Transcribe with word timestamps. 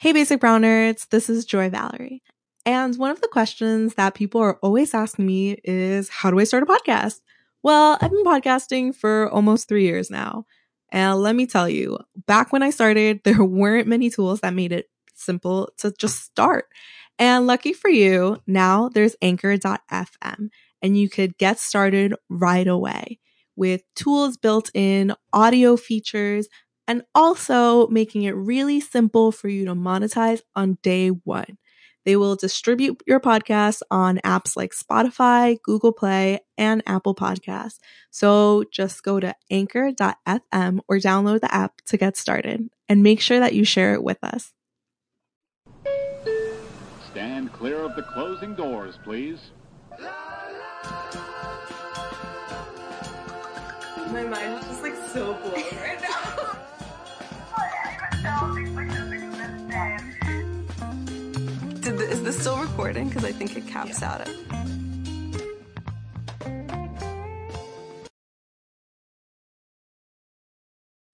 Hey, 0.00 0.12
Basic 0.12 0.38
Brown 0.38 0.62
Nerds, 0.62 1.08
this 1.08 1.28
is 1.28 1.44
Joy 1.44 1.70
Valerie. 1.70 2.22
And 2.64 2.96
one 2.98 3.10
of 3.10 3.20
the 3.20 3.26
questions 3.26 3.94
that 3.94 4.14
people 4.14 4.40
are 4.40 4.56
always 4.62 4.94
asking 4.94 5.26
me 5.26 5.58
is 5.64 6.08
how 6.08 6.30
do 6.30 6.38
I 6.38 6.44
start 6.44 6.62
a 6.62 6.66
podcast? 6.66 7.20
Well, 7.64 7.98
I've 8.00 8.12
been 8.12 8.22
podcasting 8.22 8.94
for 8.94 9.28
almost 9.30 9.66
three 9.66 9.82
years 9.82 10.08
now. 10.08 10.44
And 10.92 11.18
let 11.18 11.34
me 11.34 11.48
tell 11.48 11.68
you, 11.68 11.98
back 12.28 12.52
when 12.52 12.62
I 12.62 12.70
started, 12.70 13.22
there 13.24 13.42
weren't 13.42 13.88
many 13.88 14.08
tools 14.08 14.38
that 14.42 14.54
made 14.54 14.70
it 14.70 14.88
simple 15.16 15.68
to 15.78 15.92
just 15.98 16.22
start. 16.22 16.66
And 17.18 17.48
lucky 17.48 17.72
for 17.72 17.90
you, 17.90 18.40
now 18.46 18.90
there's 18.90 19.16
anchor.fm 19.20 20.48
and 20.80 20.96
you 20.96 21.08
could 21.08 21.36
get 21.38 21.58
started 21.58 22.14
right 22.28 22.68
away 22.68 23.18
with 23.56 23.82
tools 23.96 24.36
built 24.36 24.70
in, 24.74 25.12
audio 25.32 25.76
features, 25.76 26.46
and 26.88 27.02
also 27.14 27.86
making 27.88 28.22
it 28.24 28.34
really 28.34 28.80
simple 28.80 29.30
for 29.30 29.48
you 29.48 29.66
to 29.66 29.74
monetize 29.74 30.40
on 30.56 30.78
day 30.82 31.08
one. 31.10 31.58
They 32.04 32.16
will 32.16 32.36
distribute 32.36 33.02
your 33.06 33.20
podcast 33.20 33.82
on 33.90 34.16
apps 34.24 34.56
like 34.56 34.72
Spotify, 34.72 35.58
Google 35.62 35.92
Play, 35.92 36.40
and 36.56 36.82
Apple 36.86 37.14
Podcasts. 37.14 37.78
So 38.10 38.64
just 38.72 39.02
go 39.02 39.20
to 39.20 39.34
anchor.fm 39.50 40.80
or 40.88 40.96
download 40.96 41.40
the 41.40 41.54
app 41.54 41.82
to 41.86 41.98
get 41.98 42.16
started 42.16 42.70
and 42.88 43.02
make 43.02 43.20
sure 43.20 43.38
that 43.38 43.52
you 43.52 43.64
share 43.64 43.92
it 43.92 44.02
with 44.02 44.18
us. 44.22 44.54
Stand 47.10 47.52
clear 47.52 47.80
of 47.80 47.94
the 47.94 48.02
closing 48.02 48.54
doors, 48.54 48.98
please. 49.04 49.50
My 54.10 54.24
mind 54.24 54.60
is 54.60 54.64
just 54.66 54.82
like 54.82 54.96
so 55.12 55.34
blown 55.34 55.52
right 55.52 55.87
This 62.28 62.40
still 62.40 62.58
recording? 62.58 63.08
Because 63.08 63.24
I 63.24 63.32
think 63.32 63.56
it 63.56 63.66
caps 63.66 64.02
out 64.02 64.20
it. 64.20 64.36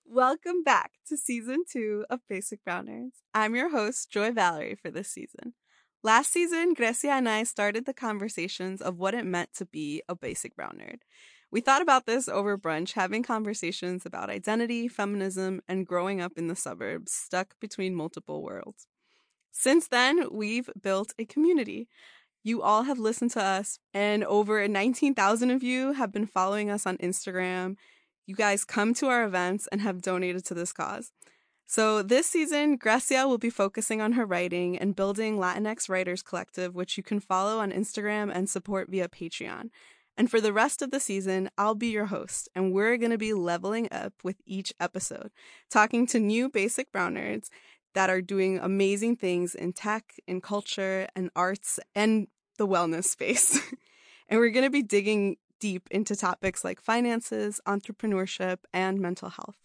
Welcome 0.05 0.65
back 0.65 0.91
to 1.07 1.17
season 1.17 1.63
two 1.71 2.05
of 2.11 2.19
Basic 2.29 2.65
Brown 2.65 2.89
Nerds. 2.89 3.23
I'm 3.33 3.55
your 3.55 3.71
host, 3.71 4.11
Joy 4.11 4.33
Valerie, 4.33 4.75
for 4.75 4.91
this 4.91 5.07
season. 5.07 5.55
Last 6.03 6.33
season, 6.33 6.75
Grecia 6.75 7.13
and 7.13 7.29
I 7.29 7.45
started 7.45 7.87
the 7.87 7.95
conversations 7.95 8.83
of 8.83 8.99
what 8.99 9.15
it 9.15 9.25
meant 9.25 9.51
to 9.59 9.67
be 9.67 10.03
a 10.09 10.17
basic 10.17 10.57
brown 10.57 10.81
nerd. 10.83 11.03
We 11.49 11.61
thought 11.61 11.81
about 11.81 12.07
this 12.07 12.29
over 12.29 12.59
brunch, 12.59 12.95
having 12.95 13.23
conversations 13.23 14.05
about 14.05 14.31
identity, 14.31 14.89
feminism, 14.89 15.61
and 15.69 15.87
growing 15.87 16.21
up 16.21 16.33
in 16.37 16.49
the 16.49 16.57
suburbs, 16.57 17.13
stuck 17.13 17.55
between 17.61 17.95
multiple 17.95 18.43
worlds. 18.43 18.89
Since 19.57 19.87
then, 19.87 20.27
we've 20.33 20.69
built 20.83 21.15
a 21.17 21.25
community. 21.25 21.89
You 22.43 22.61
all 22.61 22.83
have 22.83 22.99
listened 22.99 23.31
to 23.31 23.43
us, 23.43 23.79
and 23.95 24.25
over 24.25 24.67
19,000 24.67 25.51
of 25.51 25.63
you 25.63 25.93
have 25.93 26.13
been 26.13 26.27
following 26.27 26.71
us 26.71 26.87
on 26.87 26.99
Instagram. 26.99 27.77
You 28.27 28.35
guys 28.35 28.65
come 28.65 28.93
to 28.95 29.07
our 29.07 29.25
events 29.25 29.69
and 29.71 29.81
have 29.81 30.03
donated 30.03 30.45
to 30.47 30.55
this 30.55 30.73
cause. 30.73 31.13
So, 31.67 32.03
this 32.03 32.27
season, 32.27 32.77
Grecia 32.77 33.27
will 33.27 33.39
be 33.39 33.49
focusing 33.49 34.03
on 34.03 34.13
her 34.13 34.27
writing 34.27 34.77
and 34.77 34.95
building 34.95 35.39
Latinx 35.39 35.89
Writers 35.89 36.23
Collective, 36.23 36.75
which 36.75 36.99
you 36.99 37.03
can 37.03 37.21
follow 37.21 37.61
on 37.61 37.73
Instagram 37.73 38.31
and 38.35 38.51
support 38.51 38.91
via 38.91 39.09
Patreon. 39.09 39.71
And 40.17 40.31
for 40.31 40.41
the 40.41 40.53
rest 40.53 40.83
of 40.83 40.91
the 40.91 41.01
season, 41.01 41.49
I'll 41.57 41.75
be 41.75 41.89
your 41.89 42.07
host, 42.07 42.49
and 42.55 42.73
we're 42.73 42.97
going 42.99 43.11
to 43.13 43.19
be 43.19 43.33
leveling 43.33 43.89
up 43.91 44.13
with 44.23 44.37
each 44.47 44.75
episode, 44.79 45.31
talking 45.71 46.07
to 46.09 46.21
new 46.21 46.49
basic 46.49 46.93
brown 46.93 47.15
nerds 47.15 47.49
that 47.95 48.11
are 48.11 48.21
doing 48.21 48.59
amazing 48.59 49.17
things 49.17 49.55
in 49.55 49.73
tech, 49.73 50.15
in 50.27 50.41
culture, 50.41 51.09
and 51.17 51.31
arts, 51.35 51.81
and 51.95 52.29
the 52.59 52.67
wellness 52.67 53.05
space. 53.05 53.59
and 54.29 54.39
we're 54.39 54.51
going 54.51 54.67
to 54.67 54.71
be 54.71 54.83
digging 54.83 55.37
deep 55.61 55.89
into 55.91 56.15
topics 56.15 56.65
like 56.65 56.81
finances, 56.81 57.61
entrepreneurship, 57.67 58.59
and 58.73 59.01
mental 59.01 59.31
health. 59.31 59.57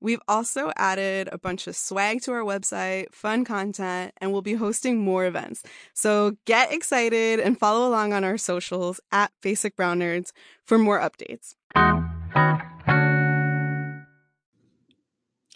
We've 0.00 0.20
also 0.26 0.72
added 0.76 1.28
a 1.30 1.38
bunch 1.38 1.68
of 1.68 1.76
swag 1.76 2.22
to 2.22 2.32
our 2.32 2.42
website, 2.42 3.14
fun 3.14 3.44
content, 3.44 4.12
and 4.18 4.32
we'll 4.32 4.42
be 4.42 4.54
hosting 4.54 4.98
more 4.98 5.26
events. 5.26 5.62
So 5.94 6.36
get 6.44 6.72
excited 6.72 7.38
and 7.38 7.56
follow 7.56 7.88
along 7.88 8.12
on 8.12 8.24
our 8.24 8.36
socials 8.36 9.00
at 9.12 9.30
Basic 9.42 9.76
Brown 9.76 10.00
Nerds 10.00 10.32
for 10.64 10.76
more 10.76 10.98
updates. 10.98 11.54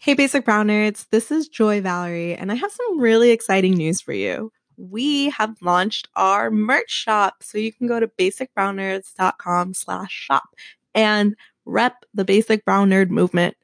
Hey, 0.06 0.14
Basic 0.14 0.44
Brown 0.44 0.68
Nerds, 0.68 1.08
this 1.10 1.32
is 1.32 1.48
Joy 1.48 1.80
Valerie, 1.80 2.36
and 2.36 2.52
I 2.52 2.54
have 2.54 2.70
some 2.70 3.00
really 3.00 3.30
exciting 3.30 3.74
news 3.74 4.00
for 4.00 4.12
you. 4.12 4.52
We 4.76 5.30
have 5.30 5.56
launched 5.60 6.06
our 6.14 6.48
merch 6.48 6.92
shop, 6.92 7.42
so 7.42 7.58
you 7.58 7.72
can 7.72 7.88
go 7.88 7.98
to 7.98 8.06
basicbrownnerds.com 8.06 9.74
slash 9.74 10.12
shop 10.12 10.44
and 10.94 11.34
rep 11.64 12.04
the 12.14 12.24
Basic 12.24 12.64
Brown 12.64 12.88
Nerd 12.88 13.10
movement 13.10 13.56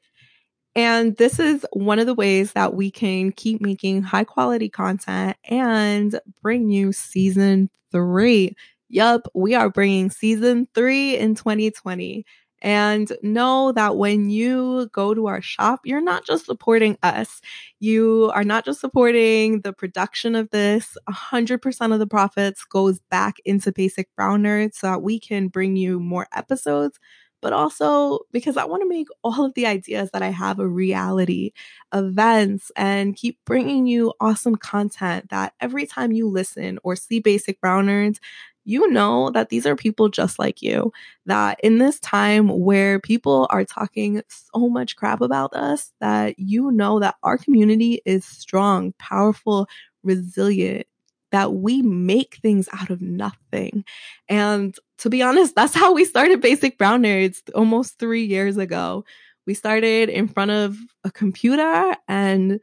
and 0.75 1.15
this 1.15 1.39
is 1.39 1.65
one 1.71 1.99
of 1.99 2.07
the 2.07 2.13
ways 2.13 2.51
that 2.51 2.73
we 2.73 2.91
can 2.91 3.31
keep 3.31 3.61
making 3.61 4.01
high 4.03 4.25
quality 4.25 4.67
content 4.67 5.37
and 5.45 6.19
bring 6.41 6.69
you 6.69 6.91
season 6.91 7.69
three. 7.93 8.53
Yup, 8.89 9.29
we 9.33 9.55
are 9.55 9.69
bringing 9.69 10.09
season 10.09 10.67
three 10.75 11.15
in 11.15 11.35
2020. 11.35 12.25
And 12.63 13.11
know 13.21 13.73
that 13.73 13.97
when 13.97 14.29
you 14.29 14.89
go 14.93 15.13
to 15.13 15.27
our 15.27 15.41
shop, 15.41 15.81
you're 15.83 16.01
not 16.01 16.25
just 16.25 16.45
supporting 16.45 16.97
us. 17.03 17.41
You 17.79 18.31
are 18.33 18.45
not 18.45 18.65
just 18.65 18.79
supporting 18.79 19.61
the 19.61 19.73
production 19.73 20.35
of 20.35 20.49
this. 20.51 20.97
100% 21.09 21.93
of 21.93 21.99
the 21.99 22.07
profits 22.07 22.63
goes 22.63 22.99
back 23.11 23.35
into 23.45 23.71
Basic 23.73 24.07
Brown 24.15 24.43
Nerds 24.43 24.75
so 24.75 24.87
that 24.87 25.01
we 25.03 25.19
can 25.19 25.49
bring 25.49 25.75
you 25.75 25.99
more 25.99 26.27
episodes 26.33 26.99
but 27.43 27.51
also 27.51 28.19
because 28.31 28.55
I 28.55 28.63
want 28.63 28.81
to 28.83 28.87
make 28.89 29.07
all 29.21 29.43
of 29.43 29.53
the 29.53 29.65
ideas 29.67 30.09
that 30.13 30.21
I 30.23 30.29
have 30.29 30.59
a 30.59 30.67
reality, 30.67 31.51
events, 31.93 32.71
and 32.77 33.17
keep 33.17 33.37
bringing 33.45 33.85
you 33.85 34.13
awesome 34.21 34.55
content 34.55 35.29
that 35.29 35.53
every 35.59 35.85
time 35.85 36.13
you 36.13 36.29
listen 36.29 36.79
or 36.83 36.95
see 36.95 37.19
Basic 37.19 37.59
Brown 37.59 37.87
Nerds, 37.87 38.19
you 38.65 38.91
know 38.91 39.29
that 39.31 39.49
these 39.49 39.65
are 39.65 39.75
people 39.75 40.09
just 40.09 40.39
like 40.39 40.61
you. 40.61 40.91
That 41.25 41.59
in 41.63 41.77
this 41.77 41.99
time 41.99 42.47
where 42.47 42.99
people 42.99 43.47
are 43.49 43.65
talking 43.65 44.21
so 44.27 44.69
much 44.69 44.95
crap 44.95 45.21
about 45.21 45.53
us, 45.53 45.91
that 45.99 46.37
you 46.37 46.71
know 46.71 46.99
that 46.99 47.15
our 47.23 47.37
community 47.37 48.01
is 48.05 48.25
strong, 48.25 48.93
powerful, 48.99 49.67
resilient, 50.03 50.87
that 51.31 51.53
we 51.53 51.81
make 51.81 52.35
things 52.41 52.69
out 52.73 52.89
of 52.89 53.01
nothing. 53.01 53.83
And 54.29 54.75
to 54.99 55.09
be 55.09 55.21
honest, 55.21 55.55
that's 55.55 55.73
how 55.73 55.93
we 55.93 56.05
started 56.05 56.41
Basic 56.41 56.77
Brown 56.77 57.03
Nerds 57.03 57.41
almost 57.55 57.99
three 57.99 58.23
years 58.23 58.57
ago. 58.57 59.03
We 59.45 59.53
started 59.53 60.09
in 60.09 60.27
front 60.27 60.51
of 60.51 60.77
a 61.03 61.11
computer 61.11 61.95
and 62.07 62.59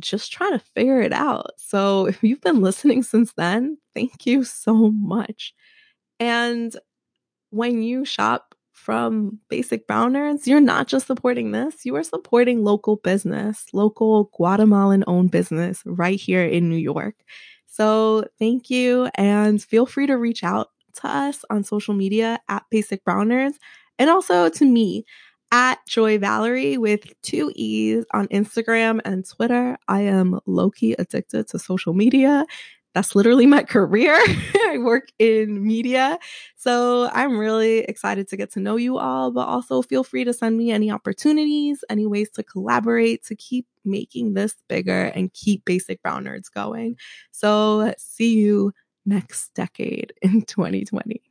just 0.00 0.32
trying 0.32 0.52
to 0.52 0.58
figure 0.58 1.00
it 1.00 1.12
out. 1.12 1.52
So 1.56 2.06
if 2.06 2.22
you've 2.22 2.40
been 2.40 2.60
listening 2.60 3.02
since 3.02 3.32
then, 3.34 3.78
thank 3.94 4.26
you 4.26 4.44
so 4.44 4.90
much. 4.90 5.54
And 6.20 6.74
when 7.50 7.82
you 7.82 8.04
shop 8.04 8.54
from 8.72 9.40
Basic 9.48 9.86
Brown 9.86 10.12
Nerds, 10.12 10.46
you're 10.46 10.60
not 10.60 10.86
just 10.86 11.06
supporting 11.06 11.50
this, 11.50 11.84
you 11.84 11.96
are 11.96 12.02
supporting 12.02 12.62
local 12.62 12.96
business, 12.96 13.66
local 13.72 14.30
Guatemalan 14.34 15.04
owned 15.06 15.30
business 15.30 15.82
right 15.84 16.18
here 16.18 16.44
in 16.44 16.68
New 16.68 16.76
York. 16.76 17.16
So 17.66 18.24
thank 18.38 18.70
you 18.70 19.08
and 19.14 19.62
feel 19.62 19.86
free 19.86 20.06
to 20.06 20.16
reach 20.16 20.44
out 20.44 20.68
to 20.96 21.08
us 21.08 21.44
on 21.50 21.64
social 21.64 21.94
media 21.94 22.40
at 22.48 22.64
Basic 22.70 23.04
Brown 23.04 23.28
Nerds 23.28 23.54
and 23.98 24.10
also 24.10 24.48
to 24.48 24.64
me 24.64 25.04
at 25.50 25.78
Joy 25.86 26.18
Valerie 26.18 26.78
with 26.78 27.12
two 27.22 27.52
E's 27.54 28.04
on 28.12 28.28
Instagram 28.28 29.00
and 29.04 29.28
Twitter. 29.28 29.76
I 29.88 30.02
am 30.02 30.40
low 30.46 30.70
key 30.70 30.94
addicted 30.98 31.48
to 31.48 31.58
social 31.58 31.94
media 31.94 32.44
that's 32.98 33.14
literally 33.14 33.46
my 33.46 33.62
career. 33.76 34.14
I 34.14 34.78
work 34.78 35.08
in 35.18 35.64
media. 35.64 36.18
So 36.56 37.08
I'm 37.12 37.38
really 37.38 37.80
excited 37.80 38.28
to 38.28 38.36
get 38.36 38.52
to 38.52 38.60
know 38.60 38.76
you 38.76 38.98
all, 38.98 39.30
but 39.30 39.46
also 39.46 39.82
feel 39.82 40.04
free 40.04 40.24
to 40.24 40.32
send 40.32 40.56
me 40.56 40.70
any 40.72 40.90
opportunities, 40.90 41.84
any 41.88 42.06
ways 42.06 42.30
to 42.30 42.42
collaborate 42.42 43.24
to 43.26 43.36
keep 43.36 43.66
making 43.84 44.34
this 44.34 44.56
bigger 44.68 45.04
and 45.04 45.32
keep 45.32 45.64
Basic 45.64 46.02
Brown 46.02 46.24
Nerds 46.24 46.52
going. 46.52 46.96
So 47.30 47.94
see 47.98 48.34
you 48.34 48.72
next 49.06 49.54
decade 49.54 50.12
in 50.20 50.42
2020. 50.42 51.22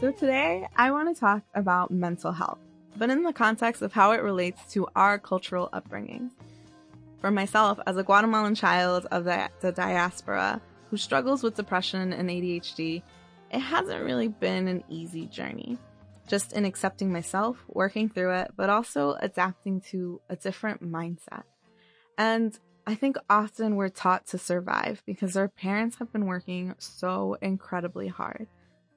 So 0.00 0.10
today 0.10 0.66
I 0.74 0.92
want 0.92 1.14
to 1.14 1.20
talk 1.20 1.42
about 1.54 1.90
mental 1.90 2.32
health, 2.32 2.58
but 2.96 3.10
in 3.10 3.22
the 3.22 3.34
context 3.34 3.82
of 3.82 3.92
how 3.92 4.12
it 4.12 4.22
relates 4.22 4.72
to 4.72 4.88
our 4.96 5.18
cultural 5.18 5.68
upbringings 5.74 6.30
for 7.20 7.30
myself 7.30 7.78
as 7.86 7.98
a 7.98 8.02
Guatemalan 8.02 8.54
child 8.54 9.06
of 9.10 9.24
the, 9.24 9.50
the 9.60 9.72
diaspora 9.72 10.62
who 10.88 10.96
struggles 10.96 11.42
with 11.42 11.54
depression 11.54 12.14
and 12.14 12.30
ADHD, 12.30 13.02
it 13.52 13.58
hasn't 13.58 14.02
really 14.02 14.28
been 14.28 14.68
an 14.68 14.84
easy 14.88 15.26
journey. 15.26 15.76
just 16.26 16.54
in 16.54 16.64
accepting 16.64 17.12
myself, 17.12 17.62
working 17.68 18.08
through 18.08 18.32
it, 18.32 18.52
but 18.56 18.70
also 18.70 19.16
adapting 19.20 19.80
to 19.80 20.20
a 20.30 20.36
different 20.36 20.80
mindset. 20.80 21.42
And 22.16 22.58
I 22.86 22.94
think 22.94 23.16
often 23.28 23.76
we're 23.76 23.88
taught 23.90 24.28
to 24.28 24.38
survive 24.38 25.02
because 25.04 25.36
our 25.36 25.48
parents 25.48 25.96
have 25.96 26.10
been 26.12 26.26
working 26.26 26.74
so 26.78 27.36
incredibly 27.42 28.08
hard. 28.08 28.46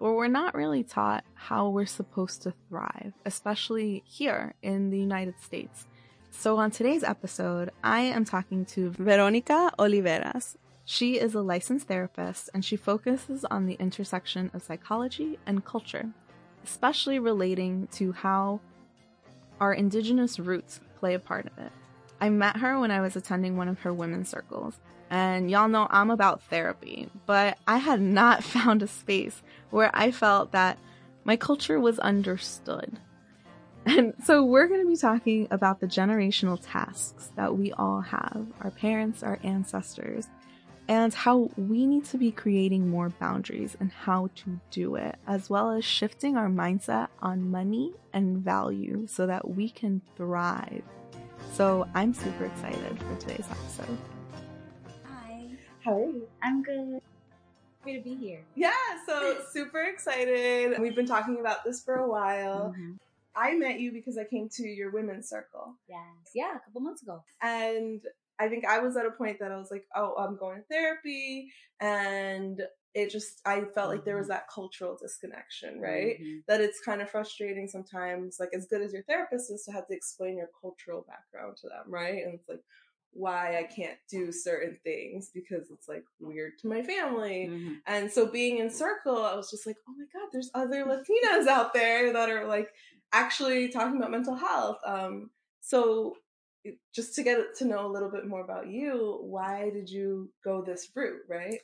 But 0.04 0.16
we're 0.16 0.28
not 0.28 0.54
really 0.54 0.84
taught 0.84 1.24
how 1.34 1.70
we're 1.70 1.86
supposed 1.86 2.42
to 2.42 2.54
thrive, 2.68 3.14
especially 3.26 4.04
here 4.06 4.54
in 4.62 4.90
the 4.90 5.00
United 5.00 5.40
States. 5.40 5.88
So, 6.30 6.58
on 6.58 6.72
today's 6.72 7.06
episode, 7.06 7.72
I 7.86 8.02
am 8.02 8.26
talking 8.26 8.66
to 8.66 8.90
Veronica 8.90 9.72
Oliveras. 9.80 10.58
She 10.84 11.18
is 11.18 11.36
a 11.36 11.42
licensed 11.42 11.88
therapist 11.88 12.50
and 12.54 12.66
she 12.66 12.76
focuses 12.76 13.46
on 13.46 13.66
the 13.66 13.76
intersection 13.76 14.52
of 14.54 14.62
psychology 14.62 15.40
and 15.46 15.64
culture, 15.64 16.10
especially 16.66 17.20
relating 17.20 17.88
to 17.94 18.12
how 18.12 18.60
our 19.62 19.74
indigenous 19.74 20.38
roots 20.38 20.82
play 21.00 21.14
a 21.14 21.20
part 21.20 21.46
of 21.46 21.58
it. 21.58 21.72
I 22.20 22.30
met 22.30 22.58
her 22.58 22.78
when 22.78 22.92
I 22.92 23.00
was 23.00 23.16
attending 23.16 23.56
one 23.56 23.70
of 23.70 23.80
her 23.80 23.94
women's 23.94 24.28
circles. 24.28 24.82
And 25.13 25.51
y'all 25.51 25.68
know 25.68 25.86
I'm 25.92 26.10
about 26.10 26.42
therapy, 26.50 27.07
but 27.27 27.60
I 27.68 27.77
had 27.77 28.01
not 28.01 28.44
found 28.56 28.81
a 28.81 28.88
space 28.88 29.44
where 29.69 29.92
I 29.94 30.10
felt 30.10 30.54
that 30.54 30.80
my 31.24 31.38
culture 31.38 31.80
was 31.80 32.00
understood. 32.00 33.00
And 33.86 34.15
so 34.24 34.44
we're 34.44 34.68
going 34.68 34.81
to 34.81 34.88
be 34.88 34.95
talking 34.95 35.48
about 35.51 35.80
the 35.80 35.86
generational 35.86 36.60
tasks 36.60 37.30
that 37.36 37.56
we 37.56 37.71
all 37.74 38.01
have, 38.01 38.48
our 38.62 38.71
parents, 38.71 39.21
our 39.21 39.38
ancestors, 39.44 40.27
and 40.88 41.13
how 41.13 41.51
we 41.57 41.86
need 41.86 42.06
to 42.06 42.18
be 42.18 42.31
creating 42.31 42.89
more 42.89 43.10
boundaries 43.10 43.77
and 43.80 43.92
how 43.92 44.31
to 44.38 44.60
do 44.71 44.95
it, 44.95 45.15
as 45.27 45.48
well 45.48 45.69
as 45.69 45.86
shifting 45.86 46.38
our 46.38 46.50
mindset 46.50 47.10
on 47.21 47.51
money 47.51 47.92
and 48.13 48.38
value 48.38 49.06
so 49.06 49.27
that 49.27 49.48
we 49.48 49.69
can 49.69 50.01
thrive 50.15 50.81
so 51.54 51.88
I'm 51.94 52.13
super 52.13 52.45
excited 52.45 52.98
for 53.00 53.15
today's 53.18 53.45
episode. 53.50 53.98
How 55.84 55.98
are 55.98 56.06
you? 56.06 56.28
I'm 56.42 56.64
good. 56.64 57.00
Happy 57.82 57.98
to 57.98 58.04
be 58.04 58.16
here. 58.16 58.44
Yeah, 58.56 58.72
so 59.06 59.40
super 59.52 59.82
excited. 59.82 60.80
We've 60.80 60.96
been 60.96 61.06
talking 61.06 61.40
about 61.40 61.64
this 61.66 61.84
for 61.84 61.96
a 61.96 62.08
while. 62.10 62.74
Mm-hmm. 62.74 62.94
I 63.36 63.56
met 63.56 63.80
you 63.80 63.92
because 63.92 64.18
I 64.18 64.24
came 64.24 64.48
to 64.54 64.64
your 64.64 64.92
women's 64.92 65.28
circle. 65.28 65.76
Yes. 65.90 66.00
Yeah, 66.34 66.56
a 66.56 66.60
couple 66.60 66.82
months 66.82 67.02
ago. 67.02 67.24
And 67.42 68.02
I 68.40 68.48
think 68.48 68.66
I 68.66 68.80
was 68.80 68.96
at 68.96 69.06
a 69.06 69.12
point 69.12 69.40
that 69.40 69.52
I 69.52 69.58
was 69.58 69.72
like, 69.72 69.86
oh, 69.96 70.14
I'm 70.18 70.38
going 70.38 70.60
to 70.60 70.64
therapy. 70.72 71.52
And 71.82 72.62
it 72.94 73.10
just 73.10 73.42
I 73.46 73.62
felt 73.74 73.90
like 73.90 74.06
there 74.06 74.16
was 74.18 74.28
Mm-hmm. 74.28 74.34
that 74.34 74.48
cultural 74.54 74.96
disconnection, 75.02 75.82
right? 75.82 76.22
Mhm. 76.22 76.46
That 76.48 76.62
it's 76.62 76.80
kind 76.80 77.02
of 77.02 77.10
frustrating 77.10 77.68
sometimes, 77.68 78.38
like 78.40 78.50
as 78.56 78.68
good 78.68 78.82
as 78.82 78.94
your 78.94 79.04
therapist 79.04 79.52
is 79.52 79.64
to 79.64 79.72
have 79.72 79.88
to 79.88 79.96
explain 79.96 80.38
your 80.38 80.50
cultural 80.62 81.04
background 81.08 81.58
to 81.58 81.70
them, 81.70 81.86
right? 81.88 82.24
And 82.24 82.36
it's 82.36 82.48
like 82.48 82.62
why 83.13 83.57
I 83.60 83.63
can't 83.63 83.98
do 84.10 84.31
certain 84.31 84.77
things 84.83 85.30
because 85.33 85.69
it's 85.71 85.88
like 85.88 86.04
weird 86.19 86.54
to 86.60 86.68
my 86.68 86.81
family. 86.81 87.48
Mhm. 87.50 87.77
And 87.86 88.12
so 88.12 88.25
being 88.25 88.57
in 88.57 88.69
circle, 88.69 89.24
I 89.24 89.36
was 89.36 89.50
just 89.50 89.65
like, 89.68 89.77
oh 89.88 89.94
my 89.98 90.06
God, 90.13 90.30
there's 90.31 90.51
other 90.54 90.83
Latinas 90.86 91.48
out 91.48 91.74
there 91.74 92.12
that 92.13 92.30
are 92.30 92.48
like 92.48 92.69
actually 93.12 93.69
talking 93.69 93.98
about 93.98 94.12
mental 94.12 94.36
health. 94.36 94.80
Um, 94.86 95.30
so 95.62 96.18
just 96.94 97.13
to 97.15 97.24
get 97.24 97.56
to 97.57 97.65
know 97.65 97.86
a 97.86 97.92
little 97.92 98.10
bit 98.10 98.25
more 98.25 98.42
about 98.42 98.68
you, 98.68 99.19
why 99.21 99.69
did 99.69 99.89
you 99.89 100.31
go 100.44 100.63
this 100.63 100.89
route, 100.95 101.21
right? 101.30 101.60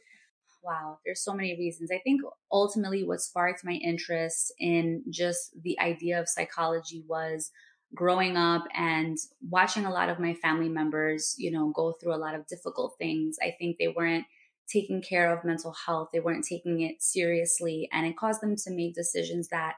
Wow, 0.61 0.99
there's 1.05 1.23
so 1.23 1.33
many 1.33 1.55
reasons. 1.57 1.89
I 1.91 1.99
think 1.99 2.21
ultimately 2.51 3.03
what 3.03 3.21
sparked 3.21 3.63
my 3.63 3.73
interest 3.73 4.53
in 4.59 5.03
just 5.09 5.51
the 5.61 5.79
idea 5.79 6.19
of 6.19 6.27
psychology 6.27 7.03
was 7.07 7.51
growing 7.95 8.38
up 8.38 8.65
and 8.75 9.18
watching 9.50 9.86
a 9.86 9.91
lot 9.91 10.09
of 10.09 10.19
my 10.19 10.33
family 10.36 10.69
members, 10.69 11.36
you 11.38 11.51
know, 11.51 11.71
go 11.75 11.94
through 11.94 12.13
a 12.13 12.18
lot 12.18 12.36
of 12.36 12.47
difficult 12.47 12.95
things. 12.97 13.38
I 13.41 13.56
think 13.57 13.77
they 13.77 13.88
weren't 13.88 14.25
taking 14.71 15.01
care 15.01 15.36
of 15.36 15.44
mental 15.44 15.74
health. 15.86 16.09
They 16.13 16.19
weren't 16.19 16.45
taking 16.45 16.81
it 16.81 17.01
seriously 17.01 17.89
and 17.91 18.06
it 18.06 18.18
caused 18.18 18.41
them 18.41 18.56
to 18.56 18.71
make 18.71 18.94
decisions 18.94 19.47
that 19.50 19.75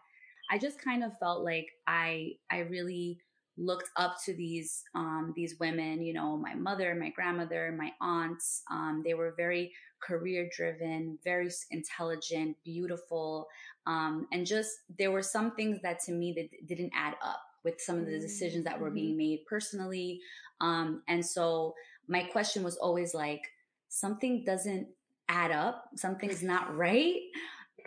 I 0.52 0.58
just 0.58 0.82
kind 0.82 1.04
of 1.04 1.18
felt 1.18 1.46
like 1.46 1.68
I 1.88 2.34
I 2.50 2.60
really 2.60 3.20
looked 3.58 3.90
up 3.96 4.18
to 4.26 4.34
these 4.34 4.84
um, 4.96 5.34
these 5.36 5.56
women. 5.60 6.02
You 6.02 6.14
know, 6.14 6.36
my 6.36 6.56
mother, 6.56 6.94
my 6.94 7.10
grandmother, 7.10 7.74
my 7.78 7.92
aunts. 8.02 8.64
Um, 8.70 9.02
they 9.06 9.14
were 9.14 9.34
very 9.38 9.72
career 10.02 10.50
driven, 10.56 11.18
very 11.24 11.50
intelligent, 11.70 12.58
beautiful, 12.66 13.48
um, 13.88 14.28
and 14.34 14.46
just 14.46 14.72
there 15.00 15.12
were 15.12 15.22
some 15.22 15.52
things 15.56 15.80
that 15.84 16.02
to 16.02 16.12
me 16.12 16.34
that 16.34 16.68
didn't 16.68 16.92
add 16.94 17.16
up 17.24 17.42
with 17.64 17.80
some 17.82 18.00
of 18.00 18.06
the 18.06 18.20
decisions 18.20 18.66
that 18.66 18.80
were 18.80 18.92
Mhm. 18.92 18.96
being 18.96 19.18
made 19.18 19.46
personally. 19.46 20.22
Um, 20.60 21.04
and 21.08 21.26
so 21.26 21.76
my 22.08 22.24
question 22.24 22.64
was 22.64 22.78
always 22.78 23.14
like, 23.14 23.52
something 23.88 24.44
doesn't 24.44 24.88
add 25.28 25.52
up, 25.52 25.90
something's 25.96 26.44
not 26.44 26.76
right 26.76 27.22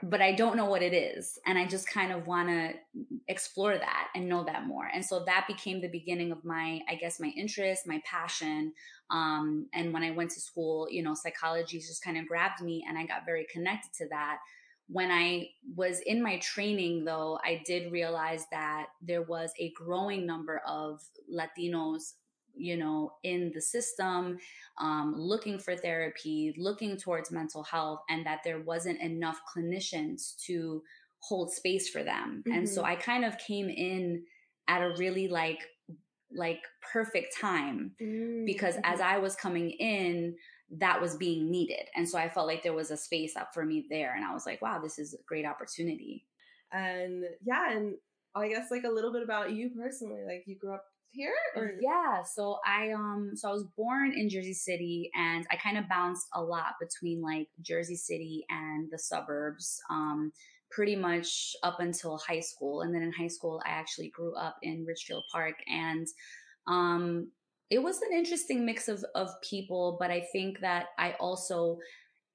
but 0.03 0.21
I 0.21 0.33
don't 0.33 0.57
know 0.57 0.67
what 0.67 0.83
it 0.83 0.93
is. 0.93 1.39
And 1.47 1.59
I 1.59 1.67
just 1.67 1.89
kind 1.89 2.13
of 2.13 2.27
want 2.27 2.49
to 2.49 2.75
explore 3.29 3.77
that 3.77 4.09
and 4.15 4.29
know 4.29 4.45
that 4.45 4.67
more. 4.67 4.87
And 4.93 5.05
so 5.05 5.25
that 5.25 5.47
became 5.47 5.81
the 5.81 5.89
beginning 5.89 6.33
of 6.33 6.45
my, 6.45 6.81
I 6.89 6.97
guess, 6.97 7.21
my 7.21 7.29
interest, 7.29 7.87
my 7.87 8.03
passion. 8.05 8.73
Um, 9.11 9.69
and 9.73 9.93
when 9.93 10.03
I 10.03 10.11
went 10.11 10.31
to 10.33 10.41
school, 10.41 10.89
you 10.91 11.03
know, 11.03 11.15
psychology 11.15 11.79
just 11.79 12.03
kind 12.03 12.19
of 12.19 12.27
grabbed 12.27 12.61
me 12.61 12.85
and 12.89 12.99
I 12.99 13.07
got 13.07 13.25
very 13.25 13.47
connected 13.51 13.93
to 13.99 14.09
that. 14.09 14.39
When 14.89 15.11
I 15.11 15.49
was 15.75 16.01
in 16.01 16.23
my 16.23 16.39
training, 16.39 17.05
though, 17.05 17.39
I 17.43 17.63
did 17.65 17.91
realize 17.91 18.45
that 18.51 18.87
there 19.01 19.23
was 19.23 19.53
a 19.59 19.73
growing 19.73 20.27
number 20.27 20.61
of 20.67 21.01
Latinos 21.33 22.15
you 22.57 22.77
know 22.77 23.11
in 23.25 23.51
the 23.53 23.61
system 23.61 24.39
um, 24.79 25.13
looking 25.17 25.59
for 25.59 25.75
therapy 25.77 26.55
looking 26.57 26.97
towards 26.97 27.33
mental 27.33 27.65
health 27.65 27.99
and 28.09 28.25
that 28.25 28.43
there 28.45 28.61
wasn't 28.61 29.01
enough 29.01 29.41
clinicians 29.53 30.37
to 30.37 30.81
hold 31.19 31.53
space 31.53 31.89
for 31.89 32.05
them 32.05 32.45
and 32.47 32.69
so 32.69 32.83
Mhm. 32.83 32.87
i 32.87 32.95
kind 32.95 33.25
of 33.25 33.37
came 33.39 33.69
in 33.69 34.25
at 34.69 34.83
a 34.83 34.95
really 34.99 35.27
like 35.27 35.67
like 36.33 36.63
perfect 36.93 37.37
time 37.37 37.95
because 38.45 38.77
as 38.85 39.01
I 39.01 39.19
was 39.19 39.37
coming 39.37 39.71
in, 39.71 40.37
that 40.71 41.01
was 41.01 41.17
being 41.17 41.51
needed. 41.51 41.89
And 41.95 42.09
so 42.09 42.19
I 42.19 42.29
felt 42.29 42.47
like 42.47 42.63
there 42.63 42.73
was 42.73 42.91
a 42.91 42.97
space 42.97 43.37
up 43.37 43.55
for 43.55 43.65
me 43.65 43.87
there. 43.91 44.15
And 44.15 44.25
I 44.25 44.33
was 44.33 44.47
like, 44.47 44.63
wow, 44.63 44.81
this 44.83 44.99
is 44.99 45.15
a 45.15 45.23
great 45.27 45.47
opportunity. 45.47 46.27
and 46.73 47.25
yeah, 47.45 47.71
and 47.73 47.95
I 48.35 48.49
guess 48.49 48.71
like 48.71 48.85
a 48.85 48.91
little 48.91 49.13
bit 49.13 49.23
about 49.23 49.53
you 49.53 49.71
personally. 49.79 50.23
Like 50.27 50.45
you 50.47 50.57
grew 50.57 50.75
up 50.75 50.85
here, 51.11 51.35
or 51.57 51.73
Yeah. 51.81 52.23
So 52.25 52.59
I 52.67 52.91
um 52.93 53.33
so 53.35 53.49
I 53.49 53.53
was 53.53 53.65
born 53.77 54.13
in 54.17 54.29
Jersey 54.29 54.55
City 54.55 55.11
and 55.15 55.47
I 55.51 55.57
kind 55.57 55.79
of 55.79 55.89
bounced 55.89 56.27
a 56.35 56.43
lot 56.43 56.75
between 56.81 57.23
like 57.23 57.49
Jersey 57.63 57.97
City 57.97 58.45
and 58.51 58.89
the 58.91 58.99
suburbs. 58.99 59.81
Um 59.91 60.33
pretty 60.71 60.97
much 60.97 61.55
up 61.63 61.79
until 61.79 62.19
high 62.19 62.41
school. 62.41 62.83
And 62.83 62.93
then 62.93 63.03
in 63.03 63.13
high 63.13 63.29
school 63.29 63.63
I 63.65 63.71
actually 63.71 64.09
grew 64.11 64.35
up 64.35 64.57
in 64.63 64.85
Ridgefield 64.85 65.25
Park 65.31 65.55
and 65.69 66.07
um 66.67 67.29
it 67.75 67.83
was 67.83 68.03
an 68.03 68.13
interesting 68.13 68.65
mix 68.65 68.89
of 68.89 69.05
of 69.15 69.31
people, 69.43 69.97
but 70.01 70.11
I 70.11 70.21
think 70.33 70.61
that 70.61 70.89
I 70.99 71.13
also 71.15 71.79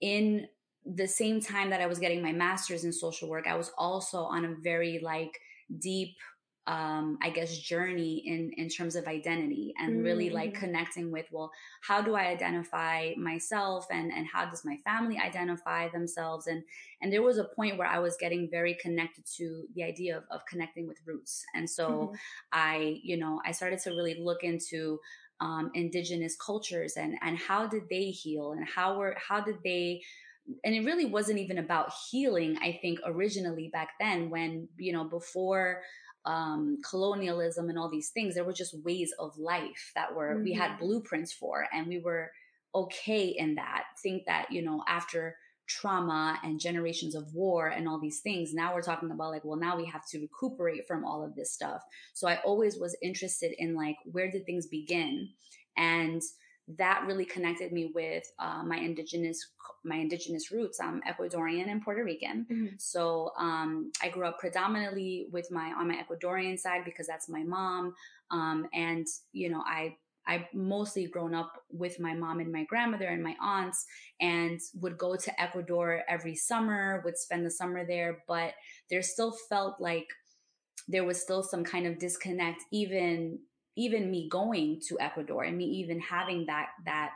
in 0.01 0.48
the 0.86 1.08
same 1.08 1.41
time 1.41 1.69
that 1.72 1.81
I 1.81 1.88
was 1.88 2.00
getting 2.00 2.22
my 2.22 2.34
master's 2.34 2.84
in 2.86 2.93
social 2.93 3.29
work, 3.29 3.48
I 3.48 3.55
was 3.55 3.72
also 3.77 4.24
on 4.24 4.46
a 4.46 4.55
very 4.55 5.00
like 5.00 5.39
deep 5.79 6.17
um 6.67 7.17
I 7.22 7.29
guess 7.29 7.58
journey 7.58 8.17
in 8.27 8.51
in 8.58 8.69
terms 8.69 8.96
of 8.96 9.08
identity 9.08 9.74
and 9.79 10.03
really 10.03 10.29
like 10.29 10.53
Mhm. 10.53 10.53
connecting 10.53 11.10
with 11.10 11.25
well 11.31 11.51
how 11.84 12.01
do 12.01 12.15
I 12.15 12.27
identify 12.27 13.13
myself 13.17 13.88
and 13.89 14.12
and 14.12 14.27
how 14.27 14.46
does 14.50 14.65
my 14.65 14.77
family 14.84 15.17
identify 15.17 15.89
themselves 15.89 16.48
and 16.48 16.63
and 17.01 17.13
there 17.13 17.24
was 17.24 17.38
a 17.38 17.46
point 17.55 17.77
where 17.77 17.88
I 17.88 18.00
was 18.00 18.17
getting 18.17 18.50
very 18.51 18.75
connected 18.75 19.25
to 19.38 19.67
the 19.74 19.84
idea 19.84 20.17
of, 20.17 20.25
of 20.29 20.46
connecting 20.48 20.86
with 20.88 21.00
roots 21.08 21.46
and 21.55 21.69
so 21.69 22.12
Mhm. 22.12 22.19
I, 22.51 23.00
you 23.03 23.17
know, 23.17 23.41
I 23.46 23.51
started 23.51 23.79
to 23.79 23.91
really 23.91 24.15
look 24.15 24.43
into 24.43 25.00
um, 25.41 25.72
indigenous 25.74 26.36
cultures 26.36 26.93
and 26.98 27.15
and 27.22 27.38
how 27.38 27.67
did 27.67 27.84
they 27.89 28.12
heal 28.12 28.51
and 28.51 28.67
how 28.67 28.98
were 28.98 29.15
how 29.17 29.39
did 29.41 29.58
they 29.63 30.01
and 30.63 30.74
it 30.74 30.84
really 30.86 31.05
wasn't 31.05 31.38
even 31.38 31.58
about 31.58 31.91
healing 32.10 32.58
i 32.62 32.77
think 32.81 33.00
originally 33.05 33.69
back 33.72 33.89
then 34.00 34.29
when 34.29 34.67
you 34.77 34.91
know 34.91 35.03
before 35.03 35.81
um 36.25 36.77
colonialism 36.88 37.69
and 37.69 37.77
all 37.77 37.89
these 37.89 38.10
things 38.10 38.36
there 38.36 38.43
were 38.43 38.53
just 38.53 38.77
ways 38.84 39.13
of 39.19 39.38
life 39.38 39.91
that 39.96 40.13
were 40.13 40.41
we 40.43 40.53
had 40.53 40.72
Mhm. 40.72 40.79
blueprints 40.79 41.31
for 41.31 41.67
and 41.72 41.88
we 41.88 42.00
were 42.00 42.31
okay 42.75 43.27
in 43.27 43.55
that 43.55 43.84
think 44.03 44.24
that 44.25 44.48
you 44.51 44.62
know 44.62 44.84
after 44.88 45.36
trauma 45.70 46.40
and 46.44 46.60
generations 46.60 47.14
of 47.16 47.34
war 47.34 47.68
and 47.68 47.88
all 47.88 48.00
these 48.00 48.20
things. 48.22 48.54
Now 48.54 48.74
we're 48.74 48.82
talking 48.82 49.12
about 49.12 49.32
like 49.32 49.46
well 49.46 49.60
now 49.60 49.78
we 49.78 49.86
have 49.86 50.06
to 50.10 50.20
recuperate 50.20 50.88
from 50.88 51.06
all 51.06 51.24
of 51.24 51.36
this 51.36 51.54
stuff. 51.54 51.82
So 52.14 52.28
I 52.28 52.38
always 52.38 52.78
was 52.78 52.98
interested 53.02 53.54
in 53.58 53.76
like 53.76 53.96
where 54.06 54.30
did 54.32 54.46
things 54.46 54.68
begin, 54.68 55.30
and 55.78 56.22
that 56.78 57.04
really 57.08 57.26
connected 57.26 57.72
me 57.72 57.92
with 57.96 58.24
uh, 58.40 58.64
my 58.64 58.78
indigenous 58.78 59.40
my 59.86 59.96
indigenous 59.96 60.52
roots. 60.52 60.80
I'm 60.82 61.02
Ecuadorian 61.04 61.70
and 61.72 61.82
Puerto 61.84 62.04
Rican, 62.04 62.46
Mhm. 62.52 62.82
so 62.82 63.32
um, 63.38 63.92
I 64.02 64.10
grew 64.10 64.26
up 64.26 64.40
predominantly 64.40 65.28
with 65.32 65.50
my 65.52 65.72
on 65.78 65.88
my 65.88 65.96
Ecuadorian 66.04 66.58
side 66.60 66.84
because 66.84 67.08
that's 67.08 67.30
my 67.30 67.44
mom, 67.44 67.94
um, 68.32 68.68
and 68.74 69.06
you 69.34 69.50
know 69.50 69.64
I 69.66 69.96
I 70.30 70.48
mostly 70.54 71.08
grown 71.08 71.34
up 71.34 71.52
with 71.72 72.00
my 72.00 72.14
mom 72.14 72.40
and 72.40 72.52
my 72.52 72.64
grandmother 72.66 73.08
and 73.08 73.24
my 73.24 73.36
aunts, 73.42 73.86
and 74.22 74.60
would 74.76 74.98
go 74.98 75.16
to 75.16 75.42
Ecuador 75.42 76.04
every 76.08 76.36
summer. 76.36 77.02
Would 77.04 77.18
spend 77.18 77.46
the 77.46 77.52
summer 77.52 77.86
there, 77.86 78.24
but 78.28 78.54
there 78.90 79.02
still 79.02 79.34
felt 79.50 79.82
like 79.82 80.08
there 80.88 81.04
was 81.04 81.22
still 81.22 81.44
some 81.44 81.64
kind 81.64 81.86
of 81.88 82.00
disconnect 82.00 82.64
even 82.72 83.40
even 83.76 84.12
me 84.12 84.28
going 84.30 84.82
to 84.88 85.00
Ecuador 85.00 85.44
and 85.44 85.58
me 85.58 85.66
even 85.66 86.00
having 86.00 86.46
that 86.46 86.68
that 86.86 87.12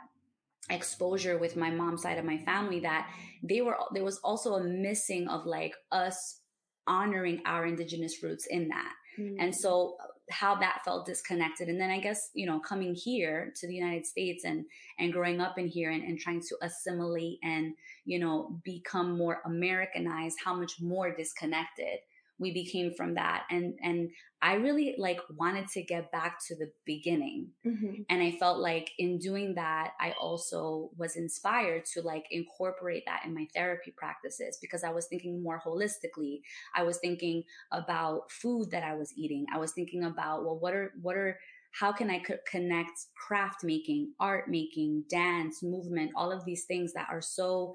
exposure 0.70 1.36
with 1.38 1.56
my 1.56 1.70
mom's 1.70 2.02
side 2.02 2.18
of 2.18 2.24
my 2.24 2.38
family 2.38 2.80
that 2.80 3.08
they 3.42 3.60
were 3.60 3.76
there 3.92 4.04
was 4.04 4.18
also 4.18 4.54
a 4.54 4.64
missing 4.64 5.28
of 5.28 5.44
like 5.46 5.74
us 5.92 6.40
honoring 6.86 7.42
our 7.44 7.66
indigenous 7.66 8.22
roots 8.22 8.46
in 8.46 8.68
that 8.68 8.92
Mm. 9.18 9.36
and 9.38 9.54
so 9.54 9.96
how 10.30 10.54
that 10.54 10.80
felt 10.84 11.06
disconnected. 11.06 11.68
And 11.68 11.80
then 11.80 11.90
i 11.90 12.00
guess 12.00 12.30
you 12.34 12.46
know 12.46 12.58
coming 12.60 12.94
here 12.94 13.52
to 13.56 13.66
the 13.66 13.74
united 13.74 14.06
states 14.06 14.44
and 14.44 14.64
and 14.98 15.12
growing 15.12 15.40
up 15.40 15.58
in 15.58 15.68
here 15.68 15.90
and, 15.90 16.02
and 16.02 16.18
trying 16.18 16.40
to 16.40 16.56
assimilate 16.62 17.38
and 17.42 17.74
you 18.04 18.18
know 18.18 18.60
become 18.64 19.16
more 19.16 19.40
americanized 19.44 20.36
how 20.44 20.54
much 20.54 20.80
more 20.80 21.14
disconnected 21.14 21.98
we 22.38 22.52
became 22.52 22.92
from 22.94 23.14
that 23.14 23.44
and 23.50 23.74
and 23.82 24.10
i 24.42 24.54
really 24.54 24.94
like 24.98 25.20
wanted 25.38 25.68
to 25.68 25.82
get 25.82 26.10
back 26.10 26.38
to 26.46 26.56
the 26.56 26.70
beginning. 26.84 27.48
Mhm. 27.64 28.04
and 28.08 28.22
i 28.22 28.32
felt 28.32 28.58
like 28.58 28.90
in 28.98 29.18
doing 29.18 29.54
that 29.54 29.92
i 30.00 30.12
also 30.20 30.90
was 30.96 31.16
inspired 31.16 31.84
to 31.84 32.02
like 32.02 32.24
incorporate 32.30 33.04
that 33.06 33.22
in 33.24 33.34
my 33.34 33.46
therapy 33.54 33.92
practices 33.96 34.58
because 34.60 34.82
i 34.84 34.90
was 34.90 35.06
thinking 35.06 35.42
more 35.42 35.60
holistically. 35.64 36.40
I 36.74 36.82
was 36.82 36.98
thinking 36.98 37.44
about 37.72 38.30
food 38.30 38.70
that 38.72 38.82
i 38.82 38.94
was 38.94 39.12
eating. 39.16 39.46
I 39.54 39.58
was 39.58 39.72
thinking 39.72 40.04
about 40.04 40.44
well 40.44 40.58
what 40.58 40.74
are 40.74 40.92
what 41.00 41.16
are 41.16 41.38
how 41.72 41.92
can 41.92 42.10
i 42.10 42.18
co- 42.20 42.38
connect 42.50 42.96
craft 43.26 43.64
making 43.64 44.12
art 44.20 44.48
making 44.48 45.04
dance 45.10 45.62
movement 45.62 46.10
all 46.16 46.30
of 46.32 46.44
these 46.44 46.64
things 46.66 46.92
that 46.92 47.08
are 47.10 47.22
so 47.22 47.74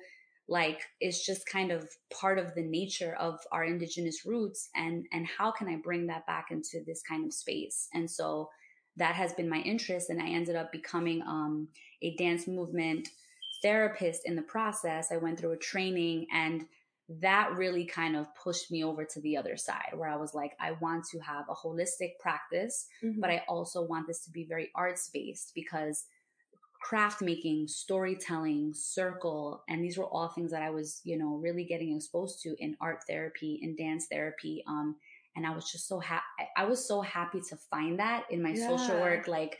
like 0.49 0.81
it's 0.99 1.23
just 1.25 1.47
kind 1.47 1.71
of 1.71 1.87
part 2.11 2.39
of 2.39 2.53
the 2.55 2.63
nature 2.63 3.15
of 3.19 3.39
our 3.51 3.63
indigenous 3.63 4.25
roots 4.25 4.69
and 4.75 5.05
and 5.13 5.27
how 5.27 5.51
can 5.51 5.67
i 5.69 5.75
bring 5.77 6.07
that 6.07 6.25
back 6.25 6.47
into 6.49 6.83
this 6.85 7.01
kind 7.07 7.25
of 7.25 7.33
space 7.33 7.87
and 7.93 8.09
so 8.09 8.49
that 8.97 9.15
has 9.15 9.31
been 9.33 9.47
my 9.47 9.59
interest 9.59 10.09
and 10.09 10.21
i 10.21 10.27
ended 10.27 10.55
up 10.55 10.71
becoming 10.71 11.21
um, 11.21 11.67
a 12.01 12.15
dance 12.15 12.47
movement 12.47 13.07
therapist 13.61 14.21
in 14.25 14.35
the 14.35 14.41
process 14.41 15.11
i 15.11 15.17
went 15.17 15.39
through 15.39 15.51
a 15.51 15.57
training 15.57 16.25
and 16.33 16.65
that 17.21 17.51
really 17.55 17.85
kind 17.85 18.15
of 18.15 18.27
pushed 18.35 18.69
me 18.71 18.83
over 18.83 19.03
to 19.03 19.19
the 19.21 19.35
other 19.37 19.57
side 19.57 19.91
where 19.95 20.09
i 20.09 20.15
was 20.15 20.33
like 20.33 20.53
i 20.59 20.71
want 20.81 21.03
to 21.05 21.19
have 21.19 21.45
a 21.49 21.53
holistic 21.55 22.11
practice 22.19 22.87
Mhm. 23.03 23.19
but 23.19 23.29
I 23.29 23.43
also 23.47 23.81
want 23.83 24.07
this 24.07 24.23
to 24.25 24.31
be 24.31 24.45
very 24.45 24.69
arts 24.75 25.09
based 25.13 25.51
because 25.55 26.05
craft 26.81 27.21
making, 27.21 27.67
storytelling, 27.67 28.73
circle, 28.73 29.63
and 29.69 29.83
these 29.83 29.97
were 29.97 30.05
all 30.05 30.29
things 30.29 30.51
that 30.51 30.61
I 30.63 30.69
was, 30.69 31.01
you 31.03 31.17
know, 31.17 31.35
really 31.35 31.65
getting 31.65 31.95
exposed 31.95 32.41
to 32.43 32.55
in 32.59 32.77
art 32.81 33.03
therapy 33.07 33.59
and 33.63 33.77
dance 33.77 34.07
therapy. 34.11 34.63
Um, 34.67 34.95
and 35.35 35.45
I 35.45 35.51
was 35.53 35.71
just 35.71 35.87
so 35.87 35.99
happy. 35.99 36.23
I 36.57 36.65
was 36.65 36.85
so 36.87 37.01
happy 37.01 37.41
to 37.49 37.57
find 37.69 37.99
that 37.99 38.25
in 38.29 38.41
my 38.41 38.53
social 38.53 38.99
work, 38.99 39.27
like 39.27 39.57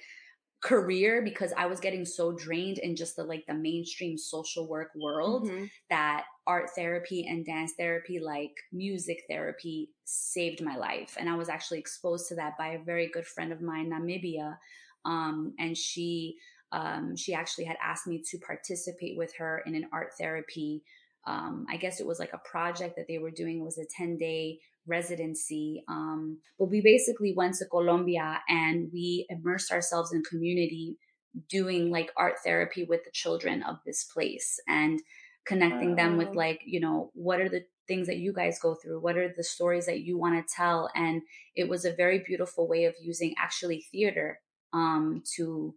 career 0.62 1.22
because 1.22 1.54
I 1.56 1.68
was 1.68 1.80
getting 1.80 2.04
so 2.04 2.34
drained 2.34 2.80
in 2.80 2.96
just 2.96 3.16
the 3.16 3.24
like 3.24 3.46
the 3.48 3.54
mainstream 3.54 4.18
social 4.18 4.68
work 4.68 4.92
world 4.94 5.48
Mhm. 5.48 5.70
that 5.90 6.26
art 6.48 6.72
therapy 6.76 7.26
and 7.28 7.46
dance 7.46 7.74
therapy, 7.78 8.20
like 8.20 8.52
music 8.74 9.24
therapy, 9.30 9.92
saved 10.04 10.62
my 10.62 10.76
life. 10.76 11.16
And 11.18 11.30
I 11.30 11.36
was 11.36 11.48
actually 11.48 11.80
exposed 11.80 12.28
to 12.30 12.36
that 12.36 12.58
by 12.58 12.70
a 12.74 12.80
very 12.84 13.08
good 13.08 13.26
friend 13.26 13.54
of 13.54 13.62
mine, 13.62 13.90
Namibia. 13.90 14.58
Um, 15.06 15.54
and 15.60 15.78
she 15.78 16.38
um, 16.72 17.16
she 17.16 17.34
actually 17.34 17.66
had 17.66 17.78
asked 17.84 18.08
me 18.08 18.24
to 18.30 18.38
participate 18.38 19.18
with 19.18 19.34
her 19.38 19.64
in 19.66 19.76
an 19.76 19.90
art 19.92 20.12
therapy. 20.20 20.84
Um, 21.28 21.66
I 21.70 21.78
guess 21.78 22.00
it 22.00 22.08
was 22.08 22.20
like 22.20 22.34
a 22.34 22.50
project 22.50 22.96
that 22.96 23.08
they 23.08 23.18
were 23.18 23.32
doing. 23.32 23.60
It 23.60 23.64
was 23.64 23.78
a 23.78 23.86
10 23.98 24.18
day 24.18 24.60
residency. 24.88 25.84
Um, 25.88 26.40
but 26.58 26.70
we 26.70 26.82
basically 26.82 27.34
went 27.36 27.56
to 27.56 27.66
Colombia 27.66 28.42
and 28.50 28.90
we 28.94 29.26
immersed 29.30 29.72
ourselves 29.72 30.14
in 30.14 30.24
community 30.24 30.98
doing 31.48 31.92
like 31.92 32.12
art 32.18 32.36
therapy 32.44 32.84
with 32.84 33.04
the 33.04 33.12
children 33.12 33.64
of 33.64 33.78
this 33.86 34.04
place 34.04 34.60
and 34.68 35.00
connecting 35.46 35.96
them 35.96 36.18
with 36.18 36.36
like 36.36 36.62
you 36.66 36.80
know 36.80 37.12
what 37.14 37.40
are 37.40 37.50
the 37.50 37.64
things 37.88 38.08
that 38.08 38.18
you 38.18 38.34
guys 38.34 38.60
go 38.60 38.76
through 38.76 39.00
what 39.00 39.18
are 39.18 39.34
the 39.36 39.44
stories 39.44 39.86
that 39.86 40.02
you 40.02 40.18
want 40.18 40.36
to 40.36 40.54
tell 40.54 40.90
and 40.96 41.22
it 41.56 41.68
was 41.68 41.86
a 41.86 41.94
very 41.94 42.20
beautiful 42.20 42.68
way 42.68 42.86
of 42.86 42.94
using 43.02 43.34
actually 43.38 43.86
theater 43.92 44.40
um 44.74 45.24
to 45.36 45.74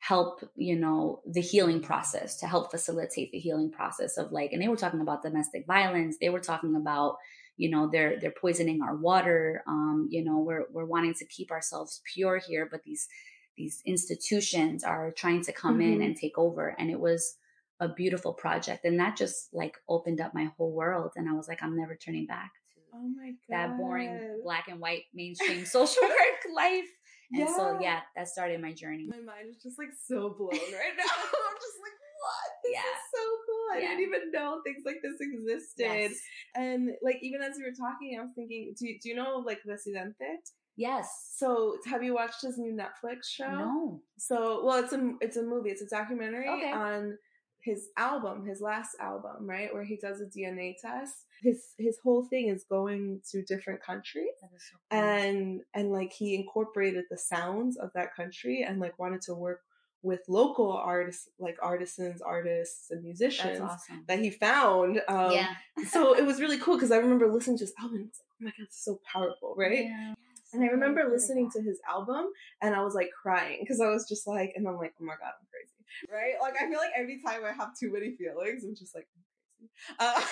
help 0.00 0.40
you 0.56 0.74
know 0.76 1.20
the 1.26 1.40
healing 1.42 1.80
process 1.80 2.36
to 2.38 2.46
help 2.46 2.70
facilitate 2.70 3.30
the 3.32 3.38
healing 3.38 3.70
process 3.70 4.16
of 4.16 4.32
like 4.32 4.50
and 4.52 4.60
they 4.62 4.68
were 4.68 4.76
talking 4.76 5.00
about 5.02 5.22
domestic 5.22 5.66
violence 5.66 6.16
they 6.20 6.30
were 6.30 6.40
talking 6.40 6.74
about 6.74 7.16
you 7.58 7.68
know 7.70 7.86
they're 7.92 8.18
they're 8.18 8.30
poisoning 8.40 8.80
our 8.82 8.96
water 8.96 9.62
um 9.66 10.08
you 10.10 10.24
know 10.24 10.38
we're 10.38 10.64
we're 10.72 10.86
wanting 10.86 11.12
to 11.12 11.26
keep 11.26 11.50
ourselves 11.50 12.00
pure 12.14 12.38
here 12.38 12.66
but 12.70 12.82
these 12.82 13.06
these 13.58 13.82
institutions 13.84 14.82
are 14.84 15.10
trying 15.12 15.42
to 15.44 15.52
come 15.52 15.80
in 15.82 15.98
Mhm. 15.98 16.04
and 16.06 16.16
take 16.16 16.38
over 16.38 16.74
and 16.78 16.90
it 16.90 16.98
was 16.98 17.36
a 17.78 17.88
beautiful 17.88 18.32
project 18.32 18.84
and 18.86 18.98
that 19.00 19.16
just 19.16 19.52
like 19.52 19.76
opened 19.88 20.20
up 20.20 20.32
my 20.34 20.44
whole 20.56 20.72
world 20.72 21.12
and 21.16 21.28
i 21.28 21.32
was 21.32 21.46
like 21.48 21.62
i'm 21.62 21.76
never 21.76 21.94
turning 21.94 22.26
back 22.26 22.52
to 22.74 22.80
Oh 22.94 23.06
my 23.08 23.30
god. 23.30 23.50
that 23.50 23.76
boring 23.76 24.20
black 24.42 24.68
and 24.68 24.80
white 24.80 25.04
mainstream 25.14 25.64
social 25.66 26.02
work 26.02 26.40
life 26.54 26.88
and 27.32 27.48
so 27.48 27.78
yeah 27.80 28.00
that 28.16 28.28
started 28.28 28.60
my 28.60 28.72
journey 28.72 29.06
My 29.08 29.20
mind 29.20 29.48
is 29.50 29.62
just 29.62 29.78
like 29.78 29.90
so 30.06 30.34
blown 30.36 30.50
right 30.50 30.96
now. 30.98 31.04
I'm 31.04 31.56
just 31.66 31.78
like, 31.84 31.96
what? 32.22 32.50
This 32.64 32.72
Yeah. 32.74 32.90
is 32.92 33.00
so 33.14 33.24
cool. 33.46 33.66
I 33.72 33.78
Yeah. 33.80 33.88
didn't 33.90 34.06
even 34.08 34.30
know 34.32 34.60
things 34.64 34.82
like 34.84 35.00
this 35.02 35.18
existed. 35.20 35.84
yes 36.10 36.12
And 36.54 36.90
like 37.02 37.18
even 37.22 37.40
as 37.42 37.56
you 37.58 37.64
were 37.64 37.76
talking, 37.86 38.18
I 38.18 38.22
was 38.22 38.32
thinking, 38.34 38.74
do, 38.78 38.86
do 39.02 39.08
you 39.08 39.14
know 39.14 39.42
like 39.46 39.60
Residente? 39.66 40.40
yes 40.76 41.34
So 41.36 41.76
have 41.86 42.02
you 42.02 42.14
watched 42.14 42.42
his 42.42 42.58
new 42.58 42.72
Netflix 42.76 43.24
show? 43.30 43.50
no 43.58 44.02
So 44.18 44.64
well, 44.64 44.82
it's 44.82 44.92
a 44.92 45.12
it's 45.20 45.36
a 45.36 45.42
movie. 45.42 45.70
It's 45.70 45.82
a 45.82 45.88
documentary 45.88 46.48
Okay. 46.48 46.72
on 46.72 47.16
his 47.62 47.88
album, 47.96 48.46
his 48.46 48.60
last 48.60 48.96
album, 49.00 49.48
right, 49.48 49.72
where 49.72 49.84
he 49.84 49.96
does 49.96 50.20
a 50.20 50.26
DNA 50.26 50.74
test. 50.80 51.14
His 51.42 51.74
his 51.78 51.98
whole 52.02 52.24
thing 52.24 52.48
is 52.48 52.64
going 52.64 53.20
to 53.30 53.42
different 53.42 53.82
countries 53.82 54.28
so 54.40 54.76
cool. 54.90 54.98
and 55.00 55.60
and 55.74 55.90
like 55.90 56.12
he 56.12 56.34
incorporated 56.34 57.04
the 57.10 57.16
sounds 57.18 57.76
of 57.78 57.90
that 57.94 58.14
country 58.14 58.62
and 58.62 58.78
like 58.80 58.98
wanted 58.98 59.22
to 59.22 59.34
work 59.34 59.60
with 60.02 60.20
local 60.28 60.72
artists 60.72 61.28
like 61.38 61.56
artisans 61.62 62.22
artists 62.22 62.90
and 62.90 63.02
musicians 63.04 63.60
awesome 63.60 64.02
that 64.08 64.18
he 64.18 64.30
found 64.30 65.00
um 65.08 65.30
yeah 65.32 65.54
so 65.88 66.14
it 66.16 66.24
was 66.24 66.40
really 66.40 66.56
cool 66.58 66.74
because 66.74 66.90
i 66.90 66.96
remember 66.96 67.30
listening 67.30 67.58
to 67.58 67.64
his 67.64 67.74
album 67.78 68.10
like 68.10 68.14
oh 68.30 68.44
my 68.44 68.50
god 68.50 68.64
it's 68.64 68.82
so 68.82 68.98
powerful 69.12 69.54
right 69.58 69.84
Yeah. 69.84 70.14
and 70.54 70.62
i 70.64 70.68
remember 70.68 71.06
listening 71.10 71.50
to 71.50 71.60
his 71.60 71.78
album 71.86 72.30
and 72.62 72.74
i 72.74 72.82
was 72.82 72.94
like 72.94 73.10
crying 73.22 73.58
because 73.60 73.78
i 73.80 73.88
was 73.88 74.08
just 74.08 74.26
like 74.26 74.52
and 74.56 74.66
i'm 74.66 74.76
like 74.76 74.94
oh 75.00 75.04
my 75.04 75.14
god 75.20 75.32
i'm 75.38 75.46
crazy 75.50 75.79
right 76.10 76.34
like 76.40 76.54
i 76.60 76.68
feel 76.68 76.78
like 76.78 76.90
every 76.96 77.20
time 77.24 77.44
i 77.44 77.52
have 77.52 77.70
too 77.78 77.92
many 77.92 78.14
feelings 78.16 78.64
i'm 78.64 78.74
just 78.76 78.94
like 78.94 79.06
crazy 79.12 79.26
um, 79.98 80.22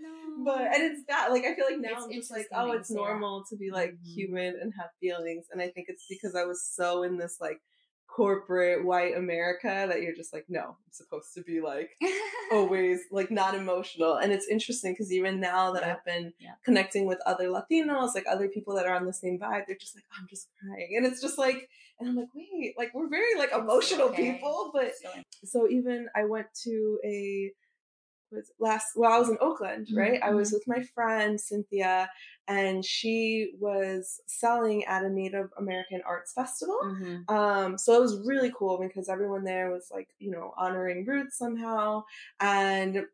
no. 0.00 0.44
but 0.44 0.62
and 0.62 0.82
it's 0.82 1.02
that 1.08 1.30
like 1.30 1.44
I 1.44 1.54
feel 1.54 1.64
like 1.64 1.78
now 1.78 1.90
It's 1.94 2.04
I'm 2.06 2.10
just 2.12 2.30
like 2.32 2.48
oh 2.52 2.72
it's 2.72 2.90
normal 2.90 3.44
to 3.48 3.56
be 3.56 3.70
like 3.70 3.92
Mhm. 3.92 4.04
human 4.16 4.58
and 4.60 4.72
have 4.76 4.90
feelings 5.00 5.46
and 5.52 5.62
I 5.62 5.68
think 5.68 5.86
it's 5.88 6.06
because 6.10 6.34
I 6.34 6.44
was 6.44 6.60
so 6.68 7.04
in 7.04 7.16
this 7.16 7.36
like 7.40 7.60
corporate 8.08 8.84
white 8.84 9.16
America 9.16 9.86
that 9.88 10.02
you're 10.02 10.14
just 10.14 10.32
like 10.32 10.44
no 10.48 10.60
I'm 10.60 10.92
supposed 10.92 11.32
to 11.34 11.42
be 11.42 11.60
like 11.60 11.90
always 12.52 13.00
like 13.10 13.30
not 13.30 13.54
emotional 13.54 14.14
and 14.16 14.32
it's 14.32 14.46
interesting 14.48 14.92
because 14.92 15.12
even 15.12 15.40
now 15.40 15.72
that 15.72 15.82
Yeah. 15.82 15.92
I've 15.92 16.04
been 16.04 16.32
Yeah. 16.38 16.54
connecting 16.64 17.06
with 17.06 17.18
other 17.26 17.48
Latinos 17.48 18.14
like 18.14 18.26
other 18.28 18.48
people 18.48 18.74
that 18.74 18.86
are 18.86 18.94
on 18.94 19.06
the 19.06 19.12
same 19.12 19.38
vibe 19.38 19.64
they're 19.66 19.76
just 19.80 19.94
like 19.96 20.04
I'm 20.18 20.26
just 20.28 20.48
crying 20.60 20.94
and 20.96 21.06
it's 21.06 21.20
just 21.20 21.38
like 21.38 21.68
and 22.00 22.08
I'm 22.08 22.16
like 22.16 22.28
wait 22.34 22.74
like 22.76 22.92
we're 22.94 23.08
very 23.08 23.36
like 23.38 23.52
emotional 23.52 24.08
okay. 24.08 24.32
people 24.32 24.70
but 24.74 24.92
So- 25.44 25.68
even 25.68 26.08
I 26.14 26.24
went 26.24 26.48
to 26.64 26.98
a 27.04 27.52
was 28.32 28.50
last 28.58 28.86
well 28.96 29.12
I 29.12 29.18
was 29.18 29.28
in 29.28 29.38
Oakland 29.40 29.86
Mhm, 29.92 29.96
right 29.96 30.20
I 30.22 30.30
was 30.30 30.50
with 30.52 30.64
my 30.66 30.82
friend 30.94 31.40
Cynthia 31.40 32.10
and 32.48 32.84
she 32.84 33.52
was 33.60 34.20
selling 34.26 34.84
at 34.86 35.04
a 35.04 35.08
Native 35.10 35.50
American 35.56 36.00
Arts 36.04 36.32
Festival 36.32 36.78
Mhm. 36.82 37.30
um 37.30 37.78
so 37.78 37.94
it 37.96 38.00
was 38.00 38.26
really 38.26 38.50
cool 38.56 38.78
because 38.78 39.08
everyone 39.08 39.44
there 39.44 39.70
was 39.70 39.88
like 39.92 40.08
you 40.18 40.30
know 40.32 40.52
honoring 40.56 41.04
roots 41.06 41.38
somehow 41.38 42.02
and 42.40 43.04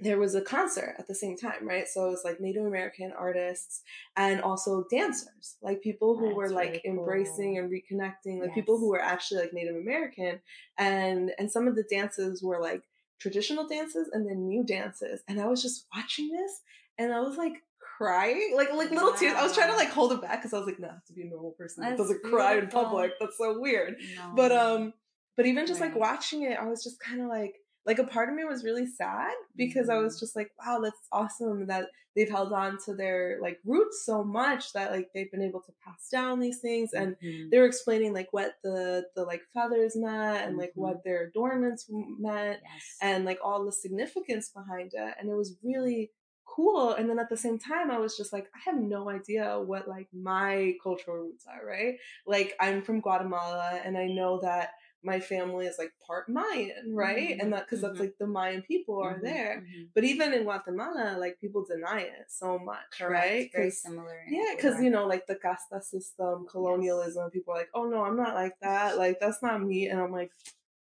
there 0.00 0.18
was 0.18 0.34
a 0.34 0.40
concert 0.40 0.96
at 0.98 1.06
the 1.06 1.14
same 1.14 1.36
time, 1.36 1.66
right? 1.66 1.86
So 1.86 2.06
it 2.06 2.10
was 2.10 2.24
like 2.24 2.40
Native 2.40 2.66
American 2.66 3.12
artists 3.16 3.82
and 4.16 4.40
also 4.40 4.84
dancers, 4.90 5.56
like 5.62 5.82
people 5.82 6.18
who 6.18 6.26
That's 6.26 6.36
were 6.36 6.50
like 6.50 6.68
really 6.68 6.82
cool. 6.84 6.98
embracing 6.98 7.58
and 7.58 7.70
reconnecting, 7.70 8.40
like 8.40 8.54
people 8.54 8.78
who 8.78 8.90
were 8.90 9.00
actually 9.00 9.42
like 9.42 9.52
Native 9.52 9.76
American, 9.76 10.40
and 10.76 11.30
and 11.38 11.50
some 11.50 11.68
of 11.68 11.76
the 11.76 11.84
dances 11.84 12.42
were 12.42 12.60
like 12.60 12.82
traditional 13.20 13.66
dances 13.68 14.08
and 14.12 14.26
then 14.28 14.48
new 14.48 14.64
dances, 14.64 15.22
and 15.28 15.40
I 15.40 15.46
was 15.46 15.62
just 15.62 15.86
watching 15.94 16.30
this 16.32 16.60
and 16.98 17.12
I 17.12 17.20
was 17.20 17.36
like 17.36 17.54
crying, 17.96 18.54
like 18.56 18.72
like 18.72 18.90
little 18.90 19.12
tears. 19.12 19.34
I 19.34 19.42
was 19.42 19.54
trying 19.54 19.70
to 19.70 19.76
like 19.76 19.90
hold 19.90 20.12
it 20.12 20.20
back 20.20 20.40
because 20.40 20.52
I 20.52 20.58
was 20.58 20.66
like, 20.66 20.80
no, 20.80 20.88
I 20.88 20.92
have 20.92 21.04
to 21.06 21.12
be 21.12 21.22
a 21.22 21.26
normal 21.26 21.52
person 21.52 21.84
that 21.84 21.96
doesn't 21.96 22.22
cry 22.22 22.58
in 22.58 22.68
public. 22.68 23.12
That's 23.20 23.38
so 23.38 23.60
weird. 23.60 23.96
No. 24.16 24.32
But 24.34 24.52
um, 24.52 24.92
but 25.36 25.46
even 25.46 25.66
just 25.66 25.80
like 25.80 25.96
watching 25.96 26.42
it, 26.42 26.58
I 26.58 26.66
was 26.66 26.82
just 26.82 27.00
kind 27.00 27.20
of 27.20 27.28
like, 27.28 27.56
like 27.86 27.98
a 27.98 28.04
part 28.04 28.28
of 28.28 28.34
me 28.34 28.44
was 28.44 28.64
really 28.64 28.86
sad 28.86 29.32
because 29.56 29.88
I 29.88 29.96
was 29.98 30.16
Mhm. 30.16 30.20
just 30.20 30.36
like, 30.36 30.52
wow, 30.58 30.80
that's 30.80 31.06
awesome 31.12 31.66
that 31.66 31.90
they've 32.16 32.30
held 32.30 32.52
on 32.52 32.78
to 32.84 32.94
their 32.94 33.38
like 33.42 33.60
roots 33.64 34.04
so 34.04 34.22
much 34.24 34.72
that 34.72 34.92
like 34.92 35.10
they've 35.12 35.30
been 35.30 35.42
able 35.42 35.60
to 35.62 35.72
pass 35.84 36.08
down 36.08 36.38
these 36.40 36.60
things 36.60 36.92
and 36.92 37.16
Mhm. 37.22 37.50
they 37.50 37.58
were 37.58 37.66
explaining 37.66 38.12
like 38.14 38.32
what 38.32 38.54
the 38.62 39.08
the 39.16 39.24
like 39.24 39.42
feathers 39.52 39.96
meant 39.96 40.46
and 40.46 40.56
like 40.56 40.72
Mhm. 40.76 40.80
what 40.80 41.02
their 41.04 41.24
adornments 41.24 41.86
meant 41.90 42.60
yes. 42.62 42.96
and 43.00 43.24
like 43.24 43.38
all 43.42 43.64
the 43.64 43.72
significance 43.72 44.48
behind 44.50 44.92
it 44.94 45.14
and 45.18 45.28
it 45.28 45.34
was 45.34 45.56
really 45.62 46.12
cool 46.46 46.92
and 46.92 47.08
then 47.08 47.18
at 47.18 47.28
the 47.30 47.36
same 47.36 47.58
time 47.58 47.90
i 47.90 47.98
was 47.98 48.16
just 48.16 48.32
like 48.32 48.48
i 48.54 48.58
have 48.70 48.76
no 48.80 49.08
idea 49.08 49.58
what 49.60 49.88
like 49.88 50.06
my 50.12 50.74
cultural 50.82 51.16
roots 51.16 51.46
are 51.46 51.64
right 51.66 51.98
like 52.26 52.54
i'm 52.60 52.82
from 52.82 53.00
guatemala 53.00 53.80
and 53.82 53.96
i 53.96 54.06
know 54.06 54.38
that 54.40 54.70
my 55.04 55.20
family 55.20 55.66
is 55.66 55.76
like 55.78 55.92
part 56.06 56.28
mayan 56.28 56.94
right 56.94 57.36
Mhm, 57.36 57.42
and 57.42 57.52
that 57.52 57.66
because 57.66 57.80
mhm. 57.80 57.88
that's 57.88 58.00
like 58.00 58.14
the 58.18 58.26
mayan 58.26 58.62
people 58.62 59.00
are 59.00 59.16
Mhm, 59.18 59.22
there 59.22 59.64
mhm. 59.66 59.88
but 59.94 60.04
even 60.04 60.32
in 60.32 60.44
guatemala 60.44 61.16
like 61.18 61.40
people 61.40 61.64
deny 61.64 62.00
it 62.00 62.26
so 62.28 62.58
much 62.58 62.98
Correct. 62.98 63.26
right 63.28 63.50
Very 63.52 63.70
similar. 63.70 64.24
yeah, 64.28 64.54
because 64.56 64.80
you 64.80 64.90
know, 64.90 65.06
like 65.06 65.26
the 65.26 65.34
casta 65.36 65.82
system, 65.82 66.46
colonialism. 66.50 67.30
People 67.30 67.52
are 67.54 67.58
like, 67.58 67.70
"Oh 67.74 67.84
no, 67.84 68.02
I'm 68.04 68.16
not 68.16 68.34
like 68.34 68.58
that. 68.60 68.96
Like 68.98 69.20
that's 69.20 69.42
not 69.42 69.62
me." 69.62 69.88
And 69.88 70.00
I'm 70.00 70.12
like, 70.12 70.30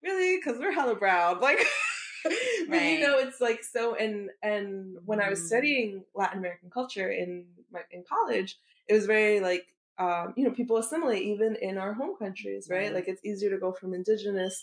"Really?" 0.02 0.36
Because 0.36 0.58
we're 0.58 0.72
hella 0.72 0.94
brown. 0.94 1.40
Like, 1.40 1.58
but 2.24 2.32
Right. 2.68 2.86
you 2.92 3.00
know, 3.00 3.18
it's 3.18 3.40
like 3.40 3.64
so. 3.64 3.94
And 3.96 4.30
and 4.42 4.98
when 5.04 5.20
I 5.20 5.28
was 5.28 5.40
Mhm. 5.40 5.46
studying 5.46 6.04
Latin 6.14 6.38
American 6.38 6.70
culture 6.70 7.10
in 7.10 7.46
my 7.72 7.80
in 7.90 8.04
college, 8.08 8.58
it 8.88 8.94
was 8.94 9.06
very 9.06 9.40
like, 9.40 9.66
um, 10.02 10.34
you 10.36 10.44
know, 10.44 10.50
people 10.60 10.76
assimilate 10.78 11.22
even 11.22 11.52
in 11.68 11.74
our 11.78 11.92
home 12.00 12.14
countries, 12.22 12.68
right? 12.70 12.84
Right. 12.84 12.94
Like 12.96 13.08
it's 13.08 13.24
easier 13.24 13.50
to 13.50 13.58
go 13.58 13.72
from 13.72 13.94
indigenous 13.94 14.56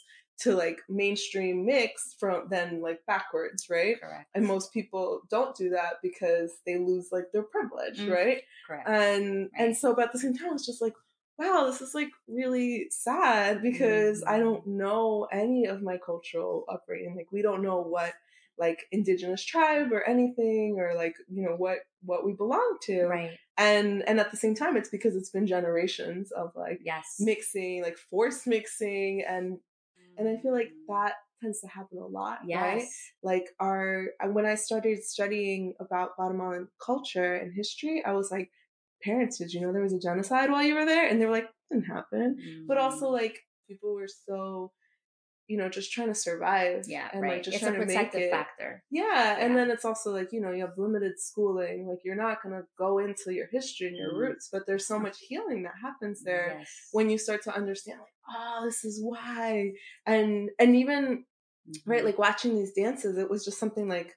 to 0.43 0.49
like 0.55 0.79
mainstream 0.87 1.65
mix 1.65 2.15
from 2.19 2.37
than 2.49 2.81
like 2.81 2.99
backwards, 3.05 3.61
right? 3.69 3.95
Correct. 4.01 4.27
And 4.35 4.45
most 4.45 4.67
people 4.73 5.21
don't 5.29 5.55
do 5.55 5.67
that 5.71 5.93
because 6.01 6.51
they 6.65 6.77
lose 6.77 7.07
like 7.11 7.27
their 7.33 7.43
privilege, 7.55 7.99
Mm. 7.99 8.13
right? 8.19 8.41
Correct. 8.67 8.87
and 8.87 9.49
and 9.61 9.75
so 9.81 9.87
but 9.95 10.05
at 10.07 10.13
the 10.13 10.19
same 10.25 10.35
time 10.37 10.53
it's 10.53 10.65
just 10.71 10.81
like 10.81 10.93
wow 11.39 11.65
this 11.67 11.81
is 11.81 11.93
like 11.99 12.11
really 12.41 12.87
sad 13.07 13.61
because 13.69 14.17
i 14.33 14.35
Mhm. 14.37 14.43
don't 14.45 14.67
know 14.67 15.27
any 15.43 15.61
of 15.73 15.81
my 15.89 15.97
cultural 16.09 16.53
upbringing 16.73 17.15
like 17.19 17.29
we 17.31 17.41
don't 17.47 17.61
know 17.67 17.79
what 17.95 18.13
like 18.57 18.79
indigenous 18.91 19.43
tribe 19.53 19.89
or 19.95 20.01
anything 20.13 20.77
or 20.81 20.89
like 21.03 21.15
you 21.35 21.41
know 21.45 21.55
what 21.63 21.79
what 22.09 22.25
we 22.25 22.33
belong 22.33 22.69
to 22.83 22.97
right. 23.07 23.37
And 23.59 24.07
and 24.07 24.19
at 24.19 24.31
the 24.31 24.37
same 24.37 24.55
time 24.55 24.75
it's 24.77 24.89
because 24.89 25.15
it's 25.15 25.29
been 25.29 25.45
generations 25.47 26.31
of 26.31 26.51
like 26.55 26.81
Yes. 26.83 27.17
mixing 27.19 27.83
like 27.83 27.97
forced 27.97 28.47
mixing 28.47 29.23
and 29.27 29.59
and 30.17 30.27
i 30.27 30.37
feel 30.41 30.53
like 30.53 30.71
that 30.87 31.13
tends 31.41 31.61
to 31.61 31.67
happen 31.67 31.97
a 31.99 32.05
lot 32.05 32.39
right 32.53 32.83
like 33.23 33.49
our 33.59 34.07
when 34.31 34.45
I 34.45 34.55
started 34.55 35.03
studying 35.03 35.73
about 35.79 36.15
Guatemalan 36.15 36.67
culture 36.85 37.35
and 37.35 37.53
history, 37.53 38.03
I 38.05 38.13
was 38.13 38.31
like, 38.31 38.49
parents, 39.03 39.37
did 39.37 39.53
you 39.53 39.61
know 39.61 39.71
there 39.73 39.81
was 39.81 39.93
a 39.93 39.99
genocide 39.99 40.51
while 40.51 40.63
you 40.63 40.75
were 40.75 40.85
there? 40.85 41.07
And 41.07 41.19
they 41.21 41.25
were 41.25 41.31
like, 41.31 41.49
didn't 41.71 41.85
happen. 41.85 42.37
But 42.67 42.77
also 42.77 43.07
Mm. 43.07 43.13
like 43.13 43.39
people 43.67 43.93
were 43.93 44.07
so, 44.07 44.71
you 45.49 45.57
know, 45.57 45.67
just 45.67 45.91
trying 45.91 46.07
to 46.07 46.15
survive. 46.15 46.83
yeah, 46.87 47.09
and 47.11 47.21
right. 47.23 47.33
like 47.33 47.43
just 47.43 47.55
it's 47.55 47.63
a 47.63 47.67
trying 47.67 47.79
to 47.81 47.85
make 47.87 47.95
protective 47.97 48.21
it. 48.21 48.31
factor. 48.31 48.83
Yeah, 48.91 49.37
and 49.39 49.57
then 49.57 49.69
it's 49.71 49.83
also 49.83 50.11
like 50.13 50.29
you 50.31 50.39
know 50.41 50.51
you 50.51 50.61
have 50.61 50.77
limited 50.77 51.19
schooling. 51.19 51.87
Like 51.89 51.99
you're 52.05 52.15
not 52.15 52.41
gonna 52.43 52.63
go 52.77 52.99
into 52.99 53.33
your 53.33 53.47
history 53.51 53.87
and 53.87 53.97
your 53.97 54.13
Mm. 54.13 54.19
roots, 54.19 54.49
but 54.51 54.61
there's 54.67 54.87
so 54.87 54.97
much 54.99 55.17
healing 55.27 55.63
that 55.63 55.73
happens 55.81 56.23
there 56.23 56.55
Yes. 56.59 56.69
when 56.93 57.09
you 57.09 57.17
start 57.17 57.41
to 57.43 57.53
understand 57.55 57.99
like 57.99 58.15
oh 58.37 58.65
this 58.65 58.85
is 58.85 59.01
why 59.03 59.71
and 60.05 60.49
and 60.59 60.75
even 60.75 61.25
right 61.85 62.01
Mhm. 62.03 62.05
like 62.05 62.19
watching 62.19 62.55
these 62.55 62.73
dances 62.73 63.17
it 63.17 63.29
was 63.29 63.43
just 63.43 63.59
something 63.59 63.87
like 63.87 64.15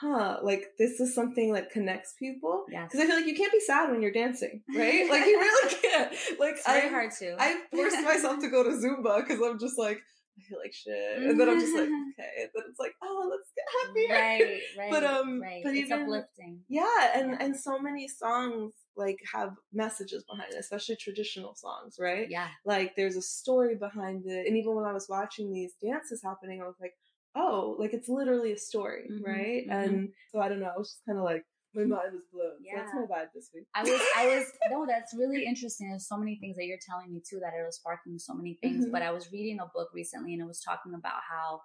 huh 0.00 0.38
like 0.42 0.64
this 0.78 0.98
is 1.00 1.14
something 1.14 1.52
that 1.52 1.70
connects 1.70 2.14
people 2.18 2.64
Yeah. 2.68 2.84
because 2.84 3.00
i 3.00 3.06
feel 3.06 3.16
like 3.16 3.26
you 3.26 3.36
can't 3.36 3.52
be 3.52 3.60
sad 3.60 3.90
when 3.90 4.02
you're 4.02 4.12
dancing 4.12 4.62
right 4.74 5.08
like 5.08 5.24
you 5.24 5.38
really 5.38 5.74
can't 5.82 6.12
like 6.40 6.54
It's 6.56 6.66
very 6.66 6.86
i 6.88 6.90
hard 6.90 7.10
to. 7.20 7.36
i 7.38 7.60
forced 7.72 8.02
myself 8.02 8.40
to 8.40 8.48
go 8.56 8.64
to 8.64 8.70
zumba 8.70 9.20
because 9.20 9.40
i'm 9.44 9.58
just 9.60 9.78
like 9.78 10.00
i 10.38 10.42
feel 10.48 10.58
like 10.58 10.72
shit 10.72 11.18
and 11.22 11.38
then 11.38 11.48
i'm 11.48 11.60
just 11.60 11.74
like 11.74 11.82
okay 12.18 12.32
and 12.42 12.50
then 12.54 12.64
it's 12.68 12.78
like 12.80 12.94
oh 13.02 13.28
let's 13.30 13.50
get 13.56 13.64
happier 13.86 14.14
Right, 14.14 14.60
right. 14.78 14.90
But, 14.90 15.04
um, 15.04 15.40
right. 15.40 15.62
but 15.64 15.74
it's 15.74 15.86
even- 15.90 16.02
uplifting. 16.02 16.60
yeah 16.68 17.12
and 17.14 17.30
Yeah. 17.32 17.36
and 17.40 17.56
so 17.56 17.78
many 17.78 18.08
songs 18.08 18.72
like 18.96 19.18
have 19.32 19.52
messages 19.72 20.24
behind 20.30 20.52
it 20.52 20.58
especially 20.58 20.96
traditional 20.96 21.54
songs 21.54 21.96
right 21.98 22.28
Yeah. 22.30 22.48
like 22.64 22.94
there's 22.96 23.16
a 23.16 23.22
story 23.22 23.74
behind 23.76 24.24
it 24.26 24.46
and 24.46 24.56
even 24.56 24.74
when 24.74 24.84
i 24.84 24.92
was 24.92 25.06
watching 25.08 25.52
these 25.52 25.72
dances 25.84 26.20
happening 26.22 26.60
i 26.62 26.66
was 26.66 26.76
like 26.80 26.94
oh 27.34 27.74
like 27.80 27.92
it's 27.92 28.08
literally 28.08 28.52
a 28.52 28.56
story 28.58 29.08
Mhm, 29.10 29.24
right 29.26 29.66
mhm. 29.68 29.84
and 29.84 30.08
so 30.30 30.40
i 30.40 30.48
don't 30.48 30.60
know 30.60 30.70
i 30.74 30.78
was 30.78 30.90
just 30.90 31.04
kind 31.06 31.18
of 31.18 31.24
like 31.24 31.44
my 31.74 31.84
mind 31.84 32.12
was 32.12 32.22
blown 32.32 32.52
so 32.62 32.76
that's 32.76 32.90
Yeah. 32.94 33.00
my 33.00 33.06
vibe 33.06 33.28
this 33.34 33.50
week 33.54 33.64
I 33.74 33.82
was, 33.82 34.00
I 34.16 34.26
was, 34.26 34.44
no, 34.70 34.86
that's 34.86 35.14
really 35.14 35.44
interesting. 35.44 35.88
There's 35.90 36.06
so 36.08 36.16
many 36.16 36.36
things 36.40 36.56
that 36.56 36.66
you're 36.66 36.78
telling 36.88 37.12
me 37.12 37.20
too 37.28 37.40
that 37.40 37.54
are 37.54 37.70
sparking 37.70 38.18
so 38.18 38.34
many 38.34 38.58
things. 38.62 38.86
Mhm. 38.86 38.92
But 38.92 39.02
I 39.02 39.10
was 39.10 39.30
reading 39.32 39.58
a 39.60 39.66
book 39.74 39.88
recently 39.94 40.32
and 40.34 40.42
it 40.42 40.46
was 40.46 40.60
talking 40.60 40.94
about 40.94 41.20
how 41.28 41.60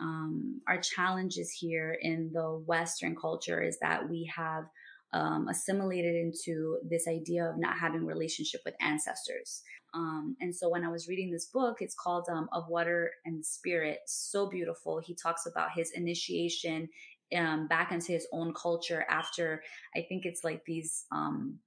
um, 0.00 0.60
our 0.66 0.80
challenges 0.80 1.50
here 1.52 1.96
in 2.00 2.30
the 2.32 2.62
Western 2.66 3.14
culture 3.14 3.62
is 3.62 3.78
that 3.80 4.08
we 4.08 4.30
have 4.34 4.64
um, 5.12 5.46
assimilated 5.48 6.14
into 6.14 6.78
this 6.88 7.06
idea 7.06 7.44
of 7.44 7.58
not 7.58 7.76
having 7.78 8.06
relationship 8.06 8.62
with 8.64 8.74
ancestors. 8.80 9.62
Um, 9.94 10.36
and 10.40 10.56
so 10.56 10.70
when 10.70 10.84
I 10.84 10.88
was 10.88 11.06
reading 11.06 11.30
this 11.30 11.46
book, 11.52 11.76
it's 11.80 11.94
called 11.94 12.26
um, 12.32 12.48
Of 12.50 12.64
Water 12.68 13.10
and 13.26 13.44
Spirit. 13.44 13.98
So 14.06 14.48
beautiful. 14.48 15.00
He 15.04 15.14
talks 15.14 15.44
about 15.46 15.72
his 15.76 15.92
initiation 15.94 16.88
um, 17.36 17.66
back 17.68 17.92
into 17.92 18.12
his 18.12 18.26
own 18.32 18.52
culture 18.54 19.04
after 19.08 19.62
I 19.96 20.02
think 20.08 20.24
it's 20.26 20.44
like 20.44 20.64
these 20.64 21.04
um, 21.12 21.58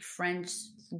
French 0.00 0.50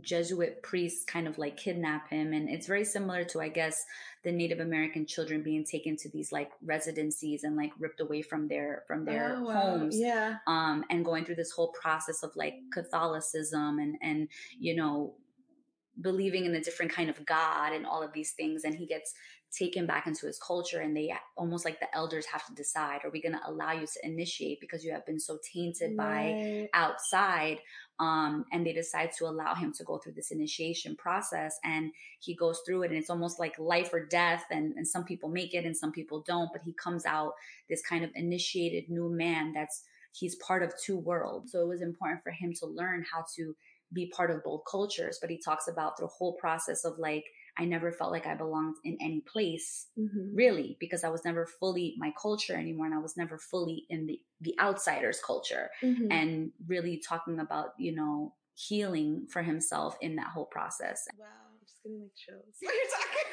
Jesuit 0.01 0.63
priests 0.63 1.05
kind 1.05 1.29
of 1.29 1.39
like 1.39 1.57
kidnap 1.57 2.09
him. 2.11 2.33
And 2.33 2.49
it's 2.49 2.67
very 2.67 2.85
similar 2.85 3.25
to, 3.27 3.41
I 3.41 3.49
guess, 3.49 3.85
the 4.25 4.33
Native 4.33 4.61
American 4.61 5.07
children 5.07 5.43
being 5.43 5.65
taken 5.65 5.97
to 5.99 6.09
these 6.11 6.33
like 6.33 6.51
residencies 6.65 7.45
and 7.45 7.57
like 7.57 7.73
ripped 7.79 8.01
away 8.01 8.23
from 8.23 8.49
their 8.49 8.85
from 8.87 9.05
their 9.05 9.37
Oh, 9.37 9.43
wow. 9.45 9.53
homes 9.79 9.99
yeah 9.99 10.37
um, 10.47 10.85
and 10.91 11.05
going 11.05 11.25
through 11.25 11.35
this 11.37 11.51
whole 11.53 11.73
process 11.81 12.23
of 12.23 12.31
like 12.35 12.55
Catholicism 12.73 13.79
and 13.79 13.97
and 14.03 14.29
you 14.59 14.75
know 14.75 15.15
believing 16.01 16.45
in 16.45 16.55
a 16.55 16.61
different 16.61 16.93
kind 16.93 17.09
of 17.09 17.25
God 17.25 17.73
and 17.73 17.87
all 17.87 18.03
of 18.03 18.13
these 18.13 18.33
things, 18.33 18.65
and 18.65 18.75
he 18.75 18.87
gets 18.87 19.15
taken 19.57 19.87
back 19.87 20.07
into 20.07 20.27
his 20.27 20.39
culture, 20.39 20.81
and 20.81 20.97
they 20.97 21.13
almost 21.37 21.65
like 21.65 21.81
the 21.81 21.95
elders 21.95 22.27
have 22.27 22.45
to 22.47 22.55
decide: 22.55 23.01
Are 23.05 23.11
we 23.11 23.23
going 23.23 23.35
to 23.35 23.41
allow 23.47 23.73
you 23.73 23.87
to 23.87 24.07
initiate 24.07 24.61
because 24.61 24.85
you 24.85 24.93
have 24.93 25.07
been 25.07 25.21
so 25.21 25.39
tainted 25.53 25.97
by 25.97 26.69
outside? 26.75 27.59
Um, 28.01 28.45
and 28.53 28.67
they 28.67 28.73
decide 28.73 29.13
to 29.19 29.27
allow 29.27 29.55
him 29.55 29.73
to 29.75 29.85
go 29.85 29.99
through 29.99 30.15
this 30.15 30.33
initiation 30.33 30.97
process, 30.97 31.59
and 31.65 31.93
he 32.21 32.35
goes 32.35 32.61
through 32.67 32.83
it, 32.83 32.91
and 32.91 32.99
it's 32.99 33.11
almost 33.11 33.39
like 33.39 33.59
life 33.59 33.91
or 33.93 34.05
death. 34.05 34.45
And, 34.51 34.75
and 34.77 34.87
some 34.87 35.05
people 35.05 35.29
make 35.29 35.55
it, 35.55 35.65
and 35.65 35.77
some 35.77 35.93
people 35.93 36.25
don't, 36.27 36.51
but 36.53 36.63
he 36.65 36.73
comes 36.73 37.07
out 37.07 37.35
this 37.69 37.83
kind 37.83 38.05
of 38.05 38.11
initiated 38.15 38.89
new 38.89 39.09
man 39.09 39.53
that's 39.53 39.85
he's 40.13 40.37
part 40.37 40.63
of 40.63 40.73
two 40.81 40.97
worlds. 40.97 41.53
So 41.53 41.61
it 41.61 41.69
was 41.69 41.83
important 41.83 42.23
for 42.23 42.31
him 42.31 42.53
to 42.61 42.67
learn 42.67 43.05
how 43.13 43.25
to 43.37 43.55
be 43.93 44.07
part 44.07 44.31
of 44.31 44.43
both 44.45 44.63
cultures. 44.71 45.19
But 45.21 45.31
he 45.31 45.39
talks 45.39 45.69
about 45.69 45.97
the 45.97 46.07
whole 46.07 46.35
process 46.35 46.85
of 46.85 46.99
like, 46.99 47.25
I 47.59 47.65
never 47.65 47.93
felt 47.93 48.11
like 48.11 48.27
I 48.27 48.35
belonged 48.35 48.77
in 48.85 48.97
any 49.01 49.21
place 49.21 49.89
Mhm. 49.97 50.33
really 50.35 50.77
because 50.81 51.05
I 51.05 51.09
was 51.09 51.25
never 51.25 51.47
fully 51.47 51.95
my 51.99 52.13
culture 52.21 52.55
anymore 52.57 52.87
and 52.87 52.95
I 52.95 52.99
was 52.99 53.17
never 53.17 53.39
fully 53.39 53.87
in 53.89 54.07
the, 54.07 54.21
the 54.41 54.55
outsider's 54.61 55.21
culture 55.21 55.71
Mhm. 55.83 56.09
and 56.11 56.53
really 56.67 56.99
talking 56.99 57.39
about, 57.39 57.75
you 57.79 57.95
know, 57.95 58.35
healing 58.55 59.27
for 59.31 59.43
himself 59.43 59.97
in 60.01 60.17
that 60.17 60.29
whole 60.29 60.47
process. 60.47 61.07
Wow, 61.19 61.27
I'm 61.53 61.59
just 61.61 61.83
getting 61.83 62.01
like 62.01 62.15
chills. 62.17 62.57
While 62.61 62.75
you're 62.75 62.91
talking. 62.91 63.31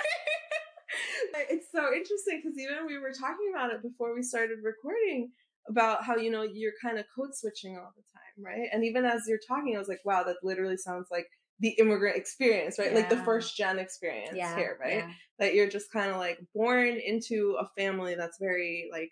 it's 1.49 1.71
so 1.71 1.93
interesting 1.93 2.41
because 2.43 2.57
even 2.57 2.86
we 2.86 2.97
were 2.97 3.13
talking 3.13 3.51
about 3.53 3.73
it 3.73 3.81
before 3.81 4.13
we 4.15 4.23
started 4.23 4.60
recording 4.63 5.31
about 5.69 6.03
how 6.03 6.15
you 6.15 6.31
know 6.31 6.41
you're 6.41 6.73
kind 6.81 6.97
of 6.97 7.05
code 7.15 7.36
switching 7.36 7.77
all 7.77 7.93
the 7.95 8.03
time, 8.13 8.43
right? 8.43 8.67
And 8.73 8.84
even 8.84 9.05
as 9.05 9.21
you're 9.27 9.39
talking, 9.47 9.75
I 9.75 9.79
was 9.79 9.88
like, 9.88 10.01
wow, 10.05 10.23
that 10.23 10.38
literally 10.43 10.77
sounds 10.77 11.07
like 11.12 11.27
the 11.62 11.69
immigrant 11.80 12.17
experience, 12.17 12.78
right? 12.80 12.93
Like 12.93 13.10
the 13.10 13.17
first 13.17 13.56
gen 13.58 13.80
experience 13.80 14.38
Yeah. 14.38 14.56
here, 14.56 14.78
right? 14.82 15.06
yeah. 15.06 15.13
That 15.39 15.56
you're 15.56 15.69
just 15.69 15.91
kind 15.91 16.12
of 16.12 16.17
like 16.17 16.39
born 16.54 16.89
into 17.00 17.58
a 17.60 17.69
family 17.78 18.15
that's 18.15 18.38
very 18.39 18.89
like 18.91 19.12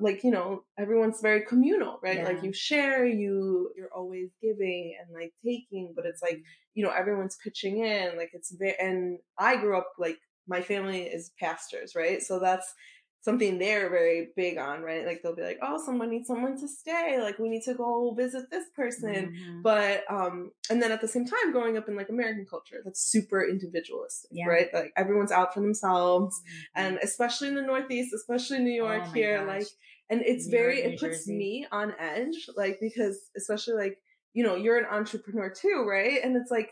like 0.00 0.22
you 0.22 0.30
know 0.30 0.62
everyone's 0.78 1.20
very 1.20 1.42
communal 1.44 1.98
right 2.02 2.18
Yeah. 2.18 2.24
like 2.24 2.44
you 2.44 2.52
share 2.52 3.04
you 3.06 3.72
you're 3.76 3.92
always 3.92 4.30
giving 4.40 4.96
and 5.00 5.12
like 5.12 5.32
taking 5.44 5.92
but 5.96 6.06
it's 6.06 6.22
like 6.22 6.40
you 6.74 6.84
know 6.84 6.92
everyone's 6.92 7.36
pitching 7.42 7.78
in 7.84 8.16
like 8.16 8.30
it's 8.34 8.52
very 8.54 8.76
and 8.78 9.18
i 9.38 9.56
grew 9.56 9.76
up 9.76 9.90
like 9.98 10.18
my 10.46 10.60
family 10.62 11.02
is 11.02 11.32
pastors 11.40 11.96
right 11.96 12.22
so 12.22 12.38
that's 12.38 12.72
something 13.24 13.58
they're 13.58 13.88
very 13.88 14.28
big 14.36 14.58
on 14.58 14.82
right 14.82 15.06
like 15.06 15.20
they'll 15.22 15.34
be 15.34 15.42
like 15.42 15.58
oh 15.62 15.78
someone 15.84 16.10
needs 16.10 16.26
someone 16.28 16.58
to 16.60 16.68
stay 16.68 17.18
like 17.20 17.38
we 17.38 17.48
need 17.48 17.62
to 17.62 17.74
go 17.74 18.12
visit 18.14 18.50
this 18.50 18.66
person 18.76 19.32
Mhm. 19.34 19.62
but 19.62 20.04
um 20.10 20.50
and 20.70 20.82
then 20.82 20.92
at 20.92 21.00
the 21.00 21.08
same 21.08 21.24
time 21.24 21.50
growing 21.52 21.76
up 21.78 21.88
in 21.88 21.96
like 21.96 22.10
american 22.10 22.44
culture 22.44 22.80
that's 22.84 23.00
super 23.14 23.40
individualistic 23.48 24.30
Yeah. 24.32 24.46
right 24.46 24.68
like 24.74 24.92
everyone's 24.96 25.32
out 25.32 25.54
for 25.54 25.60
themselves 25.60 26.40
Mhm. 26.44 26.68
and 26.76 26.98
especially 27.02 27.48
in 27.48 27.54
the 27.54 27.62
northeast 27.62 28.12
especially 28.14 28.58
new 28.58 28.78
york 28.86 29.02
Oh 29.06 29.12
here 29.12 29.38
gosh. 29.38 29.48
like 29.56 29.66
and 30.10 30.20
it's 30.20 30.44
New 30.46 30.50
very 30.58 30.82
York, 30.82 30.92
it 30.92 31.00
puts 31.00 31.18
Jersey. 31.20 31.36
me 31.36 31.66
on 31.72 31.94
edge 31.98 32.48
like 32.56 32.78
because 32.80 33.30
especially 33.36 33.74
like 33.84 33.96
you 34.34 34.44
know 34.44 34.54
you're 34.54 34.78
an 34.78 34.84
entrepreneur 34.98 35.48
too 35.50 35.86
right 35.88 36.20
and 36.22 36.36
it's 36.36 36.50
like 36.50 36.70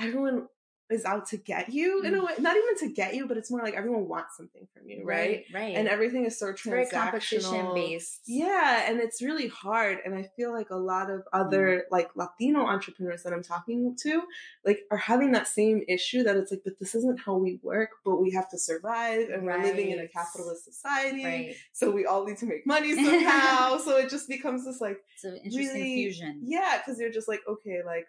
everyone 0.00 0.48
is 0.92 1.04
out 1.04 1.26
to 1.26 1.36
get 1.36 1.72
you 1.72 2.02
in 2.02 2.14
a 2.14 2.18
Mm. 2.18 2.26
way 2.26 2.32
not 2.38 2.56
even 2.56 2.76
to 2.88 2.94
get 2.94 3.14
you 3.14 3.26
but 3.26 3.36
it's 3.36 3.50
more 3.50 3.62
like 3.62 3.74
everyone 3.74 4.08
wants 4.08 4.36
something 4.36 4.66
from 4.72 4.88
you 4.88 5.04
right, 5.04 5.44
right 5.52 5.74
and 5.76 5.88
everything 5.88 6.24
is 6.26 6.38
so 6.38 6.48
it's 6.48 6.62
competition 6.62 7.40
transactional 7.40 7.74
based 7.74 8.20
yeah, 8.26 8.88
and 8.88 9.00
it's 9.00 9.20
really 9.22 9.48
hard. 9.48 9.98
And 10.04 10.14
I 10.14 10.28
feel 10.36 10.52
like 10.52 10.70
a 10.70 10.76
lot 10.76 11.10
of 11.10 11.22
other 11.32 11.84
like 11.90 12.10
Latino 12.16 12.60
entrepreneurs 12.66 13.22
that 13.24 13.32
I'm 13.32 13.42
talking 13.42 13.96
to, 14.02 14.22
like, 14.64 14.80
are 14.90 14.96
having 14.96 15.32
that 15.32 15.48
same 15.48 15.82
issue 15.88 16.22
that 16.22 16.36
it's 16.36 16.50
like, 16.52 16.62
but 16.64 16.74
this 16.78 16.94
isn't 16.94 17.20
how 17.20 17.34
we 17.36 17.58
work, 17.62 17.90
but 18.04 18.16
we 18.22 18.30
have 18.32 18.48
to 18.50 18.58
survive 18.58 19.28
and 19.28 19.44
we're 19.44 19.60
living 19.62 19.90
in 19.90 19.98
a 19.98 20.08
capitalist 20.08 20.64
society. 20.64 21.24
right 21.24 21.54
So 21.72 21.90
we 21.90 22.06
all 22.06 22.24
need 22.26 22.38
to 22.38 22.46
make 22.46 22.66
money 22.66 22.94
somehow. 23.04 23.78
so 23.78 23.96
it 23.96 24.08
just 24.10 24.28
becomes 24.28 24.64
this 24.64 24.80
like, 24.80 24.98
it's 25.14 25.24
an 25.24 25.36
interesting 25.44 25.74
really, 25.74 25.94
fusion 25.94 26.40
yeah, 26.44 26.78
because 26.78 26.98
you're 27.00 27.10
just 27.12 27.28
like, 27.28 27.40
okay, 27.48 27.80
like, 27.84 28.06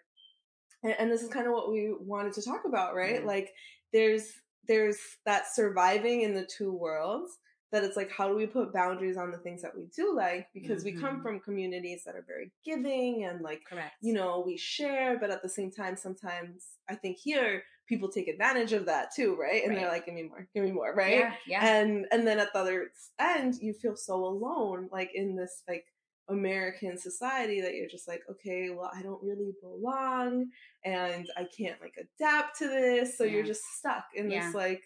and, 0.84 0.94
and 0.98 1.10
this 1.10 1.22
is 1.22 1.30
kind 1.30 1.46
of 1.48 1.52
what 1.52 1.72
we 1.72 1.92
wanted 1.98 2.32
to 2.34 2.42
talk 2.42 2.62
about, 2.66 2.94
right? 2.94 3.20
Yeah. 3.22 3.26
Like, 3.26 3.52
there's 3.92 4.30
there's 4.68 4.98
that 5.26 5.44
surviving 5.52 6.22
in 6.22 6.34
the 6.34 6.46
two 6.46 6.72
worlds. 6.72 7.38
That 7.72 7.82
it's 7.82 7.96
like, 7.96 8.10
how 8.12 8.28
do 8.28 8.36
we 8.36 8.46
put 8.46 8.72
boundaries 8.72 9.16
on 9.16 9.32
the 9.32 9.38
things 9.38 9.60
that 9.62 9.76
we 9.76 9.86
do 9.96 10.14
like? 10.14 10.46
Because 10.54 10.84
we 10.84 10.92
come 10.92 11.18
Mhm. 11.18 11.22
from 11.22 11.40
communities 11.40 12.04
that 12.04 12.14
are 12.14 12.22
very 12.26 12.52
giving 12.64 13.24
and 13.24 13.42
like, 13.42 13.64
correct 13.68 13.94
you 14.00 14.12
know, 14.12 14.44
we 14.46 14.56
share, 14.56 15.18
but 15.18 15.30
at 15.30 15.42
the 15.42 15.48
same 15.48 15.72
time, 15.72 15.96
sometimes 15.96 16.78
I 16.88 16.94
think 16.94 17.16
here 17.18 17.64
people 17.88 18.08
take 18.08 18.28
advantage 18.28 18.72
of 18.72 18.86
that 18.86 19.12
too, 19.14 19.34
right? 19.34 19.64
And 19.64 19.76
they're 19.76 19.88
like, 19.88 20.06
give 20.06 20.14
me 20.14 20.22
more, 20.22 20.46
give 20.54 20.62
me 20.64 20.70
more, 20.70 20.94
right? 20.94 21.18
yeah 21.18 21.34
yeah 21.48 21.66
and 21.66 22.06
and 22.12 22.24
then 22.26 22.38
at 22.38 22.52
the 22.52 22.60
other 22.60 22.90
end 23.18 23.54
you 23.60 23.72
feel 23.72 23.96
so 23.96 24.14
alone 24.24 24.88
like 24.92 25.10
in 25.14 25.34
this 25.34 25.62
like 25.68 25.86
american 26.30 26.96
society 26.96 27.60
that 27.60 27.74
you're 27.74 27.88
just 27.88 28.08
like 28.08 28.22
okay 28.30 28.70
well 28.70 28.90
i 28.94 29.02
don't 29.02 29.22
really 29.22 29.52
belong 29.60 30.46
and 30.84 31.30
i 31.36 31.44
can't 31.56 31.80
like 31.80 31.94
adapt 31.98 32.58
to 32.58 32.68
this 32.68 33.16
so 33.16 33.24
you're 33.24 33.42
just 33.44 33.64
stuck 33.78 34.04
in 34.14 34.30
Yeah. 34.30 34.46
this 34.46 34.54
like 34.54 34.82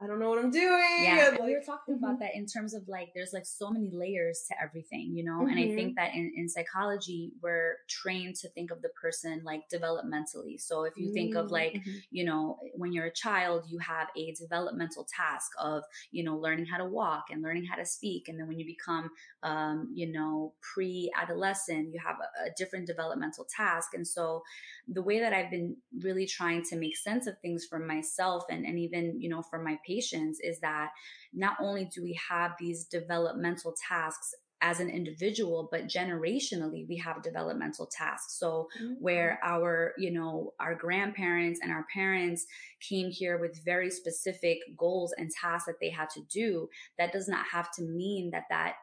i 0.00 0.06
don't 0.06 0.18
know 0.20 0.28
what 0.30 0.38
i'm 0.38 0.50
doing 0.50 0.96
yeah 1.00 1.28
and 1.28 1.38
we 1.44 1.52
were 1.52 1.58
like, 1.58 1.66
talking 1.66 1.94
mhm. 1.94 1.98
about 1.98 2.18
that 2.20 2.34
in 2.34 2.46
terms 2.46 2.74
of 2.74 2.86
like 2.88 3.08
there's 3.14 3.32
like 3.32 3.46
so 3.46 3.70
many 3.70 3.90
layers 3.92 4.44
to 4.48 4.54
everything 4.62 5.12
you 5.14 5.24
know 5.24 5.46
and 5.46 5.58
i 5.58 5.66
Mhm. 5.66 5.74
think 5.74 5.96
that 5.96 6.14
in, 6.14 6.32
in 6.36 6.48
psychology 6.48 7.32
we're 7.42 7.76
trained 7.88 8.36
to 8.36 8.48
think 8.50 8.70
of 8.70 8.80
the 8.82 8.90
person 8.90 9.42
like 9.44 9.62
developmentally 9.72 10.60
so 10.60 10.84
if 10.84 10.94
you 10.96 11.12
think 11.12 11.34
of 11.34 11.50
like 11.50 11.74
Mhm. 11.74 12.02
you 12.10 12.24
know 12.24 12.58
when 12.74 12.92
you're 12.92 13.06
a 13.06 13.12
child 13.12 13.64
you 13.68 13.78
have 13.78 14.08
a 14.16 14.32
developmental 14.32 15.06
task 15.14 15.50
of 15.58 15.82
you 16.10 16.22
know 16.22 16.36
learning 16.36 16.66
how 16.66 16.78
to 16.78 16.84
walk 16.84 17.24
and 17.30 17.42
learning 17.42 17.64
how 17.64 17.76
to 17.76 17.84
speak 17.86 18.28
and 18.28 18.38
then 18.38 18.46
when 18.46 18.58
you 18.58 18.66
become 18.66 19.10
um, 19.42 19.88
you 19.92 20.10
know 20.12 20.52
pre-adolescent 20.60 21.92
you 21.92 22.00
have 22.04 22.16
a, 22.20 22.48
a 22.48 22.50
different 22.56 22.86
developmental 22.86 23.46
task 23.54 23.94
and 23.94 24.06
so 24.06 24.42
the 24.88 25.02
way 25.02 25.18
that 25.20 25.32
i've 25.32 25.50
been 25.50 25.76
really 26.02 26.26
trying 26.26 26.62
to 26.62 26.76
make 26.76 26.96
sense 26.96 27.26
of 27.26 27.38
things 27.40 27.64
for 27.64 27.78
myself 27.78 28.44
and, 28.50 28.64
and 28.64 28.78
even 28.78 29.20
you 29.20 29.28
know 29.28 29.42
for 29.42 29.60
my 29.62 29.76
patients 29.88 30.38
is 30.42 30.60
that 30.60 30.90
not 31.32 31.56
only 31.60 31.86
do 31.94 32.02
we 32.02 32.18
have 32.28 32.52
these 32.58 32.84
developmental 32.84 33.74
tasks 33.88 34.34
as 34.60 34.80
an 34.80 34.90
individual 34.90 35.68
but 35.70 35.86
generationally 35.86 36.88
we 36.88 36.96
have 36.96 37.22
developmental 37.22 37.86
tasks. 37.86 38.38
So 38.38 38.68
mm-hmm. 38.80 38.94
where 38.98 39.38
our 39.42 39.92
you 39.98 40.10
know 40.10 40.52
our 40.58 40.74
grandparents 40.74 41.60
and 41.62 41.70
our 41.70 41.86
parents 41.94 42.46
came 42.80 43.10
here 43.10 43.38
with 43.38 43.64
very 43.64 43.90
specific 43.90 44.58
goals 44.76 45.14
and 45.16 45.30
tasks 45.30 45.66
that 45.66 45.80
they 45.80 45.90
had 45.90 46.10
to 46.10 46.20
do 46.30 46.68
that 46.98 47.12
does 47.12 47.28
not 47.28 47.46
have 47.52 47.70
to 47.74 47.82
mean 47.82 48.30
that 48.32 48.44
that 48.50 48.74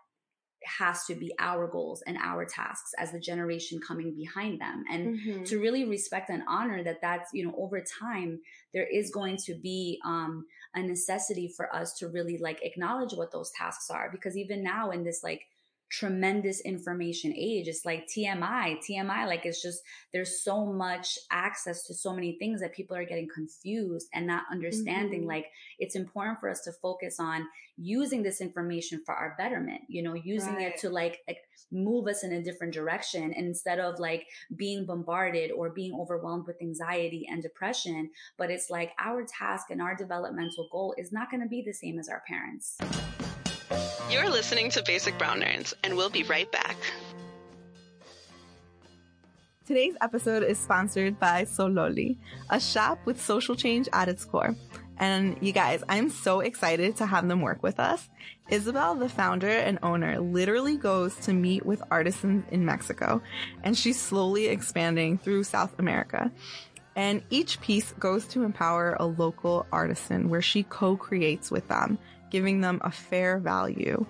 has 0.65 1.05
to 1.05 1.15
be 1.15 1.33
our 1.39 1.67
goals 1.67 2.01
and 2.07 2.17
our 2.17 2.45
tasks 2.45 2.91
as 2.97 3.11
the 3.11 3.19
generation 3.19 3.79
coming 3.85 4.13
behind 4.15 4.59
them 4.59 4.83
and 4.89 5.19
Mhm. 5.19 5.45
to 5.45 5.59
really 5.59 5.85
respect 5.85 6.29
and 6.29 6.43
honor 6.47 6.83
that 6.83 7.01
that's 7.01 7.29
you 7.33 7.45
know 7.45 7.55
over 7.57 7.81
time 7.81 8.41
there 8.73 8.87
is 8.87 9.11
going 9.11 9.37
to 9.37 9.55
be 9.55 9.99
um 10.05 10.45
a 10.73 10.81
necessity 10.81 11.47
for 11.47 11.73
us 11.73 11.93
to 11.99 12.07
really 12.07 12.37
like 12.37 12.59
acknowledge 12.63 13.13
what 13.13 13.31
those 13.31 13.51
tasks 13.51 13.89
are 13.89 14.09
because 14.11 14.35
even 14.37 14.63
now 14.63 14.91
in 14.91 15.03
this 15.03 15.23
like 15.23 15.47
tremendous 15.89 16.61
information 16.61 17.31
age 17.35 17.67
it's 17.67 17.85
like 17.85 18.07
tmi 18.07 18.77
tmi 18.79 19.27
like 19.27 19.45
it's 19.45 19.61
just 19.61 19.81
there's 20.11 20.41
so 20.41 20.65
much 20.65 21.17
access 21.31 21.85
to 21.85 21.93
so 21.93 22.11
many 22.13 22.37
things 22.39 22.59
that 22.59 22.73
people 22.73 22.97
are 22.97 23.05
getting 23.05 23.27
confused 23.33 24.07
and 24.13 24.25
not 24.25 24.43
understanding 24.51 25.23
Mhm. 25.23 25.27
like 25.27 25.45
it's 25.79 25.95
important 25.95 26.39
for 26.39 26.49
us 26.49 26.61
to 26.61 26.71
focus 26.71 27.19
on 27.19 27.47
using 27.77 28.23
this 28.23 28.41
information 28.41 29.01
for 29.05 29.13
our 29.13 29.35
betterment 29.37 29.81
you 29.87 30.01
know 30.01 30.13
using 30.15 30.55
Right. 30.55 30.73
it 30.73 30.77
to 30.77 30.89
like 30.89 31.19
like, 31.27 31.39
move 31.71 32.07
us 32.07 32.23
in 32.23 32.31
a 32.33 32.41
different 32.43 32.73
direction 32.73 33.33
and 33.33 33.45
instead 33.47 33.79
of 33.79 33.99
like 33.99 34.27
being 34.55 34.85
bombarded 34.85 35.51
or 35.51 35.69
being 35.69 35.93
overwhelmed 35.93 36.45
with 36.47 36.61
anxiety 36.61 37.27
and 37.29 37.41
depression 37.41 38.09
but 38.37 38.49
it's 38.49 38.69
like 38.69 38.91
our 38.99 39.23
task 39.25 39.69
and 39.69 39.81
our 39.81 39.95
developmental 39.95 40.67
goal 40.71 40.93
is 40.97 41.11
not 41.11 41.29
going 41.29 41.41
to 41.41 41.49
be 41.49 41.61
the 41.61 41.73
same 41.73 41.99
as 41.99 42.07
our 42.09 42.23
parents 42.27 42.77
You're 44.09 44.29
listening 44.29 44.69
to 44.71 44.83
Basic 44.83 45.17
Brown 45.17 45.41
Nerds, 45.41 45.73
and 45.83 45.95
we'll 45.95 46.09
be 46.09 46.23
right 46.23 46.51
back. 46.51 46.77
Today's 49.65 49.95
episode 50.01 50.43
is 50.43 50.59
sponsored 50.59 51.19
by 51.19 51.43
Sololi, 51.43 52.17
a 52.49 52.59
shop 52.59 52.99
with 53.05 53.19
social 53.19 53.55
change 53.55 53.89
at 53.91 54.07
its 54.07 54.23
core. 54.23 54.55
And 54.97 55.37
you 55.41 55.51
guys, 55.51 55.83
I'm 55.89 56.09
so 56.09 56.39
excited 56.39 56.97
to 56.97 57.05
have 57.05 57.27
them 57.27 57.41
work 57.41 57.63
with 57.63 57.79
us. 57.79 58.07
Isabel, 58.47 58.95
the 58.95 59.09
founder 59.09 59.49
and 59.49 59.79
owner, 59.81 60.19
literally 60.19 60.77
goes 60.77 61.15
to 61.21 61.33
meet 61.33 61.65
with 61.65 61.81
artisans 61.89 62.45
in 62.51 62.63
Mexico, 62.63 63.21
and 63.63 63.77
she's 63.77 63.99
slowly 63.99 64.45
expanding 64.47 65.17
through 65.17 65.43
South 65.43 65.77
America. 65.79 66.31
And 66.95 67.23
each 67.29 67.59
piece 67.59 67.91
goes 67.93 68.25
to 68.27 68.43
empower 68.43 68.95
a 68.99 69.05
local 69.05 69.65
artisan 69.71 70.29
where 70.29 70.41
she 70.41 70.63
co-creates 70.63 71.51
with 71.51 71.67
them, 71.67 71.97
giving 72.29 72.61
them 72.61 72.81
a 72.83 72.91
fair 72.91 73.39
value. 73.39 74.05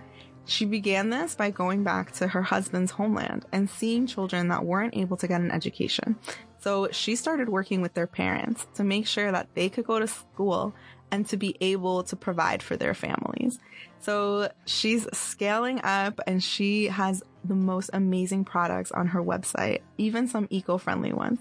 She 0.46 0.66
began 0.66 1.10
this 1.10 1.36
by 1.36 1.50
going 1.50 1.84
back 1.84 2.12
to 2.14 2.28
her 2.28 2.44
husband's 2.44 2.92
homeland 2.92 3.46
and 3.52 3.70
seeing 3.70 4.06
children 4.06 4.50
that 4.50 4.64
weren't 4.64 4.96
able 4.96 5.18
to 5.18 5.28
get 5.28 5.42
an 5.42 5.52
education. 5.52 6.18
So 6.60 6.90
she 6.92 7.16
started 7.16 7.50
working 7.50 7.82
with 7.82 7.94
their 7.94 8.08
parents 8.08 8.68
to 8.76 8.84
make 8.84 9.08
sure 9.08 9.32
that 9.32 9.50
they 9.54 9.70
could 9.70 9.86
go 9.86 10.00
to 10.00 10.08
school 10.08 10.74
and 11.12 11.28
to 11.28 11.38
be 11.38 11.56
able 11.62 12.04
to 12.04 12.16
provide 12.16 12.62
for 12.62 12.76
their 12.76 12.94
families. 12.94 13.60
So 14.00 14.52
she's 14.66 15.08
scaling 15.14 15.82
up 15.84 16.20
and 16.28 16.44
she 16.44 16.86
has 16.88 17.24
the 17.48 17.56
most 17.56 17.90
amazing 17.94 18.46
products 18.46 18.92
on 18.92 19.08
her 19.08 19.22
website, 19.22 19.82
even 19.98 20.28
some 20.28 20.48
eco-friendly 20.50 21.14
ones. 21.14 21.40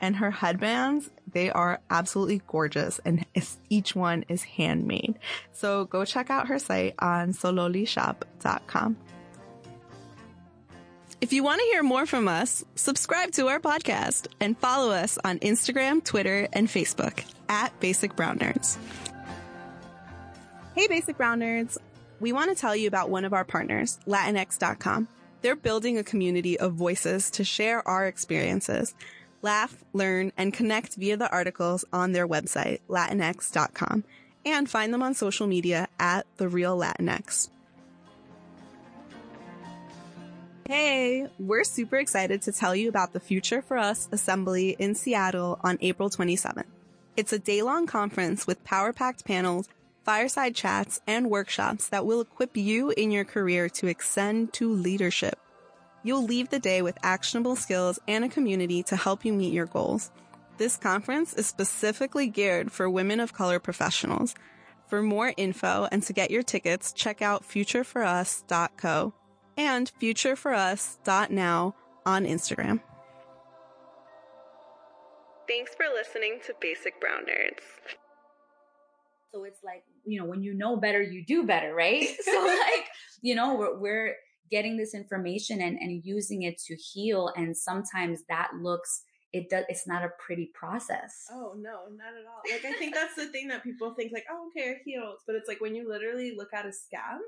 And 0.00 0.16
her 0.16 0.30
headbands, 0.30 1.10
they 1.30 1.50
are 1.50 1.80
absolutely 1.90 2.42
gorgeous 2.46 3.00
and 3.04 3.24
each 3.68 3.94
one 3.96 4.24
is 4.28 4.42
handmade. 4.44 5.18
So 5.52 5.84
go 5.86 6.04
check 6.04 6.30
out 6.30 6.48
her 6.48 6.58
site 6.58 6.94
on 6.98 7.32
sololishop.com. 7.32 8.96
If 11.18 11.32
you 11.32 11.42
want 11.42 11.60
to 11.60 11.66
hear 11.66 11.82
more 11.82 12.04
from 12.04 12.28
us, 12.28 12.62
subscribe 12.74 13.32
to 13.32 13.48
our 13.48 13.58
podcast 13.58 14.28
and 14.38 14.56
follow 14.58 14.90
us 14.92 15.18
on 15.24 15.38
Instagram, 15.38 16.04
Twitter, 16.04 16.46
and 16.52 16.68
Facebook 16.68 17.24
at 17.48 17.78
Basic 17.80 18.14
Brown 18.14 18.38
Nerds. 18.38 18.76
Hey, 20.74 20.88
Basic 20.88 21.16
Brown 21.16 21.40
Nerds. 21.40 21.78
We 22.20 22.32
want 22.32 22.50
to 22.50 22.60
tell 22.60 22.76
you 22.76 22.86
about 22.86 23.08
one 23.08 23.24
of 23.24 23.32
our 23.32 23.44
partners, 23.44 23.98
Latinx.com. 24.06 25.08
They're 25.42 25.56
building 25.56 25.98
a 25.98 26.04
community 26.04 26.58
of 26.58 26.74
voices 26.74 27.30
to 27.30 27.44
share 27.44 27.86
our 27.86 28.06
experiences, 28.06 28.94
laugh, 29.42 29.84
learn, 29.92 30.32
and 30.36 30.52
connect 30.52 30.96
via 30.96 31.16
the 31.16 31.30
articles 31.30 31.84
on 31.92 32.12
their 32.12 32.26
website, 32.26 32.80
Latinx.com, 32.88 34.04
and 34.44 34.68
find 34.68 34.92
them 34.92 35.02
on 35.02 35.14
social 35.14 35.46
media 35.46 35.88
at 35.98 36.26
The 36.36 36.48
Real 36.48 36.78
Latinx. 36.78 37.48
Hey, 40.68 41.28
we're 41.38 41.62
super 41.62 41.96
excited 41.96 42.42
to 42.42 42.52
tell 42.52 42.74
you 42.74 42.88
about 42.88 43.12
the 43.12 43.20
Future 43.20 43.62
for 43.62 43.78
Us 43.78 44.08
Assembly 44.10 44.74
in 44.80 44.96
Seattle 44.96 45.60
on 45.62 45.78
April 45.80 46.10
27th. 46.10 46.64
It's 47.16 47.32
a 47.32 47.38
day 47.38 47.62
long 47.62 47.86
conference 47.86 48.48
with 48.48 48.64
power 48.64 48.92
packed 48.92 49.24
panels 49.24 49.68
fireside 50.06 50.54
chats, 50.54 51.00
and 51.08 51.28
workshops 51.28 51.88
that 51.88 52.06
will 52.06 52.20
equip 52.20 52.56
you 52.56 52.90
in 52.96 53.10
your 53.10 53.24
career 53.24 53.68
to 53.68 53.88
ascend 53.88 54.52
to 54.52 54.72
leadership. 54.72 55.38
You'll 56.04 56.22
leave 56.22 56.48
the 56.48 56.60
day 56.60 56.80
with 56.80 56.96
actionable 57.02 57.56
skills 57.56 57.98
and 58.06 58.24
a 58.24 58.28
community 58.28 58.84
to 58.84 58.94
help 58.94 59.24
you 59.24 59.32
meet 59.32 59.52
your 59.52 59.66
goals. 59.66 60.12
This 60.58 60.76
conference 60.76 61.34
is 61.34 61.48
specifically 61.48 62.28
geared 62.28 62.70
for 62.70 62.88
women 62.88 63.18
of 63.18 63.32
color 63.32 63.58
professionals. 63.58 64.36
For 64.86 65.02
more 65.02 65.34
info 65.36 65.88
and 65.90 66.04
to 66.04 66.12
get 66.12 66.30
your 66.30 66.44
tickets, 66.44 66.92
check 66.92 67.20
out 67.20 67.42
futureforus.co 67.42 69.12
and 69.56 69.90
futureforus.now 70.00 71.74
on 72.06 72.24
Instagram. 72.24 72.80
Thanks 75.48 75.74
for 75.74 75.86
listening 75.92 76.38
to 76.46 76.54
Basic 76.60 77.00
Brown 77.00 77.22
Nerds. 77.22 77.64
So 79.32 79.44
it's 79.44 79.62
like, 79.64 79.82
you 80.06 80.20
know, 80.20 80.26
when 80.26 80.42
you 80.42 80.54
know 80.54 80.76
better, 80.76 81.02
you 81.02 81.24
do 81.24 81.44
better, 81.44 81.74
right? 81.74 82.08
so 82.22 82.44
like, 82.44 82.86
you 83.22 83.34
know, 83.34 83.54
we're, 83.56 83.78
we're 83.78 84.14
getting 84.50 84.76
this 84.76 84.94
information 84.94 85.60
and, 85.60 85.78
and 85.78 86.04
using 86.04 86.42
it 86.42 86.58
to 86.66 86.76
heal. 86.76 87.32
And 87.36 87.56
sometimes 87.56 88.22
that 88.28 88.50
looks, 88.60 89.02
it 89.32 89.50
does, 89.50 89.64
it's 89.68 89.86
not 89.86 90.04
a 90.04 90.10
pretty 90.24 90.50
process. 90.54 91.24
Oh, 91.30 91.54
no, 91.56 91.80
not 91.96 92.14
at 92.18 92.26
all. 92.26 92.42
Like, 92.50 92.64
I 92.64 92.78
think 92.78 92.94
that's 92.94 93.16
the 93.16 93.26
thing 93.26 93.48
that 93.48 93.64
people 93.64 93.94
think 93.94 94.12
like, 94.12 94.26
oh, 94.30 94.48
okay, 94.48 94.70
it 94.70 94.78
heals. 94.84 95.20
But 95.26 95.36
it's 95.36 95.48
like 95.48 95.60
when 95.60 95.74
you 95.74 95.88
literally 95.88 96.34
look 96.36 96.54
at 96.54 96.66
a 96.66 96.72
scab, 96.72 97.20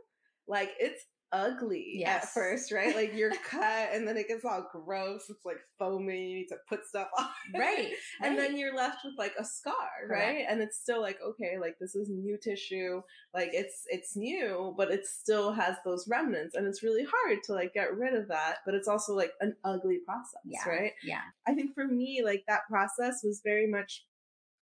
like 0.47 0.71
it's 0.79 1.05
ugly 1.33 1.95
Yes. 1.95 2.25
at 2.25 2.29
first, 2.31 2.73
right? 2.73 2.95
Like 2.95 3.15
you're 3.15 3.33
cut 3.51 3.91
and 3.93 4.07
then 4.07 4.17
it 4.17 4.29
gets 4.29 4.45
all 4.45 4.67
gross. 4.73 5.29
It's 5.29 5.45
like 5.45 5.59
foamy. 5.79 6.29
You 6.29 6.37
need 6.39 6.49
to 6.49 6.57
put 6.69 6.87
stuff 6.87 7.09
on. 7.19 7.27
Right. 7.55 7.93
And 8.23 8.37
right. 8.37 8.49
then 8.49 8.59
you're 8.59 8.75
left 8.75 8.99
with 9.05 9.15
like 9.19 9.35
a 9.39 9.45
scar, 9.45 9.75
Correct. 10.07 10.23
right? 10.27 10.45
And 10.49 10.61
it's 10.61 10.79
still 10.79 11.01
like, 11.01 11.19
okay, 11.27 11.57
like 11.61 11.77
this 11.81 11.95
is 11.95 12.09
new 12.09 12.39
tissue. 12.43 13.03
Like 13.35 13.51
it's 13.53 13.85
it's 13.89 14.17
new, 14.17 14.75
but 14.77 14.91
it 14.91 15.07
still 15.07 15.53
has 15.53 15.77
those 15.85 16.07
remnants. 16.09 16.55
And 16.55 16.67
it's 16.67 16.83
really 16.83 17.05
hard 17.05 17.43
to 17.45 17.53
like 17.53 17.75
get 17.75 17.95
rid 17.97 18.15
of 18.15 18.29
that. 18.29 18.57
But 18.65 18.75
it's 18.75 18.89
also 18.89 19.15
like 19.15 19.33
an 19.41 19.55
ugly 19.65 19.99
process, 20.07 20.43
yeah. 20.45 20.69
right? 20.69 20.93
Yeah. 21.03 21.23
I 21.47 21.55
think 21.55 21.75
for 21.75 21.87
me, 21.87 22.23
like 22.25 22.45
that 22.49 22.63
process 22.69 23.23
was 23.23 23.41
very 23.45 23.67
much 23.67 24.05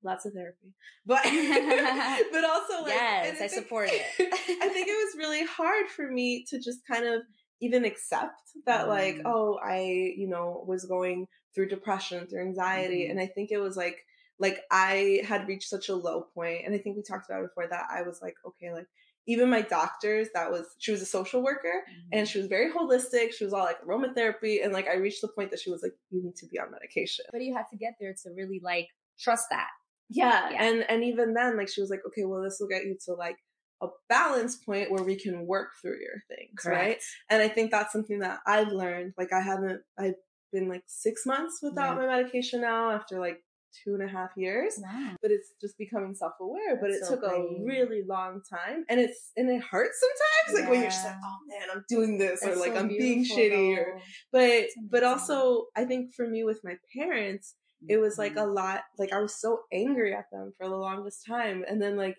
lots 0.03 0.27
of 0.27 0.33
therapy, 0.33 0.75
but 1.07 1.23
but 2.33 2.45
also 2.45 2.83
like 2.83 2.93
Yes, 2.95 3.27
and 3.29 3.37
I 3.37 3.49
think- 3.49 3.53
support 3.53 3.89
it. 3.93 4.03
I 4.63 4.69
think 4.69 4.89
it 4.89 4.93
was 4.93 5.15
really 5.19 5.45
hard 5.47 5.87
for 5.89 6.11
me 6.11 6.45
to 6.51 6.59
just 6.59 6.81
kind 6.87 7.07
of 7.07 7.23
even 7.61 7.85
accept 7.85 8.41
that, 8.67 8.89
like, 8.89 9.17
Mm. 9.17 9.23
oh, 9.27 9.59
I 9.63 9.81
you 10.17 10.29
know 10.29 10.65
was 10.67 10.85
going 10.87 11.27
through 11.55 11.69
depression, 11.69 12.27
through 12.27 12.43
anxiety, 12.43 13.07
Mhm. 13.07 13.11
and 13.11 13.21
I 13.21 13.27
think 13.27 13.51
it 13.51 13.59
was 13.59 13.77
like 13.77 13.99
like 14.39 14.61
I 14.71 15.21
had 15.27 15.47
reached 15.49 15.69
such 15.69 15.89
a 15.91 15.95
low 15.95 16.23
point, 16.35 16.63
and 16.65 16.75
I 16.75 16.79
think 16.79 16.97
we 16.97 17.03
talked 17.03 17.29
about 17.29 17.43
it 17.43 17.49
before 17.49 17.69
that 17.69 17.87
I 17.91 18.03
was 18.03 18.21
like, 18.23 18.35
okay, 18.47 18.73
like. 18.73 18.87
Even 19.27 19.51
my 19.51 19.61
doctors, 19.61 20.29
that 20.35 20.51
was, 20.51 20.67
she 20.79 20.91
was 20.91 21.03
a 21.03 21.07
social 21.07 21.43
worker 21.43 21.85
and 22.11 22.27
she 22.27 22.39
was 22.39 22.49
very 22.49 22.73
holistic. 22.73 23.33
She 23.35 23.45
was 23.45 23.53
all 23.53 23.63
like 23.65 23.81
aromatherapy. 23.83 24.65
And 24.65 24.73
like, 24.73 24.89
I 24.89 24.95
reached 24.97 25.21
the 25.21 25.29
point 25.29 25.51
that 25.51 25.61
she 25.61 25.71
was 25.71 25.83
like, 25.83 25.93
you 26.11 26.23
need 26.25 26.35
to 26.37 26.47
be 26.47 26.59
on 26.59 26.71
medication. 26.73 27.27
but 27.31 27.43
you 27.43 27.55
have 27.55 27.69
to 27.71 27.77
get 27.77 27.95
there 28.01 28.15
to 28.25 28.31
really 28.35 28.61
like 28.65 28.89
trust 29.21 29.45
that. 29.51 29.69
Yeah. 30.11 30.51
Yeah. 30.51 30.63
And 30.63 30.85
and 30.89 31.05
even 31.05 31.35
then, 31.35 31.57
like 31.57 31.69
she 31.69 31.81
was 31.81 31.91
like, 31.91 32.03
okay, 32.07 32.25
well, 32.25 32.43
this 32.43 32.59
will 32.61 32.69
get 32.69 32.85
you 32.85 32.97
to 33.07 33.15
like 33.15 33.37
a 33.83 33.89
balance 34.09 34.57
point 34.57 34.91
where 34.91 35.03
we 35.03 35.17
can 35.17 35.47
work 35.47 35.71
through 35.81 35.99
your 36.01 36.23
things, 36.29 36.65
right? 36.67 36.99
And 37.31 37.43
I 37.43 37.49
think 37.49 37.71
that's 37.71 37.93
something 37.93 38.19
that 38.19 38.41
I've 38.47 38.69
learned. 38.69 39.15
Like 39.17 39.33
I 39.33 39.41
haven't 39.41 39.81
I've 39.99 40.17
been 40.53 40.69
like 40.69 40.83
six 40.87 41.25
months 41.25 41.61
without 41.63 41.97
my 41.97 42.07
medication 42.07 42.61
now 42.61 42.91
after 42.91 43.21
like 43.21 43.41
two 43.85 43.95
and 43.95 44.03
a 44.03 44.09
half 44.09 44.31
years. 44.37 44.79
Wow. 44.83 45.15
But 45.23 45.31
it's 45.31 45.53
just 45.61 45.79
becoming 45.79 46.15
self 46.15 46.33
aware. 46.41 46.79
But 46.81 46.91
it 46.91 47.05
so 47.05 47.15
took 47.15 47.25
a 47.25 47.65
really 47.65 48.03
long 48.07 48.43
time. 48.49 48.85
And 48.89 49.01
it's 49.01 49.31
and 49.37 49.49
it 49.51 49.63
hurts 49.63 49.99
sometimes. 50.01 50.61
Like 50.61 50.71
when 50.71 50.81
you're 50.81 50.91
just 50.91 51.05
like, 51.05 51.17
oh 51.25 51.39
man, 51.49 51.69
I'm 51.75 51.85
doing 51.89 52.19
this 52.19 52.45
or 52.45 52.57
like 52.57 52.73
so 52.73 52.81
I'm 52.81 52.89
being 52.89 53.25
shitty 53.25 53.79
or 53.79 54.01
but 54.33 54.65
but 54.91 55.05
also 55.05 55.67
I 55.77 55.85
think 55.85 56.15
for 56.15 56.27
me 56.27 56.45
with 56.45 56.61
my 56.65 56.75
parents, 56.97 57.55
it 57.89 57.99
was 57.99 58.19
like 58.19 58.37
a 58.37 58.41
Mhm. 58.41 58.55
lot 58.55 58.83
like 58.99 59.13
i 59.13 59.19
was 59.21 59.35
so 59.35 59.61
angry 59.73 60.15
at 60.15 60.31
them 60.31 60.53
for 60.59 60.69
the 60.69 60.77
longest 60.77 61.27
time 61.27 61.65
and 61.69 61.81
then 61.83 61.97
like 61.97 62.17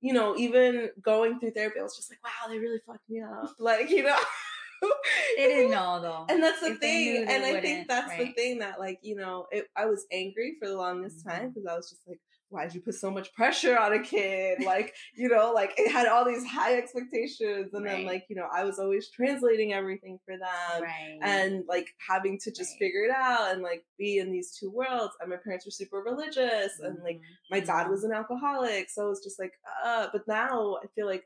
you 0.00 0.12
know 0.12 0.36
even 0.36 0.90
going 1.00 1.38
through 1.40 1.50
therapy 1.52 1.80
i 1.80 1.82
was 1.82 1.96
just 1.96 2.10
like 2.10 2.22
wow 2.24 2.48
they 2.48 2.58
really 2.58 2.80
fucked 2.86 3.08
me 3.08 3.20
up 3.22 3.54
like 3.58 3.90
you 3.90 4.02
know 4.02 4.18
They 5.36 5.48
didn't 5.48 5.70
know 5.70 6.00
though. 6.00 6.26
and 6.28 6.42
that's 6.42 6.60
the 6.60 6.70
If 6.70 6.80
they 6.80 6.98
knew, 6.98 7.24
thing 7.24 7.28
and 7.28 7.44
i 7.44 7.60
think 7.60 7.88
that's 7.88 8.16
the 8.16 8.26
thing 8.34 8.58
that 8.58 8.78
like 8.78 8.98
you 9.02 9.16
know 9.16 9.46
it, 9.50 9.66
i 9.76 9.86
was 9.86 10.06
angry 10.12 10.56
for 10.60 10.68
the 10.68 10.76
longest 10.76 11.24
time 11.24 11.46
Mhm. 11.46 11.54
because 11.54 11.66
i 11.66 11.74
was 11.76 11.88
just 11.90 12.02
like 12.06 12.20
why'd 12.50 12.74
you 12.74 12.80
put 12.80 12.94
so 12.94 13.10
much 13.10 13.32
pressure 13.34 13.76
on 13.78 13.92
a 13.92 14.02
kid 14.02 14.58
like 14.64 14.94
you 15.16 15.28
know 15.28 15.52
like 15.52 15.72
it 15.76 15.90
had 15.90 16.06
all 16.06 16.24
these 16.24 16.44
high 16.46 16.76
expectations 16.76 17.70
and 17.72 17.84
then 17.86 18.04
like 18.04 18.24
you 18.28 18.36
know 18.36 18.46
i 18.54 18.62
was 18.62 18.78
always 18.78 19.10
translating 19.10 19.72
everything 19.72 20.18
for 20.24 20.36
them 20.36 20.82
right. 20.82 21.18
and 21.22 21.64
like 21.68 21.88
having 22.08 22.38
to 22.38 22.50
just 22.50 22.70
Right. 22.74 22.78
figure 22.78 23.04
it 23.04 23.10
out 23.10 23.52
and 23.52 23.62
like 23.62 23.84
be 23.98 24.18
in 24.18 24.30
these 24.30 24.56
two 24.58 24.70
worlds. 24.70 25.14
And 25.20 25.30
my 25.30 25.36
parents 25.36 25.64
were 25.66 25.70
super 25.70 25.98
religious, 26.00 26.72
and 26.80 27.02
like 27.02 27.16
Mhm. 27.16 27.22
my 27.50 27.60
dad 27.60 27.88
was 27.88 28.04
an 28.04 28.12
alcoholic, 28.12 28.90
so 28.90 29.06
it 29.06 29.08
was 29.10 29.22
just 29.24 29.38
like, 29.38 29.52
uh. 29.84 30.08
But 30.12 30.26
now 30.28 30.76
I 30.82 30.86
feel 30.94 31.06
like 31.06 31.24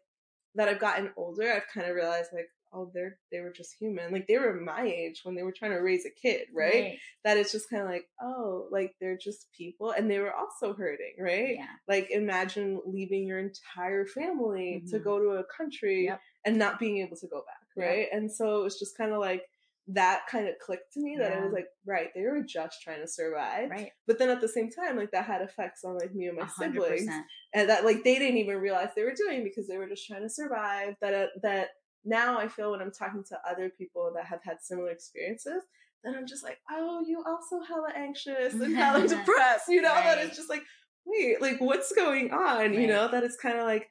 that 0.55 0.69
I've 0.69 0.79
gotten 0.81 1.13
older, 1.17 1.53
I've 1.53 1.67
kind 1.73 1.89
of 1.89 1.95
realized 1.95 2.31
like, 2.33 2.49
oh, 2.73 2.91
they're 2.95 3.19
they 3.33 3.41
were 3.41 3.53
just 3.53 3.75
human. 3.79 4.13
Like 4.13 4.27
they 4.27 4.39
were 4.39 4.55
my 4.61 4.83
age 4.85 5.21
when 5.25 5.35
they 5.35 5.43
were 5.43 5.53
trying 5.53 5.73
to 5.73 5.79
raise 5.79 6.05
a 6.07 6.11
kid, 6.11 6.47
right? 6.55 6.99
That 7.25 7.37
it's 7.37 7.53
just 7.53 7.71
kind 7.71 7.83
of 7.83 7.89
like, 7.89 8.05
oh, 8.21 8.69
like 8.71 8.95
they're 9.01 9.19
just 9.19 9.49
people, 9.57 9.91
and 9.91 10.11
they 10.11 10.19
were 10.19 10.35
also 10.35 10.75
hurting, 10.75 11.15
right? 11.21 11.57
Yeah. 11.57 11.67
Like 11.87 12.11
imagine 12.11 12.81
leaving 12.87 13.27
your 13.27 13.39
entire 13.39 14.07
family 14.07 14.83
to 14.91 14.99
Mhm. 14.99 15.05
go 15.05 15.19
to 15.19 15.29
a 15.39 15.45
country 15.45 16.05
Yep. 16.05 16.21
and 16.45 16.59
not 16.59 16.79
being 16.79 16.99
able 16.99 17.17
to 17.17 17.27
go 17.29 17.39
back, 17.41 17.67
Yep. 17.77 17.87
right? 17.89 18.09
And 18.13 18.31
so 18.31 18.65
it's 18.65 18.79
just 18.79 18.97
kind 18.97 19.13
of 19.13 19.21
like 19.21 19.43
that 19.91 20.27
kind 20.31 20.47
of 20.47 20.55
clicked 20.59 20.93
to 20.93 21.01
me 21.01 21.17
that 21.17 21.33
it 21.33 21.43
was 21.43 21.53
like, 21.55 21.67
right, 21.87 22.11
they 22.15 22.21
were 22.21 22.43
just 22.43 22.83
trying 22.83 23.01
to 23.01 23.09
survive. 23.09 23.71
Right. 23.71 23.91
But 24.07 24.19
then 24.19 24.29
at 24.29 24.43
the 24.43 24.47
same 24.49 24.69
time, 24.71 24.99
like 24.99 25.13
that 25.13 25.25
had 25.25 25.41
effects 25.41 25.83
on 25.83 25.97
like 25.97 26.15
me 26.15 26.27
and 26.27 26.37
my 26.37 26.43
A 26.43 26.47
hundred 26.47 26.83
siblings. 26.83 27.11
And 27.55 27.71
that 27.71 27.87
like 27.87 28.05
they 28.05 28.19
didn't 28.19 28.37
even 28.37 28.59
realize 28.59 28.91
they 28.95 29.05
were 29.05 29.15
doing 29.15 29.43
because 29.45 29.67
they 29.67 29.79
were 29.79 29.89
just 29.89 30.07
trying 30.07 30.21
to 30.21 30.29
survive. 30.29 30.95
That 31.01 31.15
uh, 31.15 31.27
that 31.43 31.69
now 32.05 32.39
I 32.39 32.49
feel 32.49 32.71
when 32.71 32.81
I'm 32.81 32.93
talking 32.93 33.25
to 33.29 33.39
other 33.49 33.69
people 33.71 34.13
that 34.15 34.25
have 34.27 34.41
had 34.45 34.59
similar 34.63 34.91
experiences, 34.91 35.63
then 36.05 36.15
I'm 36.15 36.27
just 36.27 36.45
like, 36.45 36.59
oh, 36.71 37.05
you 37.07 37.23
also 37.27 37.61
hella 37.61 37.91
anxious 37.95 38.55
and 38.55 38.77
hella 38.77 39.07
depressed. 39.09 39.69
You 39.69 39.83
know, 39.83 39.95
that 39.95 40.19
it's 40.19 40.37
just 40.37 40.49
like, 40.51 40.63
wait, 41.05 41.41
like 41.43 41.61
what's 41.61 41.93
going 41.93 42.31
on? 42.33 42.75
You 42.75 42.87
know, 42.87 43.09
that 43.09 43.25
it's 43.25 43.37
kind 43.37 43.59
of 43.59 43.65
like 43.65 43.89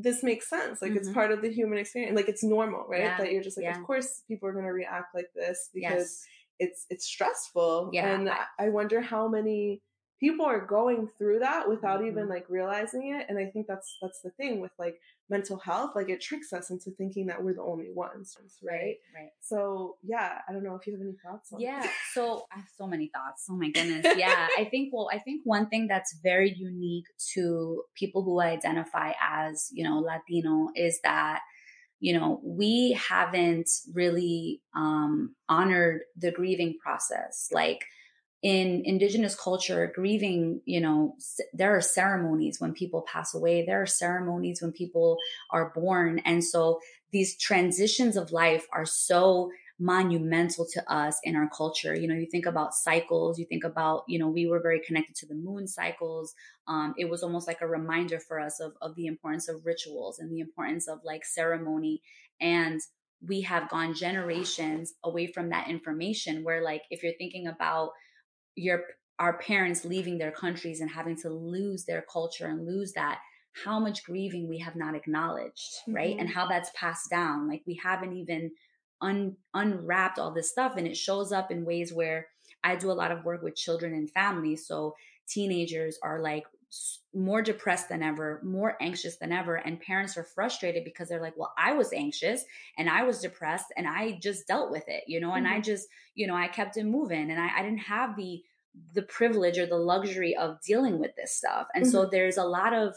this 0.00 0.22
makes 0.22 0.48
sense. 0.48 0.80
Like 0.80 0.92
it's 0.92 1.08
Mhm. 1.08 1.14
part 1.14 1.32
of 1.32 1.42
the 1.42 1.50
human 1.52 1.78
experience. 1.78 2.14
Like 2.14 2.28
it's 2.28 2.44
normal, 2.44 2.84
right? 2.88 3.00
Yeah. 3.00 3.16
That 3.18 3.32
you're 3.32 3.42
just 3.42 3.56
like, 3.56 3.64
Yeah. 3.64 3.78
of 3.80 3.84
course, 3.84 4.22
people 4.28 4.48
are 4.48 4.52
gonna 4.52 4.72
react 4.72 5.14
like 5.14 5.32
this 5.34 5.70
because 5.74 6.24
Yes. 6.60 6.70
it's 6.70 6.86
it's 6.90 7.04
stressful. 7.06 7.90
Yeah, 7.92 8.14
and 8.14 8.28
I, 8.30 8.44
I 8.58 8.68
wonder 8.68 9.00
how 9.00 9.26
many 9.26 9.82
people 10.20 10.44
are 10.44 10.64
going 10.66 11.08
through 11.16 11.38
that 11.40 11.68
without 11.68 12.04
even 12.04 12.26
Mhm. 12.26 12.30
like 12.30 12.48
realizing 12.50 13.14
it. 13.14 13.26
And 13.28 13.38
I 13.38 13.46
think 13.46 13.66
that's 13.66 13.96
that's 14.02 14.20
the 14.22 14.30
thing 14.30 14.60
with 14.60 14.72
like 14.78 15.00
mental 15.30 15.58
health. 15.58 15.92
Like 15.94 16.08
it 16.08 16.20
tricks 16.20 16.52
us 16.52 16.70
into 16.70 16.90
thinking 16.92 17.26
that 17.26 17.42
we're 17.42 17.54
the 17.54 17.62
only 17.62 17.90
ones, 17.94 18.36
right? 18.62 18.96
Right. 19.14 19.30
So 19.40 19.96
yeah, 20.02 20.40
I 20.48 20.52
don't 20.52 20.64
know 20.64 20.74
if 20.74 20.86
you 20.86 20.94
have 20.94 21.02
any 21.02 21.16
thoughts 21.24 21.52
on 21.52 21.60
Yeah. 21.60 21.80
that. 21.82 21.92
So 22.14 22.46
I 22.52 22.56
have 22.56 22.68
so 22.76 22.86
many 22.86 23.10
thoughts. 23.14 23.46
Oh 23.50 23.56
my 23.56 23.70
goodness. 23.70 24.06
Yeah. 24.16 24.48
I 24.58 24.64
think, 24.64 24.92
well, 24.92 25.08
I 25.12 25.18
think 25.18 25.42
one 25.44 25.68
thing 25.68 25.86
that's 25.86 26.16
very 26.22 26.52
unique 26.58 27.06
to 27.34 27.84
people 27.94 28.22
who 28.24 28.40
identify 28.40 29.12
as, 29.20 29.68
you 29.72 29.84
know, 29.84 29.98
Latino 29.98 30.68
is 30.74 30.98
that, 31.04 31.40
you 32.00 32.12
know, 32.18 32.40
we 32.44 32.92
haven't 32.92 33.68
really 33.94 34.62
um, 34.74 35.34
honored 35.48 36.00
the 36.16 36.30
grieving 36.32 36.74
process. 36.82 37.48
Like, 37.52 37.84
in 38.42 38.82
indigenous 38.84 39.34
culture 39.34 39.90
grieving 39.92 40.60
you 40.64 40.80
know 40.80 41.16
there 41.52 41.76
are 41.76 41.80
ceremonies 41.80 42.60
when 42.60 42.72
people 42.72 43.02
pass 43.02 43.34
away. 43.34 43.64
There 43.64 43.82
are 43.82 43.86
ceremonies 43.86 44.62
when 44.62 44.72
people 44.72 45.18
are 45.50 45.72
born. 45.74 46.20
And 46.20 46.44
so 46.44 46.80
these 47.10 47.36
transitions 47.36 48.16
of 48.16 48.30
life 48.30 48.66
are 48.72 48.86
so 48.86 49.50
monumental 49.80 50.66
to 50.72 50.92
us 50.92 51.18
in 51.22 51.36
our 51.36 51.48
culture. 51.48 51.94
You 51.94 52.08
know 52.08 52.14
you 52.14 52.26
think 52.26 52.46
about 52.46 52.74
cycles. 52.74 53.38
You 53.38 53.46
think 53.46 53.64
about 53.64 54.04
you 54.06 54.18
know 54.18 54.28
we 54.28 54.46
were 54.46 54.60
very 54.60 54.80
connected 54.80 55.16
to 55.16 55.26
the 55.26 55.34
moon 55.34 55.66
cycles. 55.66 56.34
Um, 56.66 56.94
it 56.96 57.08
was 57.08 57.22
almost 57.22 57.48
like 57.48 57.60
a 57.60 57.66
reminder 57.66 58.20
for 58.20 58.38
us 58.38 58.60
of, 58.60 58.72
of 58.82 58.94
the 58.94 59.06
importance 59.06 59.48
of 59.48 59.66
rituals 59.66 60.18
and 60.18 60.30
the 60.30 60.40
importance 60.40 60.88
of 60.88 61.00
like 61.04 61.24
ceremony. 61.24 62.02
And 62.40 62.80
we 63.26 63.40
have 63.42 63.68
gone 63.68 63.94
generations 63.94 64.94
away 65.02 65.26
from 65.26 65.48
that 65.50 65.68
information 65.68 66.44
where 66.44 66.62
like 66.62 66.82
if 66.90 67.02
you're 67.02 67.18
thinking 67.18 67.48
about 67.48 67.90
your 68.58 68.82
our 69.18 69.38
parents 69.38 69.84
leaving 69.84 70.18
their 70.18 70.30
countries 70.30 70.80
and 70.80 70.90
having 70.90 71.16
to 71.16 71.28
lose 71.30 71.84
their 71.84 72.04
culture 72.12 72.46
and 72.46 72.66
lose 72.66 72.92
that 72.92 73.18
how 73.64 73.80
much 73.80 74.04
grieving 74.04 74.48
we 74.48 74.58
have 74.58 74.76
not 74.76 74.94
acknowledged 74.94 75.74
right 75.88 76.16
Mhm. 76.16 76.20
and 76.20 76.28
how 76.28 76.46
that's 76.46 76.70
passed 76.74 77.10
down 77.10 77.48
like 77.48 77.62
we 77.66 77.74
haven't 77.82 78.14
even 78.16 78.50
un, 79.00 79.36
unwrapped 79.54 80.18
all 80.18 80.32
this 80.32 80.50
stuff 80.50 80.76
and 80.76 80.86
it 80.86 80.96
shows 80.96 81.32
up 81.32 81.50
in 81.50 81.64
ways 81.64 81.92
where 81.92 82.28
i 82.64 82.76
do 82.76 82.90
a 82.90 83.00
lot 83.02 83.12
of 83.12 83.24
work 83.24 83.42
with 83.42 83.56
children 83.56 83.94
and 83.94 84.10
families 84.10 84.66
so 84.66 84.94
teenagers 85.28 85.98
are 86.02 86.20
like 86.20 86.44
more 87.14 87.40
depressed 87.42 87.88
than 87.88 88.02
ever, 88.02 88.40
more 88.44 88.76
anxious 88.80 89.16
than 89.16 89.32
ever. 89.32 89.56
And 89.56 89.80
parents 89.80 90.16
are 90.16 90.24
frustrated 90.24 90.84
because 90.84 91.08
they're 91.08 91.22
like, 91.22 91.36
well, 91.36 91.54
I 91.56 91.72
was 91.72 91.92
anxious 91.92 92.44
and 92.76 92.90
I 92.90 93.02
was 93.04 93.20
depressed 93.20 93.72
and 93.76 93.88
I 93.88 94.18
just 94.18 94.46
dealt 94.46 94.70
with 94.70 94.84
it, 94.88 95.04
you 95.06 95.18
know, 95.20 95.32
and 95.32 95.48
I 95.48 95.60
Mhm. 95.60 95.62
just, 95.62 95.88
you 96.14 96.26
know, 96.26 96.36
I 96.36 96.48
kept 96.48 96.76
it 96.76 96.84
moving 96.84 97.30
and 97.30 97.40
I, 97.40 97.58
I 97.58 97.62
didn't 97.62 97.78
have 97.78 98.16
the, 98.16 98.44
the 98.92 99.02
privilege 99.02 99.58
or 99.58 99.66
the 99.66 99.78
luxury 99.78 100.36
of 100.36 100.60
dealing 100.60 100.98
with 100.98 101.16
this 101.16 101.34
stuff. 101.34 101.68
And 101.74 101.86
so 101.86 102.06
there's 102.06 102.36
a 102.36 102.44
lot 102.44 102.74
of 102.74 102.96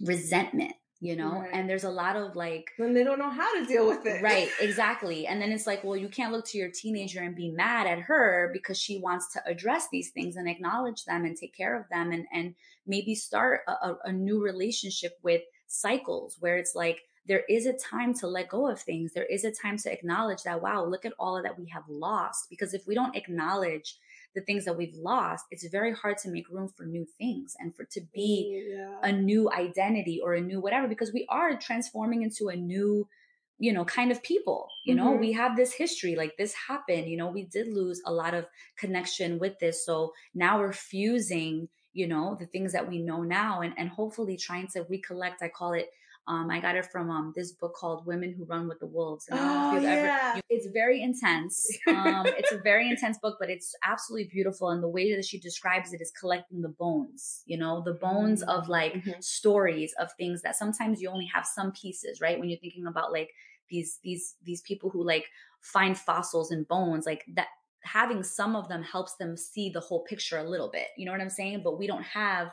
resentment, 0.00 0.74
you 1.00 1.16
know, 1.16 1.40
Right. 1.40 1.50
and 1.52 1.68
there's 1.68 1.84
a 1.84 1.90
lot 1.90 2.14
of 2.16 2.36
like, 2.36 2.72
Then 2.78 2.92
they 2.92 3.04
don't 3.04 3.18
know 3.18 3.30
how 3.30 3.58
to 3.58 3.64
deal 3.66 3.86
with 3.86 4.04
it. 4.06 4.22
Right, 4.22 4.50
exactly. 4.60 5.26
And 5.26 5.40
then 5.40 5.50
it's 5.50 5.66
like, 5.66 5.82
well, 5.82 5.96
you 5.96 6.08
can't 6.08 6.32
look 6.32 6.46
to 6.48 6.58
your 6.58 6.68
teenager 6.70 7.20
and 7.22 7.34
be 7.34 7.50
mad 7.50 7.86
at 7.86 8.00
her 8.00 8.50
because 8.52 8.78
she 8.78 8.98
wants 8.98 9.32
to 9.32 9.42
address 9.46 9.88
these 9.90 10.10
things 10.10 10.36
and 10.36 10.48
acknowledge 10.48 11.04
them 11.06 11.24
and 11.24 11.36
take 11.36 11.54
care 11.56 11.74
of 11.78 11.88
them 11.90 12.12
and, 12.12 12.26
and 12.32 12.54
maybe 12.86 13.14
start 13.14 13.60
a, 13.66 13.72
a, 13.72 13.98
a 14.06 14.12
new 14.12 14.42
relationship 14.42 15.18
with 15.22 15.42
cycles 15.66 16.36
where 16.40 16.56
it's 16.58 16.74
like, 16.74 17.00
there 17.26 17.44
is 17.48 17.66
a 17.66 17.72
time 17.74 18.12
to 18.14 18.26
let 18.26 18.48
go 18.48 18.66
of 18.68 18.80
things. 18.80 19.12
There 19.12 19.24
is 19.26 19.44
a 19.44 19.52
time 19.52 19.76
to 19.78 19.92
acknowledge 19.92 20.42
that, 20.42 20.60
wow, 20.60 20.84
look 20.84 21.04
at 21.04 21.12
all 21.18 21.40
that 21.42 21.58
we 21.58 21.66
have 21.68 21.84
lost. 21.88 22.48
Because 22.50 22.74
if 22.74 22.86
we 22.86 22.94
don't 22.94 23.14
acknowledge 23.14 23.98
the 24.34 24.40
things 24.42 24.64
that 24.64 24.76
we've 24.76 24.94
lost, 24.94 25.44
it's 25.50 25.66
very 25.68 25.92
hard 25.92 26.18
to 26.18 26.30
make 26.30 26.48
room 26.48 26.68
for 26.68 26.86
new 26.86 27.06
things 27.18 27.54
and 27.58 27.74
for 27.74 27.84
to 27.86 28.00
be 28.14 28.64
yeah. 28.72 28.98
a 29.02 29.12
new 29.12 29.50
identity 29.50 30.20
or 30.22 30.34
a 30.34 30.40
new 30.40 30.60
whatever 30.60 30.86
because 30.88 31.12
we 31.12 31.26
are 31.28 31.56
transforming 31.58 32.22
into 32.22 32.48
a 32.48 32.56
new 32.56 33.08
you 33.58 33.72
know 33.72 33.84
kind 33.84 34.10
of 34.10 34.22
people 34.22 34.68
you 34.86 34.94
know 34.94 35.12
Mhm. 35.12 35.20
we 35.20 35.32
have 35.32 35.56
this 35.56 35.74
history 35.74 36.14
like 36.16 36.36
this 36.38 36.54
happened 36.54 37.08
you 37.08 37.16
know 37.16 37.28
we 37.30 37.44
did 37.44 37.68
lose 37.68 38.00
a 38.06 38.12
lot 38.12 38.32
of 38.34 38.46
connection 38.78 39.38
with 39.38 39.58
this 39.58 39.84
so 39.84 40.12
now 40.34 40.58
we're 40.58 40.72
fusing 40.72 41.68
you 41.92 42.06
know 42.06 42.36
the 42.40 42.46
things 42.46 42.72
that 42.72 42.88
we 42.88 42.98
know 43.02 43.22
now 43.22 43.60
and 43.60 43.74
and 43.76 43.90
hopefully 43.90 44.36
trying 44.36 44.66
to 44.68 44.86
recollect 44.88 45.42
i 45.42 45.48
call 45.48 45.72
it 45.72 45.90
um, 46.32 46.48
I 46.50 46.58
got 46.60 46.76
it 46.76 46.86
from 46.92 47.10
um, 47.10 47.32
this 47.36 47.50
book 47.60 47.74
called 47.74 48.06
Women 48.06 48.30
Who 48.36 48.44
Run 48.44 48.68
with 48.68 48.78
the 48.80 48.86
Wolves. 48.86 49.26
And 49.28 49.38
I 49.38 49.42
don't 49.42 49.72
know 49.72 49.78
if 49.78 49.84
Oh, 49.84 49.88
ever- 49.96 50.06
yeah. 50.06 50.36
you- 50.36 50.42
it's 50.56 50.68
very 50.82 50.98
intense. 51.02 51.54
Um, 51.88 52.26
it's 52.40 52.52
a 52.52 52.58
very 52.58 52.86
intense 52.88 53.18
book, 53.24 53.36
but 53.40 53.50
it's 53.50 53.74
absolutely 53.84 54.28
beautiful. 54.36 54.70
And 54.70 54.80
the 54.82 54.88
way 54.98 55.06
that 55.16 55.24
she 55.30 55.38
describes 55.38 55.92
it 55.92 56.00
is 56.00 56.10
collecting 56.22 56.60
the 56.62 56.68
bones, 56.84 57.42
you 57.46 57.58
know, 57.58 57.82
the 57.90 57.94
bones 58.08 58.40
of 58.54 58.68
like 58.68 58.94
Mhm. 58.94 59.22
stories 59.22 59.92
of 60.02 60.08
things 60.20 60.40
that 60.42 60.54
sometimes 60.56 61.02
you 61.02 61.08
only 61.10 61.26
have 61.34 61.44
some 61.46 61.72
pieces, 61.72 62.20
right? 62.20 62.38
When 62.38 62.48
you're 62.48 62.60
thinking 62.60 62.86
about 62.86 63.12
like 63.12 63.30
these, 63.68 63.98
these, 64.04 64.36
these 64.48 64.62
people 64.62 64.88
who 64.90 65.02
like 65.04 65.26
find 65.60 65.94
fossils 65.98 66.50
and 66.52 66.66
bones, 66.68 67.04
like 67.06 67.24
that, 67.36 67.48
having 67.82 68.22
some 68.22 68.54
of 68.60 68.68
them 68.68 68.82
helps 68.82 69.14
them 69.16 69.36
see 69.36 69.66
the 69.70 69.80
whole 69.80 70.02
picture 70.04 70.38
a 70.38 70.48
little 70.52 70.70
bit. 70.70 70.88
You 70.96 71.06
know 71.06 71.12
what 71.12 71.20
I'm 71.20 71.30
saying? 71.40 71.62
But 71.64 71.78
we 71.78 71.86
don't 71.86 72.04
have 72.04 72.48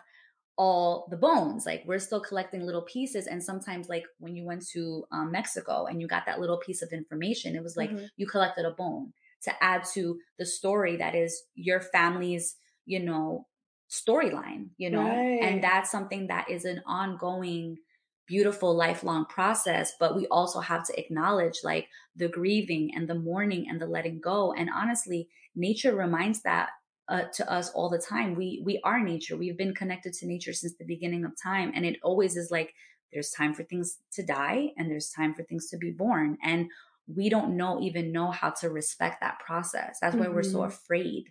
all 0.58 1.08
the 1.10 1.18
bones. 1.18 1.66
Like 1.66 1.84
we're 1.86 2.00
still 2.00 2.20
collecting 2.22 2.62
little 2.66 2.82
pieces. 2.82 3.28
And 3.28 3.44
sometimes, 3.44 3.90
like 3.90 4.06
when 4.20 4.36
you 4.36 4.44
went 4.46 4.66
to 4.70 5.06
um, 5.12 5.32
Mexico 5.32 5.86
and 5.86 6.02
you 6.02 6.08
got 6.08 6.26
that 6.26 6.40
little 6.40 6.58
piece 6.58 6.82
of 6.82 6.92
information, 6.92 7.56
it 7.56 7.64
was 7.64 7.78
like 7.78 7.92
Mhm. 7.92 8.10
you 8.18 8.28
collected 8.28 8.66
a 8.66 8.72
bone 8.72 9.14
to 9.44 9.64
add 9.64 9.84
to 9.94 10.20
the 10.40 10.46
story 10.46 10.98
that 10.98 11.16
is 11.16 11.44
your 11.56 11.80
family's, 11.80 12.56
you 12.86 13.00
know, 13.00 13.48
storyline, 13.90 14.70
you 14.78 14.90
know? 14.90 15.08
Right. 15.10 15.40
And 15.40 15.64
that's 15.64 15.92
something 15.92 16.28
that 16.28 16.50
is 16.50 16.66
an 16.66 16.82
ongoing, 16.86 17.78
beautiful, 18.26 18.76
lifelong 18.76 19.26
process. 19.26 19.94
But 20.00 20.16
we 20.16 20.28
also 20.28 20.60
have 20.60 20.86
to 20.88 21.00
acknowledge 21.00 21.60
like 21.64 21.88
the 22.16 22.28
grieving 22.28 22.94
and 22.96 23.08
the 23.08 23.16
mourning 23.16 23.70
and 23.70 23.80
the 23.80 23.86
letting 23.88 24.20
go. 24.20 24.54
And 24.54 24.70
honestly, 24.74 25.30
nature 25.56 25.96
reminds 25.96 26.42
that 26.44 26.72
uh, 27.10 27.24
to 27.36 27.52
us 27.52 27.70
all 27.72 27.90
the 27.90 27.98
time. 28.00 28.36
We 28.36 28.62
we 28.66 28.80
are 28.84 29.02
nature. 29.04 29.38
We've 29.38 29.58
been 29.58 29.74
connected 29.76 30.14
to 30.14 30.28
nature 30.28 30.54
since 30.54 30.76
the 30.78 30.86
beginning 30.86 31.26
of 31.26 31.32
time, 31.42 31.72
and 31.76 31.86
it 31.86 31.98
always 32.04 32.36
is 32.36 32.52
like 32.52 32.74
there's 33.14 33.32
time 33.32 33.54
for 33.54 33.64
things 33.64 33.98
to 34.14 34.24
die 34.26 34.70
and 34.78 34.90
there's 34.92 35.10
time 35.10 35.34
for 35.34 35.44
things 35.44 35.70
to 35.70 35.78
be 35.78 35.92
born, 35.92 36.38
and 36.44 36.68
we 37.08 37.30
don't 37.30 37.56
know 37.56 37.80
even 37.82 38.12
know 38.12 38.32
how 38.32 38.50
to 38.50 38.70
respect 38.70 39.22
that 39.22 39.40
process. 39.40 39.98
That's 40.02 40.18
why 40.18 40.28
we're 40.28 40.44
so 40.44 40.60
Mhm. 40.60 40.68
afraid, 40.68 41.26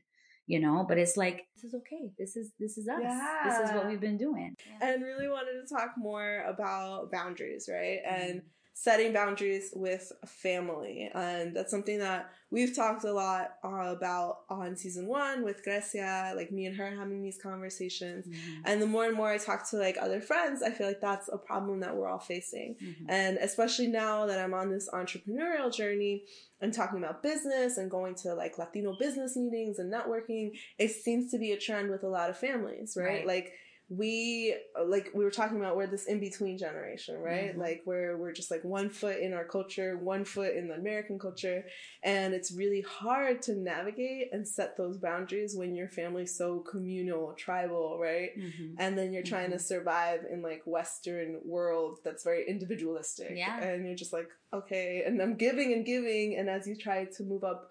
you 0.47 0.59
know. 0.61 0.85
But 0.89 0.99
it's 0.99 1.17
like 1.17 1.47
this 1.55 1.65
is 1.65 1.75
okay. 1.75 2.13
This 2.19 2.37
is 2.37 2.53
this 2.59 2.79
is 2.79 2.89
us. 2.89 3.03
This 3.45 3.59
is 3.61 3.73
what 3.75 3.87
we've 3.87 4.01
been 4.01 4.17
doing. 4.19 4.55
and 4.81 5.03
really 5.03 5.29
wanted 5.29 5.53
to 5.61 5.75
talk 5.75 5.91
more 5.97 6.45
about 6.47 7.11
boundaries, 7.11 7.69
right? 7.71 8.01
And 8.07 8.41
Mm-hmm. 8.41 8.49
Setting 8.79 9.11
boundaries 9.11 9.71
with 9.75 10.13
family. 10.27 11.11
And 11.15 11.57
that's 11.57 11.71
something 11.71 11.99
that 12.01 12.31
we've 12.51 12.77
talked 12.77 13.05
a 13.05 13.13
lot 13.13 13.55
uh, 13.65 13.95
about 13.97 14.41
on 14.51 14.77
season 14.77 15.07
one 15.07 15.45
with 15.45 15.65
Grecia, 15.65 16.35
like 16.37 16.53
me 16.53 16.67
and 16.67 16.77
her 16.77 16.91
having 16.91 17.23
these 17.23 17.39
conversations. 17.43 18.27
Mhm. 18.27 18.61
And 18.67 18.83
the 18.83 18.87
more 18.87 19.07
and 19.07 19.17
more 19.17 19.31
I 19.31 19.39
talk 19.39 19.67
to 19.71 19.77
like 19.79 19.97
other 19.99 20.21
friends, 20.21 20.63
I 20.63 20.73
feel 20.73 20.87
like 20.87 21.01
that's 21.01 21.31
a 21.33 21.39
problem 21.39 21.81
that 21.81 21.97
we're 21.97 22.07
all 22.07 22.19
facing. 22.19 22.75
Mhm. 22.75 23.07
And 23.09 23.39
especially 23.39 23.87
now 23.87 24.27
that 24.27 24.39
I'm 24.39 24.53
on 24.53 24.71
this 24.71 24.91
entrepreneurial 24.91 25.73
journey 25.75 26.25
and 26.61 26.71
talking 26.71 26.99
about 26.99 27.23
business 27.23 27.79
and 27.79 27.91
going 27.91 28.15
to 28.17 28.35
like 28.35 28.59
Latino 28.59 28.95
business 28.99 29.37
meetings 29.37 29.79
and 29.79 29.91
networking, 29.91 30.51
it 30.79 30.91
seems 30.91 31.31
to 31.31 31.39
be 31.39 31.53
a 31.53 31.59
trend 31.59 31.91
with 31.91 32.03
a 32.05 32.09
lot 32.09 32.29
of 32.29 32.37
families, 32.37 32.95
right? 32.95 33.07
Right. 33.07 33.27
Like 33.27 33.53
we 33.89 34.57
like 34.85 35.11
we 35.15 35.23
were 35.25 35.31
talking 35.31 35.59
about 35.59 35.77
we're 35.77 35.87
this 35.87 36.07
in 36.07 36.19
between 36.19 36.59
generation, 36.59 37.17
right? 37.19 37.55
Mhm. 37.55 37.59
Like 37.59 37.83
we're 37.87 38.17
we're 38.17 38.33
just 38.33 38.51
like 38.51 38.65
one 38.65 38.91
foot 38.91 39.19
in 39.21 39.33
our 39.33 39.45
culture, 39.45 39.97
one 39.97 40.25
foot 40.25 40.57
in 40.57 40.67
the 40.69 40.75
American 40.75 41.19
culture, 41.21 41.65
and 42.03 42.35
it's 42.35 42.53
really 42.53 42.81
hard 42.81 43.43
to 43.43 43.55
navigate 43.55 44.31
and 44.33 44.47
set 44.47 44.77
those 44.77 44.99
boundaries 44.99 45.55
when 45.57 45.75
your 45.77 45.89
family's 45.89 46.35
so 46.37 46.59
communal, 46.61 47.33
tribal, 47.35 47.99
right? 48.01 48.31
Mhm. 48.37 48.75
and 48.79 48.99
then 48.99 49.13
you're 49.13 49.23
trying 49.23 49.51
to 49.53 49.59
survive 49.59 50.21
in 50.33 50.43
like 50.43 50.63
western 50.67 51.41
world 51.45 51.99
that's 52.05 52.25
very 52.25 52.45
individualistic 52.49 53.33
Yeah. 53.37 53.63
and 53.63 53.87
you're 53.87 53.95
just 53.97 54.13
like 54.13 54.29
okay 54.53 55.03
and 55.07 55.21
i'm 55.23 55.37
giving 55.37 55.73
and 55.73 55.85
giving 55.85 56.37
and 56.37 56.49
as 56.51 56.67
you 56.67 56.77
try 56.77 57.05
to 57.05 57.23
move 57.23 57.45
up 57.45 57.69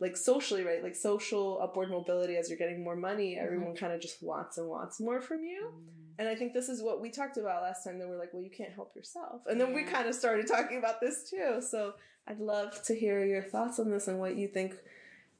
like 0.00 0.16
socially 0.16 0.62
right? 0.62 0.82
Like 0.82 0.94
social 0.94 1.60
upward 1.62 1.90
mobility 1.90 2.36
as 2.36 2.48
you're 2.48 2.58
getting 2.58 2.82
more 2.84 2.96
money 2.96 3.38
everyone 3.38 3.74
kind 3.74 3.92
of 3.92 4.00
just 4.00 4.22
wants 4.22 4.58
and 4.58 4.68
wants 4.68 5.00
more 5.00 5.20
from 5.20 5.44
you. 5.44 5.66
Mm-hmm. 5.66 6.20
and 6.20 6.28
i 6.28 6.34
think 6.34 6.52
this 6.52 6.68
is 6.68 6.82
what 6.82 7.00
we 7.00 7.10
talked 7.10 7.36
about 7.36 7.62
last 7.62 7.84
time 7.84 7.98
that 7.98 8.08
we're 8.08 8.18
like 8.18 8.32
well 8.32 8.42
you 8.42 8.50
can't 8.50 8.72
help 8.72 8.94
yourself. 8.94 9.42
And 9.46 9.60
then 9.60 9.72
we 9.72 9.82
kind 9.84 10.08
of 10.08 10.14
started 10.14 10.46
talking 10.46 10.78
about 10.78 11.00
this 11.00 11.28
too. 11.30 11.60
So 11.60 11.94
i'd 12.28 12.40
love 12.40 12.82
to 12.84 12.94
hear 12.94 13.24
your 13.24 13.42
thoughts 13.42 13.78
on 13.78 13.90
this 13.90 14.08
and 14.08 14.18
what 14.18 14.36
you 14.36 14.48
think 14.48 14.74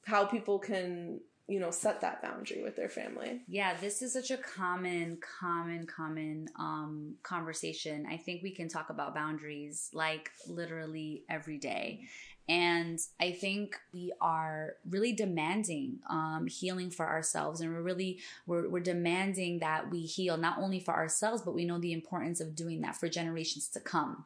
how 0.05 0.25
people 0.25 0.59
can 0.59 1.21
you 1.49 1.61
know 1.61 1.71
set 1.71 2.01
that 2.01 2.23
boundary 2.23 2.63
with 2.63 2.77
their 2.77 2.89
family. 2.89 3.43
Yeah, 3.49 3.75
this 3.75 4.03
is 4.03 4.13
such 4.13 4.31
a 4.31 4.37
common, 4.37 5.19
common, 5.41 5.87
common 5.87 6.49
um, 6.59 7.15
conversation. 7.23 8.07
I 8.11 8.17
think 8.17 8.43
we 8.43 8.51
can 8.51 8.69
talk 8.69 8.91
about 8.91 9.15
boundaries 9.15 9.91
like 9.93 10.31
literally 10.49 11.23
every 11.29 11.59
day. 11.59 12.03
And 12.49 12.99
I 13.21 13.33
think 13.33 13.77
we 13.93 14.13
are 14.21 14.75
really 14.89 15.13
demanding 15.13 15.99
um, 16.09 16.47
healing 16.49 16.91
for 16.91 17.07
ourselves, 17.07 17.61
and 17.61 17.73
we're 17.73 17.83
really 17.83 18.21
we're, 18.47 18.69
we're 18.69 18.81
demanding 18.81 19.59
that 19.61 19.91
we 19.91 20.03
heal 20.03 20.37
not 20.37 20.59
only 20.59 20.81
for 20.81 20.95
ourselves, 20.95 21.43
but 21.43 21.55
we 21.55 21.65
know 21.65 21.79
the 21.79 21.93
importance 21.93 22.41
of 22.41 22.55
doing 22.55 22.81
that 22.83 22.97
for 22.97 23.09
generations 23.09 23.69
to 23.69 23.81
come 23.81 24.25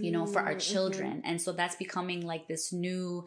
you 0.00 0.10
know, 0.10 0.26
for 0.26 0.40
our 0.42 0.56
Mhm. 0.56 0.60
children. 0.60 1.22
And 1.24 1.40
so 1.40 1.52
that's 1.52 1.76
becoming 1.76 2.26
like 2.26 2.48
this 2.48 2.72
new 2.72 3.24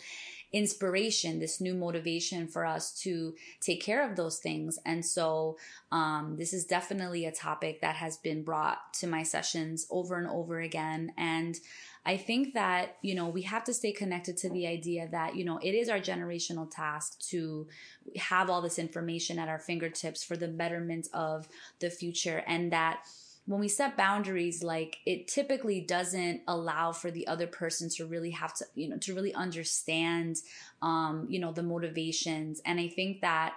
inspiration, 0.52 1.40
this 1.40 1.62
new 1.62 1.74
motivation 1.74 2.48
for 2.48 2.66
us 2.66 2.94
to 3.02 3.36
take 3.62 3.82
care 3.82 4.04
of 4.08 4.16
those 4.16 4.40
things. 4.40 4.80
And 4.86 5.06
so 5.06 5.58
um, 5.92 6.36
this 6.38 6.54
is 6.54 6.66
definitely 6.66 7.26
a 7.26 7.32
topic 7.32 7.82
that 7.82 7.96
has 7.96 8.18
been 8.18 8.44
brought 8.44 8.94
to 8.96 9.08
my 9.08 9.24
sessions 9.24 9.88
over 9.90 10.18
and 10.18 10.28
over 10.28 10.60
again. 10.60 11.14
And 11.18 11.58
I 12.06 12.18
think 12.18 12.54
that, 12.54 12.98
you 13.02 13.14
know, 13.14 13.28
we 13.28 13.44
have 13.44 13.64
to 13.66 13.74
stay 13.74 13.92
connected 13.92 14.38
to 14.38 14.50
the 14.50 14.68
idea 14.68 15.08
that, 15.12 15.36
you 15.36 15.44
know, 15.44 15.60
it 15.62 15.76
is 15.76 15.90
our 15.90 16.00
generational 16.00 16.70
task 16.70 17.20
to 17.30 17.68
have 18.16 18.50
all 18.50 18.62
this 18.62 18.80
information 18.80 19.38
at 19.38 19.50
our 19.50 19.60
fingertips 19.60 20.24
for 20.24 20.38
the 20.38 20.48
betterment 20.48 21.08
of 21.14 21.48
the 21.80 21.90
future 21.90 22.44
and 22.48 22.72
that 22.72 23.06
when 23.46 23.60
we 23.60 23.68
set 23.68 23.98
boundaries 23.98 24.62
like 24.62 24.98
it 25.08 25.28
typically 25.28 25.82
doesn't 25.82 26.42
allow 26.48 26.92
for 26.92 27.10
the 27.10 27.26
other 27.26 27.48
person 27.48 27.90
to 27.90 28.06
really 28.06 28.30
have 28.30 28.54
to 28.54 28.64
you 28.76 28.88
know 28.88 28.98
to 28.98 29.16
really 29.16 29.34
understand 29.34 30.38
um 30.84 31.26
you 31.30 31.40
know 31.40 31.52
the 31.52 31.64
motivations. 31.64 32.62
And 32.64 32.80
i 32.80 32.88
think 32.88 33.22
that 33.22 33.56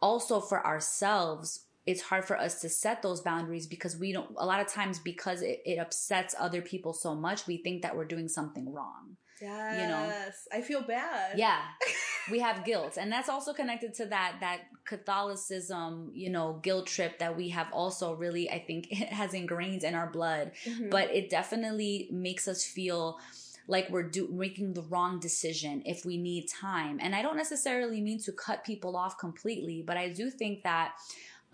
also 0.00 0.40
for 0.40 0.64
ourselves 0.64 1.63
it's 1.86 2.00
hard 2.02 2.24
for 2.24 2.36
us 2.38 2.60
to 2.62 2.68
set 2.68 3.02
those 3.02 3.20
boundaries 3.20 3.66
because 3.66 3.96
we 3.96 4.12
don't 4.12 4.30
a 4.38 4.46
lot 4.46 4.60
of 4.60 4.66
times 4.66 4.98
because 4.98 5.42
it, 5.42 5.60
it 5.66 5.78
upsets 5.78 6.34
other 6.38 6.62
people 6.62 6.92
so 6.92 7.14
much 7.14 7.46
we 7.46 7.56
think 7.58 7.82
that 7.82 7.94
we're 7.96 8.06
doing 8.06 8.28
something 8.28 8.72
wrong 8.72 9.16
Yeah. 9.42 9.76
Yes, 10.08 10.48
I 10.52 10.60
feel 10.62 10.82
bad. 10.82 11.38
yeah 11.38 11.60
we 12.32 12.38
have 12.40 12.64
guilt 12.64 12.96
and 13.00 13.12
that's 13.12 13.28
also 13.28 13.52
connected 13.52 13.92
to 13.94 14.06
that 14.06 14.36
that 14.40 14.60
catholicism 15.24 16.10
you 16.14 16.30
know 16.30 16.58
guilt 16.62 16.86
trip 16.86 17.18
that 17.18 17.36
we 17.36 17.48
have 17.50 17.66
also 17.72 18.14
really 18.14 18.50
i 18.50 18.58
think 18.58 18.86
it 18.90 19.08
has 19.08 19.34
ingrained 19.34 19.84
in 19.84 19.94
our 19.94 20.10
blood 20.10 20.52
Mhm. 20.66 20.90
but 20.90 21.10
it 21.14 21.30
definitely 21.30 22.08
makes 22.10 22.48
us 22.48 22.64
feel 22.64 23.18
like 23.66 23.88
we're 23.90 24.02
do- 24.16 24.28
making 24.30 24.74
the 24.74 24.82
wrong 24.82 25.18
decision 25.18 25.82
if 25.86 26.04
we 26.04 26.16
need 26.18 26.48
time 26.48 26.98
and 27.00 27.14
i 27.14 27.22
don't 27.22 27.36
necessarily 27.36 28.00
mean 28.00 28.18
to 28.20 28.32
cut 28.32 28.64
people 28.64 28.96
off 28.96 29.18
completely 29.18 29.82
but 29.86 29.96
i 29.96 30.08
do 30.08 30.30
think 30.30 30.62
that 30.64 30.92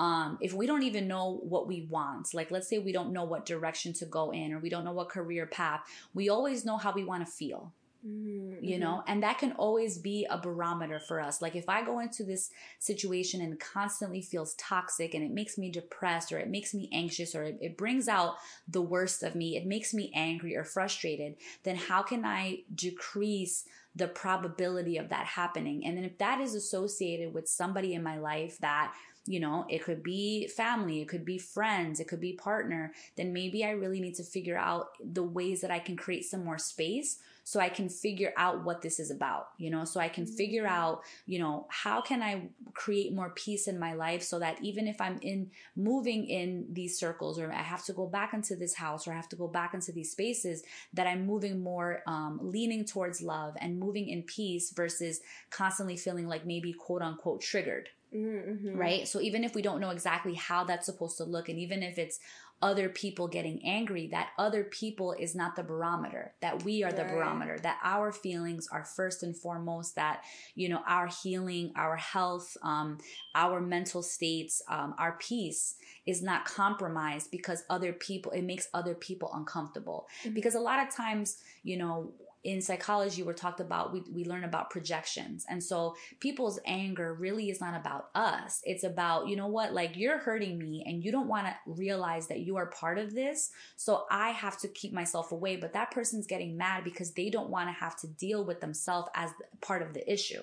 um, 0.01 0.39
if 0.41 0.55
we 0.55 0.67
don't 0.67 0.83
even 0.83 1.07
know 1.07 1.41
what 1.43 1.69
we 1.69 1.87
want, 1.91 2.33
like 2.33 2.51
let's 2.51 2.67
say 2.67 2.79
we 2.79 2.91
don't 2.91 3.13
know 3.13 3.25
what 3.25 3.45
direction 3.45 3.93
to 3.93 4.07
go 4.07 4.31
in 4.31 4.55
or 4.55 4.59
we 4.59 4.71
don't 4.71 4.83
know 4.83 4.95
what 4.95 5.11
career 5.11 5.45
path, 5.45 5.83
we 6.15 6.31
always 6.31 6.65
know 6.65 6.79
how 6.79 6.91
we 6.91 7.05
want 7.05 7.25
to 7.25 7.31
feel. 7.31 7.71
Mm-hmm. 8.07 8.65
you 8.65 8.79
know? 8.79 9.05
and 9.07 9.23
that 9.23 9.37
can 9.37 9.53
always 9.53 9.99
be 9.99 10.27
a 10.31 10.39
barometer 10.39 10.99
for 10.99 11.21
us. 11.21 11.43
Like 11.43 11.55
if 11.55 11.69
i 11.69 11.85
go 11.85 11.99
into 11.99 12.25
this 12.25 12.49
situation 12.79 13.43
and 13.43 13.61
constantly 13.61 14.23
feels 14.23 14.55
toxic 14.55 15.13
and 15.13 15.23
it 15.23 15.33
makes 15.33 15.59
me 15.59 15.71
depressed 15.71 16.33
or 16.33 16.39
it 16.39 16.49
makes 16.49 16.73
me 16.73 16.89
anxious 16.95 17.35
or 17.35 17.43
it, 17.43 17.59
it 17.61 17.77
brings 17.77 18.09
out 18.09 18.37
the 18.67 18.81
worst 18.81 19.23
of 19.23 19.35
me 19.35 19.55
it 19.55 19.67
makes 19.67 19.93
me 19.93 20.11
angry 20.15 20.57
or 20.57 20.65
frustrated 20.65 21.35
then 21.65 21.77
how 21.77 22.03
can 22.03 22.25
i 22.25 22.61
decrease 22.75 23.67
the 23.97 24.09
probability 24.09 24.97
of 24.97 25.09
that 25.09 25.27
happening? 25.27 25.85
And 25.85 25.97
then 25.97 26.05
if 26.05 26.17
that 26.19 26.41
is 26.41 26.55
associated 26.55 27.35
with 27.35 27.49
somebody 27.49 27.95
in 27.95 28.03
my 28.03 28.19
life 28.19 28.57
that 28.59 28.93
you 29.27 29.39
know, 29.39 29.66
it 29.68 29.85
could 29.85 30.03
be 30.03 30.49
family, 30.49 31.01
it 31.01 31.09
could 31.09 31.25
be 31.25 31.39
friends, 31.39 32.01
it 32.01 32.09
could 32.09 32.21
be 32.21 32.33
partner, 32.33 32.93
then 33.16 33.33
maybe 33.33 33.64
I 33.64 33.71
really 33.71 34.01
need 34.01 34.14
to 34.14 34.25
figure 34.25 34.57
out 34.57 34.89
the 35.03 35.23
ways 35.23 35.61
that 35.61 35.71
I 35.71 35.79
can 35.79 35.97
create 35.97 36.25
some 36.25 36.45
more 36.45 36.59
space 36.59 37.18
so 37.45 37.59
I 37.59 37.68
can 37.68 37.89
figure 37.89 38.33
out 38.37 38.64
what 38.64 38.81
this 38.81 39.01
is 39.01 39.11
about, 39.11 39.49
you 39.59 39.71
know, 39.71 39.85
so 39.85 39.99
I 39.99 40.09
can 40.09 40.27
figure 40.27 40.66
out, 40.66 41.03
you 41.27 41.39
know, 41.39 41.66
how 41.68 42.01
can 42.01 42.23
I 42.23 42.49
create 42.75 43.12
more 43.12 43.31
peace 43.31 43.66
in 43.66 43.79
my 43.79 43.95
life 43.95 44.23
so 44.23 44.39
that 44.39 44.62
even 44.62 44.87
if 44.87 45.01
I'm 45.01 45.18
in 45.23 45.51
moving 45.77 46.27
in 46.29 46.66
these 46.73 46.99
circles 46.99 47.39
or 47.39 47.53
I 47.53 47.62
have 47.62 47.85
to 47.87 47.93
go 47.93 48.07
back 48.07 48.35
into 48.35 48.57
this 48.57 48.75
house 48.75 49.09
or 49.09 49.12
I 49.12 49.16
have 49.16 49.29
to 49.31 49.37
go 49.37 49.49
back 49.49 49.75
into 49.75 49.93
these 49.93 50.12
spaces, 50.12 50.62
that 50.95 51.07
I'm 51.07 51.27
moving 51.27 51.61
more, 51.62 52.03
um, 52.07 52.39
leaning 52.41 52.85
towards 52.85 53.21
love 53.21 53.57
and 53.61 53.81
moving 53.81 54.09
in 54.09 54.23
peace 54.23 54.71
versus 54.71 55.21
constantly 55.51 55.97
feeling 55.97 56.29
like 56.29 56.47
maybe 56.47 56.73
quote 56.73 57.03
unquote 57.03 57.41
triggered 57.41 57.89
Mm-hmm. 58.15 58.77
right? 58.77 59.07
So 59.09 59.21
even 59.21 59.45
if 59.45 59.55
we 59.55 59.63
don't 59.63 59.81
know 59.81 59.91
exactly 59.91 60.35
how 60.35 60.65
that's 60.65 60.87
supposed 60.87 61.17
to 61.19 61.25
look, 61.25 61.49
and 61.49 61.59
even 61.59 61.83
if 61.83 61.99
it's 61.99 62.19
other 62.63 62.91
people 62.91 63.27
getting 63.27 63.65
angry, 63.65 64.09
that 64.09 64.29
other 64.37 64.65
people 64.65 65.13
is 65.13 65.35
not 65.35 65.57
the 65.57 65.63
barometer, 65.63 66.35
that 66.43 66.63
we 66.63 66.83
are 66.83 66.93
the 66.93 67.05
Right. 67.05 67.13
barometer, 67.15 67.59
that 67.61 67.79
our 67.83 68.13
feelings 68.13 68.69
are 68.71 68.85
first 68.85 69.23
and 69.23 69.35
foremost, 69.37 69.95
that, 69.95 70.25
you 70.55 70.69
know, 70.69 70.83
our 70.87 71.07
healing, 71.23 71.73
our 71.75 71.97
health, 71.97 72.57
um, 72.63 72.99
our 73.35 73.61
mental 73.61 74.03
states, 74.03 74.61
um, 74.69 74.95
our 74.99 75.13
peace 75.13 75.77
is 76.05 76.23
not 76.23 76.45
compromised 76.45 77.31
because 77.31 77.65
other 77.71 77.93
people, 77.95 78.33
it 78.33 78.43
makes 78.43 78.69
other 78.75 78.95
people 78.95 79.31
uncomfortable. 79.33 80.07
Mhm. 80.25 80.35
Because 80.35 80.55
a 80.55 80.61
lot 80.61 80.87
of 80.87 80.95
times, 80.95 81.39
you 81.63 81.79
know, 81.79 82.13
in 82.43 82.62
psychology, 82.62 83.22
we're 83.22 83.34
talked 83.34 83.61
about, 83.61 83.93
we, 83.93 84.03
we 84.11 84.24
learn 84.24 84.45
about 84.45 84.70
projections. 84.70 85.45
And 85.49 85.62
so 85.62 85.95
people's 86.20 86.59
anger 86.64 87.12
really 87.12 87.51
is 87.51 87.61
not 87.61 87.78
about 87.78 88.09
us. 88.14 88.62
It's 88.64 88.82
about, 88.82 89.28
you 89.28 89.36
know 89.36 89.49
what, 89.49 89.74
like 89.74 89.97
you're 89.97 90.18
hurting 90.18 90.59
me 90.59 90.82
and 90.86 91.05
you 91.05 91.12
don't 91.12 91.28
want 91.28 91.47
to 91.47 91.55
realize 91.66 92.28
that 92.28 92.41
you 92.41 92.57
are 92.57 92.66
part 92.66 92.99
of 92.99 93.14
this. 93.14 93.51
So 93.76 94.05
I 94.11 94.30
have 94.30 94.59
to 94.61 94.68
keep 94.68 94.93
myself 94.93 95.32
away. 95.32 95.57
But 95.57 95.74
that 95.74 95.91
person's 95.91 96.26
getting 96.26 96.57
mad 96.57 96.82
because 96.82 97.12
they 97.12 97.28
don't 97.28 97.51
want 97.51 97.68
to 97.68 97.72
have 97.72 97.97
to 98.01 98.07
deal 98.07 98.43
with 98.43 98.61
themselves 98.61 99.09
as 99.14 99.30
part 99.61 99.82
of 99.82 99.93
the 99.93 100.11
issue. 100.11 100.43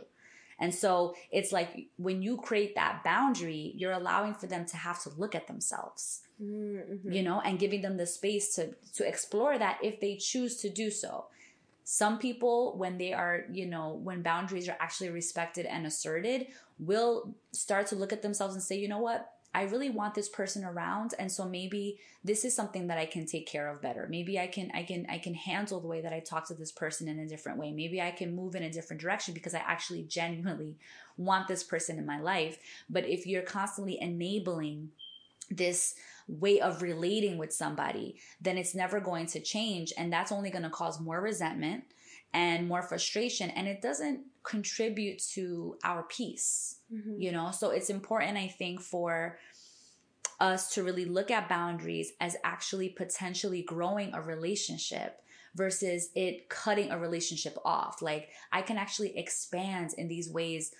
And 0.59 0.73
so 0.73 1.15
it's 1.31 1.51
like 1.51 1.87
when 1.97 2.21
you 2.21 2.37
create 2.37 2.75
that 2.75 3.03
boundary, 3.03 3.73
you're 3.75 3.91
allowing 3.91 4.33
for 4.33 4.47
them 4.47 4.65
to 4.67 4.77
have 4.77 5.01
to 5.03 5.09
look 5.17 5.35
at 5.35 5.47
themselves, 5.47 6.21
Mm-hmm. 6.39 7.11
you 7.11 7.23
know, 7.23 7.41
and 7.41 7.57
giving 7.57 7.81
them 7.81 7.97
the 7.97 8.05
space 8.05 8.53
to 8.53 8.75
to 8.93 9.07
explore 9.07 9.57
that 9.57 9.79
if 9.81 9.99
they 9.99 10.17
choose 10.17 10.57
to 10.57 10.69
do 10.69 10.91
so. 10.91 11.25
Some 11.89 12.19
people, 12.19 12.77
when 12.77 12.97
they 12.97 13.13
are, 13.13 13.45
you 13.49 13.65
know, 13.65 13.93
when 14.03 14.21
boundaries 14.21 14.67
are 14.67 14.75
actually 14.77 15.09
respected 15.09 15.65
and 15.65 15.85
asserted, 15.85 16.47
will 16.77 17.33
start 17.53 17.87
to 17.87 17.95
look 17.95 18.11
at 18.11 18.21
themselves 18.21 18.55
and 18.55 18.61
say, 18.61 18.77
you 18.77 18.89
know 18.89 18.99
what? 18.99 19.31
I 19.55 19.61
really 19.63 19.89
want 19.89 20.13
this 20.13 20.27
person 20.27 20.65
around 20.65 21.13
and 21.17 21.31
so 21.31 21.45
maybe 21.45 21.97
this 22.25 22.43
is 22.43 22.53
something 22.53 22.87
that 22.87 22.97
I 22.97 23.05
can 23.05 23.25
take 23.25 23.47
care 23.47 23.69
of 23.69 23.81
better. 23.81 24.05
Maybe 24.09 24.37
I 24.37 24.47
can 24.47 24.69
I 24.75 24.83
can 24.83 25.07
I 25.09 25.17
can 25.17 25.33
handle 25.33 25.79
the 25.79 25.87
way 25.87 26.01
that 26.01 26.11
I 26.11 26.19
talk 26.19 26.45
to 26.49 26.53
this 26.53 26.73
person 26.73 27.07
in 27.07 27.19
a 27.19 27.27
different 27.27 27.57
way. 27.57 27.71
Maybe 27.71 28.01
I 28.01 28.11
can 28.11 28.35
move 28.35 28.55
in 28.55 28.63
a 28.63 28.69
different 28.69 29.01
direction 29.01 29.33
because 29.33 29.55
I 29.55 29.59
actually 29.59 30.03
genuinely 30.03 30.75
want 31.15 31.47
this 31.47 31.63
person 31.63 31.97
in 31.97 32.05
my 32.05 32.19
life. 32.19 32.59
But 32.89 33.07
if 33.07 33.25
you're 33.25 33.43
constantly 33.43 33.97
enabling 34.01 34.89
this 35.49 35.95
way 36.27 36.59
of 36.59 36.81
relating 36.81 37.37
with 37.37 37.53
somebody, 37.53 38.15
then 38.41 38.57
it's 38.57 38.75
never 38.75 38.99
going 38.99 39.25
to 39.27 39.39
change. 39.39 39.93
And 39.97 40.11
that's 40.11 40.31
only 40.31 40.49
going 40.49 40.63
to 40.63 40.69
cause 40.69 40.99
more 40.99 41.21
resentment 41.21 41.85
and 42.33 42.67
more 42.67 42.81
frustration. 42.81 43.49
And 43.51 43.67
it 43.67 43.81
doesn't 43.81 44.21
contribute 44.43 45.19
to 45.33 45.77
our 45.83 46.03
peace, 46.03 46.75
Mm-hmm. 46.93 47.21
you 47.21 47.33
know? 47.33 47.51
So 47.51 47.71
it's 47.71 47.89
important, 47.89 48.37
I 48.37 48.47
think, 48.47 48.79
for 48.79 49.37
us 50.39 50.73
to 50.73 50.83
really 50.83 51.03
look 51.03 51.31
at 51.31 51.49
boundaries 51.49 52.13
as 52.21 52.37
actually 52.43 52.89
potentially 52.89 53.61
growing 53.61 54.13
a 54.13 54.21
relationship 54.21 55.21
versus 55.55 56.09
it 56.15 56.47
cutting 56.49 56.91
a 56.91 56.99
relationship 56.99 57.57
off. 57.65 58.01
Like 58.01 58.29
I 58.51 58.61
can 58.61 58.77
actually 58.77 59.17
expand 59.17 59.95
in 59.97 60.07
these 60.07 60.29
ways 60.29 60.73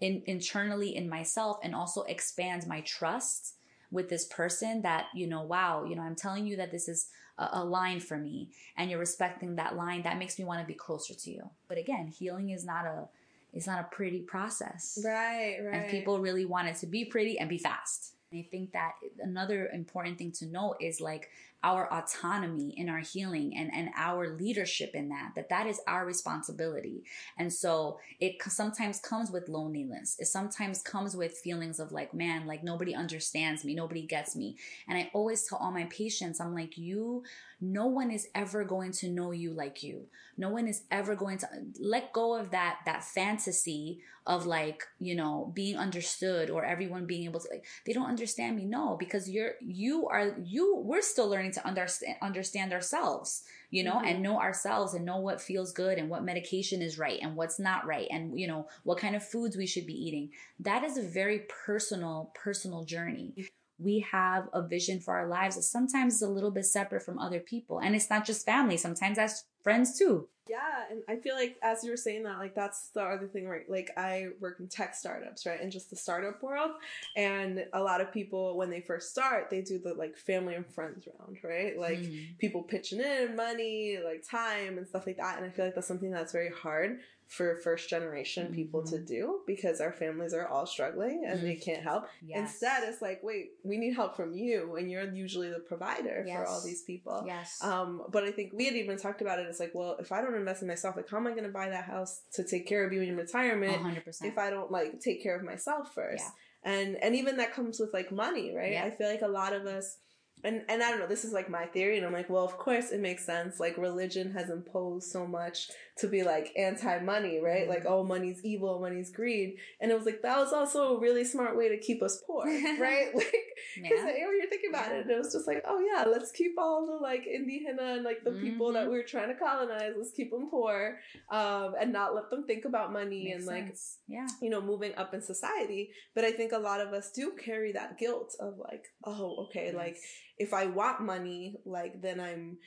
in, 0.00 0.22
internally 0.26 0.96
in 0.96 1.08
myself 1.08 1.58
and 1.62 1.74
also 1.74 2.02
expand 2.02 2.66
my 2.66 2.80
trust 2.80 3.54
with 3.94 4.08
this 4.08 4.26
person 4.26 4.82
that, 4.82 5.06
you 5.14 5.26
know, 5.26 5.42
wow, 5.42 5.84
you 5.84 5.94
know, 5.94 6.02
I'm 6.02 6.16
telling 6.16 6.46
you 6.46 6.56
that 6.56 6.72
this 6.72 6.88
is 6.88 7.08
a, 7.38 7.48
a 7.52 7.64
line 7.64 8.00
for 8.00 8.18
me 8.18 8.50
and 8.76 8.90
you're 8.90 8.98
respecting 8.98 9.56
that 9.56 9.76
line. 9.76 10.02
That 10.02 10.18
makes 10.18 10.38
me 10.38 10.44
want 10.44 10.60
to 10.60 10.66
be 10.66 10.74
closer 10.74 11.14
to 11.14 11.30
you. 11.30 11.48
But 11.68 11.78
again, 11.78 12.08
healing 12.08 12.50
is 12.50 12.64
not 12.64 12.84
a, 12.84 13.08
it's 13.52 13.68
not 13.68 13.80
a 13.80 13.94
pretty 13.94 14.20
process. 14.20 14.98
Right, 15.04 15.58
right. 15.64 15.74
And 15.74 15.90
people 15.90 16.18
really 16.18 16.44
want 16.44 16.68
it 16.68 16.76
to 16.76 16.86
be 16.86 17.04
pretty 17.04 17.38
and 17.38 17.48
be 17.48 17.58
fast. 17.58 18.14
I 18.34 18.46
think 18.50 18.72
that 18.72 18.92
another 19.20 19.68
important 19.72 20.18
thing 20.18 20.32
to 20.32 20.46
know 20.46 20.74
is 20.80 21.00
like 21.00 21.30
our 21.64 21.90
autonomy 21.90 22.74
in 22.76 22.90
our 22.90 22.98
healing 22.98 23.56
and, 23.56 23.70
and 23.74 23.88
our 23.96 24.36
leadership 24.36 24.90
in 24.92 25.08
that, 25.08 25.32
that 25.34 25.48
that 25.48 25.66
is 25.66 25.80
our 25.88 26.04
responsibility. 26.04 27.02
And 27.38 27.50
so 27.50 27.98
it 28.20 28.36
sometimes 28.42 29.00
comes 29.00 29.30
with 29.30 29.48
loneliness. 29.48 30.16
It 30.18 30.26
sometimes 30.26 30.82
comes 30.82 31.16
with 31.16 31.38
feelings 31.38 31.80
of 31.80 31.90
like, 31.90 32.12
man, 32.12 32.46
like 32.46 32.62
nobody 32.62 32.94
understands 32.94 33.64
me. 33.64 33.74
Nobody 33.74 34.02
gets 34.02 34.36
me. 34.36 34.56
And 34.86 34.98
I 34.98 35.10
always 35.14 35.44
tell 35.44 35.56
all 35.56 35.72
my 35.72 35.84
patients, 35.84 36.38
I'm 36.38 36.54
like, 36.54 36.76
you, 36.76 37.22
no 37.62 37.86
one 37.86 38.10
is 38.10 38.28
ever 38.34 38.62
going 38.64 38.92
to 38.92 39.08
know 39.08 39.30
you 39.30 39.50
like 39.52 39.82
you. 39.82 40.06
No 40.36 40.50
one 40.50 40.68
is 40.68 40.82
ever 40.90 41.14
going 41.14 41.38
to 41.38 41.48
let 41.80 42.12
go 42.12 42.36
of 42.38 42.50
that, 42.50 42.80
that 42.84 43.04
fantasy 43.04 44.00
of 44.26 44.46
like, 44.46 44.84
you 44.98 45.14
know, 45.14 45.52
being 45.54 45.76
understood 45.76 46.48
or 46.48 46.64
everyone 46.64 47.06
being 47.06 47.24
able 47.24 47.40
to, 47.40 47.48
like, 47.50 47.64
they 47.84 47.92
don't 47.92 48.08
understand 48.08 48.56
me. 48.56 48.64
No, 48.64 48.96
because 48.98 49.28
you're, 49.28 49.52
you 49.60 50.08
are, 50.08 50.34
you, 50.42 50.76
we're 50.78 51.02
still 51.02 51.28
learning 51.28 51.52
to 51.52 51.66
understand, 51.66 52.16
understand 52.22 52.72
ourselves, 52.72 53.42
you 53.70 53.84
know, 53.84 53.96
Mhm. 53.96 54.06
and 54.06 54.22
know 54.22 54.40
ourselves 54.40 54.94
and 54.94 55.04
know 55.04 55.18
what 55.18 55.42
feels 55.42 55.72
good 55.72 55.98
and 55.98 56.08
what 56.08 56.24
medication 56.24 56.80
is 56.80 56.98
right 56.98 57.20
and 57.20 57.36
what's 57.36 57.58
not 57.58 57.86
right. 57.86 58.08
And, 58.10 58.38
you 58.38 58.46
know, 58.46 58.66
what 58.84 58.98
kind 58.98 59.14
of 59.14 59.22
foods 59.22 59.56
we 59.56 59.66
should 59.66 59.86
be 59.86 60.06
eating. 60.06 60.30
That 60.58 60.84
is 60.84 60.96
a 60.96 61.02
very 61.02 61.40
personal, 61.66 62.32
personal 62.34 62.84
journey 62.84 63.34
we 63.78 64.00
have 64.00 64.48
a 64.52 64.62
vision 64.66 65.00
for 65.00 65.16
our 65.16 65.26
lives 65.28 65.56
that 65.56 65.62
sometimes 65.62 66.14
is 66.14 66.22
a 66.22 66.28
little 66.28 66.52
bit 66.52 66.64
separate 66.64 67.02
from 67.02 67.18
other 67.18 67.40
people. 67.40 67.80
And 67.80 67.96
it's 67.96 68.08
not 68.08 68.24
just 68.24 68.46
family, 68.46 68.76
sometimes 68.76 69.16
that's 69.16 69.44
friends 69.62 69.98
too. 69.98 70.28
Yeah, 70.46 70.84
and 70.90 71.02
I 71.08 71.16
feel 71.16 71.34
like 71.34 71.56
as 71.62 71.82
you 71.82 71.90
were 71.90 71.96
saying 71.96 72.24
that, 72.24 72.38
like 72.38 72.54
that's 72.54 72.88
the 72.88 73.00
other 73.02 73.26
thing, 73.26 73.48
right? 73.48 73.68
Like 73.68 73.90
I 73.96 74.28
work 74.40 74.60
in 74.60 74.68
tech 74.68 74.94
startups, 74.94 75.46
right, 75.46 75.58
and 75.58 75.72
just 75.72 75.88
the 75.88 75.96
startup 75.96 76.42
world, 76.42 76.72
and 77.16 77.64
a 77.72 77.82
lot 77.82 78.02
of 78.02 78.12
people 78.12 78.54
when 78.58 78.68
they 78.68 78.82
first 78.82 79.08
start, 79.10 79.48
they 79.48 79.62
do 79.62 79.78
the 79.78 79.94
like 79.94 80.16
family 80.18 80.54
and 80.54 80.66
friends 80.66 81.08
round, 81.18 81.38
right? 81.42 81.78
Like 81.78 82.00
Mhm. 82.00 82.38
people 82.38 82.62
pitching 82.62 83.00
in 83.00 83.34
money, 83.36 83.98
like 84.04 84.22
time 84.28 84.76
and 84.76 84.86
stuff 84.86 85.06
like 85.06 85.16
that, 85.16 85.38
and 85.38 85.46
I 85.46 85.50
feel 85.50 85.64
like 85.64 85.74
that's 85.74 85.88
something 85.88 86.10
that's 86.10 86.32
very 86.32 86.50
hard 86.50 87.00
for 87.34 87.56
first 87.56 87.88
generation 87.90 88.52
people 88.54 88.82
to 88.84 88.96
Mhm. 88.96 89.06
do 89.06 89.42
because 89.46 89.80
our 89.80 89.92
families 89.92 90.32
are 90.32 90.46
all 90.46 90.66
struggling 90.66 91.24
and 91.26 91.42
they 91.42 91.56
can't 91.56 91.82
help. 91.82 92.04
Yes. 92.24 92.38
Instead, 92.52 92.84
it's 92.88 93.02
like, 93.02 93.20
wait, 93.22 93.54
we 93.64 93.76
need 93.76 93.94
help 93.94 94.14
from 94.16 94.32
you, 94.34 94.76
and 94.76 94.90
you're 94.90 95.02
usually 95.12 95.50
the 95.50 95.58
provider 95.58 96.24
for 96.26 96.44
all 96.46 96.62
these 96.62 96.82
people. 96.82 97.24
Yes. 97.26 97.58
Um, 97.62 98.04
but 98.10 98.22
I 98.24 98.30
think 98.30 98.52
we 98.54 98.66
had 98.66 98.74
even 98.76 98.96
talked 98.96 99.20
about 99.20 99.38
it. 99.40 99.46
It's 99.48 99.58
like, 99.60 99.74
well, 99.74 99.96
if 99.98 100.12
I 100.12 100.20
don't 100.22 100.34
invest 100.36 100.62
in 100.62 100.68
myself, 100.68 100.94
like, 100.96 101.08
how 101.08 101.16
am 101.16 101.26
I 101.26 101.32
going 101.32 101.44
to 101.44 101.56
buy 101.62 101.68
that 101.68 101.84
house 101.84 102.22
to 102.34 102.44
take 102.44 102.66
care 102.66 102.84
of 102.86 102.92
you 102.92 103.02
in 103.02 103.16
retirement 103.16 103.82
100%. 103.82 104.30
if 104.30 104.38
I 104.38 104.50
don't 104.50 104.70
like 104.70 105.00
take 105.00 105.22
care 105.22 105.36
of 105.36 105.42
myself 105.42 105.92
first? 105.94 106.24
Yeah. 106.24 106.72
And 106.72 106.96
and 107.02 107.14
even 107.16 107.36
that 107.38 107.52
comes 107.52 107.78
with 107.80 107.92
like 107.92 108.10
money, 108.10 108.54
right? 108.54 108.72
Yeah. 108.72 108.84
I 108.84 108.90
feel 108.90 109.08
like 109.08 109.22
a 109.22 109.28
lot 109.28 109.52
of 109.52 109.66
us 109.66 109.98
and 110.42 110.62
and 110.68 110.82
I 110.82 110.90
don't 110.90 110.98
know, 111.00 111.06
this 111.06 111.24
is 111.24 111.32
like 111.32 111.48
my 111.48 111.66
theory, 111.66 111.96
and 111.96 112.06
I'm 112.06 112.12
like, 112.12 112.28
well, 112.28 112.44
of 112.44 112.56
course 112.58 112.90
it 112.90 113.00
makes 113.00 113.24
sense. 113.24 113.58
Like 113.60 113.76
religion 113.78 114.32
has 114.32 114.50
imposed 114.50 115.10
so 115.10 115.26
much 115.26 115.70
to 115.98 116.08
be 116.08 116.24
like 116.24 116.52
anti-money, 116.56 117.38
right? 117.40 117.68
Like, 117.68 117.84
oh, 117.86 118.02
money's 118.02 118.44
evil, 118.44 118.80
money's 118.80 119.12
greed, 119.12 119.58
and 119.80 119.90
it 119.92 119.96
was 119.96 120.04
like 120.06 120.22
that 120.22 120.38
was 120.38 120.52
also 120.52 120.96
a 120.96 121.00
really 121.00 121.24
smart 121.24 121.56
way 121.56 121.68
to 121.68 121.78
keep 121.78 122.02
us 122.02 122.20
poor, 122.26 122.44
right? 122.80 123.12
Like, 123.14 123.32
because 123.76 124.04
Yeah. 124.04 124.16
you're 124.18 124.48
thinking 124.50 124.70
about 124.70 124.92
it, 124.92 125.02
and 125.02 125.10
it 125.10 125.16
was 125.16 125.32
just 125.32 125.46
like, 125.46 125.62
oh 125.66 125.78
yeah, 125.80 126.04
let's 126.04 126.32
keep 126.32 126.54
all 126.58 126.86
the 126.86 126.94
like 126.96 127.24
indígena 127.26 127.94
and 127.96 128.04
like 128.04 128.24
the 128.24 128.32
people 128.32 128.72
that 128.72 128.86
Mhm. 128.86 128.90
we 128.90 128.96
were 128.98 129.04
trying 129.04 129.28
to 129.28 129.34
colonize, 129.38 129.92
let's 129.96 130.10
keep 130.12 130.30
them 130.32 130.50
poor, 130.50 130.98
um, 131.30 131.74
and 131.80 131.92
not 131.92 132.14
let 132.14 132.28
them 132.30 132.44
think 132.44 132.64
about 132.64 132.92
money 132.92 133.24
Makes 133.24 133.36
and 133.36 133.46
like 133.46 133.66
sense. 133.68 133.98
yeah. 134.08 134.26
you 134.42 134.50
know, 134.50 134.60
moving 134.60 134.94
up 134.96 135.14
in 135.14 135.22
society. 135.22 135.90
But 136.14 136.24
I 136.24 136.32
think 136.32 136.52
a 136.52 136.58
lot 136.58 136.80
of 136.80 136.92
us 136.92 137.12
do 137.12 137.32
carry 137.42 137.72
that 137.72 137.98
guilt 137.98 138.34
of 138.40 138.58
like, 138.58 138.84
oh, 139.04 139.46
okay, 139.46 139.72
like 139.72 139.96
if 140.38 140.52
I 140.52 140.66
want 140.66 141.00
money, 141.00 141.56
like 141.64 142.02
then 142.02 142.18
I'm, 142.20 142.58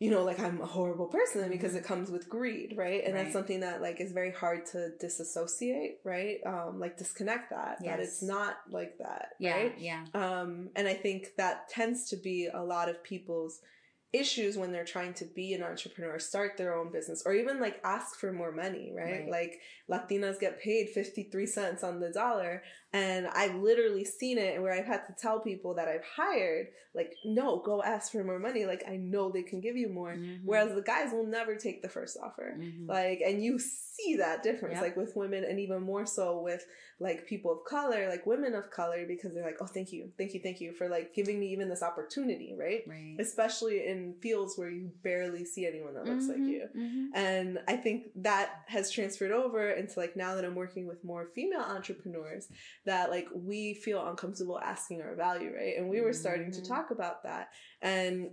you 0.00 0.10
know, 0.10 0.24
like 0.24 0.40
I'm 0.40 0.60
a 0.62 0.66
horrible 0.66 1.06
person 1.08 1.50
because 1.50 1.74
it 1.74 1.84
comes 1.84 2.10
with 2.10 2.28
greed, 2.28 2.72
right? 2.76 3.04
And 3.04 3.14
Right. 3.14 3.22
that's 3.24 3.34
something 3.34 3.60
that 3.60 3.82
like 3.82 4.00
is 4.00 4.12
very 4.12 4.32
hard 4.32 4.64
to 4.72 4.92
disassociate, 4.98 5.98
right? 6.04 6.38
Um, 6.46 6.80
like 6.80 6.96
disconnect 6.96 7.50
that, 7.50 7.78
that 7.84 8.00
it's 8.00 8.22
not 8.22 8.56
like 8.70 8.96
that, 8.98 9.32
Yeah. 9.38 9.56
right? 9.56 9.78
Yeah. 9.78 10.04
Um, 10.14 10.70
and 10.74 10.88
I 10.88 10.94
think 10.94 11.36
that 11.36 11.68
tends 11.68 12.08
to 12.10 12.16
be 12.16 12.48
a 12.52 12.62
lot 12.62 12.88
of 12.88 13.04
people's 13.04 13.60
issues 14.12 14.56
when 14.56 14.72
they're 14.72 14.84
trying 14.84 15.14
to 15.14 15.24
be 15.24 15.52
an 15.54 15.62
entrepreneur, 15.62 16.18
start 16.18 16.56
their 16.56 16.74
own 16.74 16.90
business, 16.90 17.22
or 17.24 17.32
even 17.34 17.60
like 17.60 17.78
ask 17.84 18.18
for 18.18 18.32
more 18.32 18.50
money, 18.50 18.92
right? 18.96 19.28
Right. 19.28 19.30
Like 19.30 19.60
Latinas 19.88 20.40
get 20.40 20.60
paid 20.60 20.88
53 20.88 21.46
cents 21.46 21.84
on 21.84 22.00
the 22.00 22.10
dollar. 22.10 22.62
And 22.92 23.28
I've 23.28 23.54
literally 23.54 24.04
seen 24.04 24.36
it 24.38 24.60
where 24.60 24.72
I've 24.72 24.86
had 24.86 25.06
to 25.06 25.14
tell 25.16 25.38
people 25.40 25.74
that 25.74 25.86
I've 25.86 26.04
hired, 26.04 26.68
like, 26.92 27.12
no, 27.24 27.60
go 27.64 27.82
ask 27.82 28.10
for 28.10 28.24
more 28.24 28.40
money. 28.40 28.66
Like, 28.66 28.82
I 28.88 28.96
know 28.96 29.30
they 29.30 29.44
can 29.44 29.60
give 29.60 29.76
you 29.76 29.88
more. 29.88 30.14
Mhm. 30.14 30.40
Whereas 30.44 30.74
the 30.74 30.82
guys 30.82 31.12
will 31.12 31.26
never 31.26 31.54
take 31.54 31.82
the 31.82 31.88
first 31.88 32.18
offer. 32.20 32.56
Mhm. 32.58 32.88
Like, 32.88 33.20
and 33.20 33.44
you 33.44 33.60
see 33.60 34.16
that 34.16 34.42
difference, 34.42 34.74
Yep. 34.74 34.82
like 34.82 34.96
with 34.96 35.14
women, 35.14 35.44
and 35.44 35.60
even 35.60 35.82
more 35.82 36.04
so 36.04 36.40
with 36.40 36.66
like 36.98 37.26
people 37.26 37.50
of 37.52 37.64
color, 37.64 38.08
like 38.08 38.26
women 38.26 38.54
of 38.54 38.70
color, 38.70 39.06
because 39.06 39.32
they're 39.32 39.44
like, 39.44 39.56
oh, 39.62 39.66
thank 39.66 39.90
you, 39.92 40.12
thank 40.18 40.34
you, 40.34 40.40
thank 40.40 40.60
you 40.60 40.72
for 40.72 40.86
like 40.88 41.14
giving 41.14 41.38
me 41.40 41.46
even 41.48 41.68
this 41.68 41.82
opportunity, 41.82 42.54
right? 42.58 42.82
Right. 42.86 43.16
Especially 43.18 43.86
in 43.86 44.14
fields 44.20 44.58
where 44.58 44.68
you 44.68 44.90
barely 45.02 45.44
see 45.44 45.64
anyone 45.66 45.94
that 45.94 46.04
looks 46.06 46.28
like 46.28 46.38
Mhm. 46.38 46.48
you. 46.48 46.68
Mhm. 46.76 47.08
And 47.14 47.58
I 47.68 47.76
think 47.76 48.10
that 48.16 48.64
has 48.66 48.90
transferred 48.90 49.30
over 49.32 49.70
into 49.70 49.98
like 49.98 50.14
now 50.16 50.34
that 50.34 50.44
I'm 50.44 50.54
working 50.56 50.86
with 50.86 51.02
more 51.04 51.26
female 51.34 51.60
entrepreneurs, 51.60 52.48
that 52.86 53.10
like 53.10 53.28
we 53.34 53.74
feel 53.74 54.06
uncomfortable 54.06 54.58
asking 54.58 55.02
our 55.02 55.14
value, 55.14 55.52
right? 55.54 55.76
And 55.76 55.88
we 55.88 56.00
were 56.00 56.12
starting 56.12 56.50
to 56.52 56.60
Mhm. 56.60 56.66
talk 56.68 56.90
about 56.90 57.22
that. 57.24 57.50
And 57.82 58.30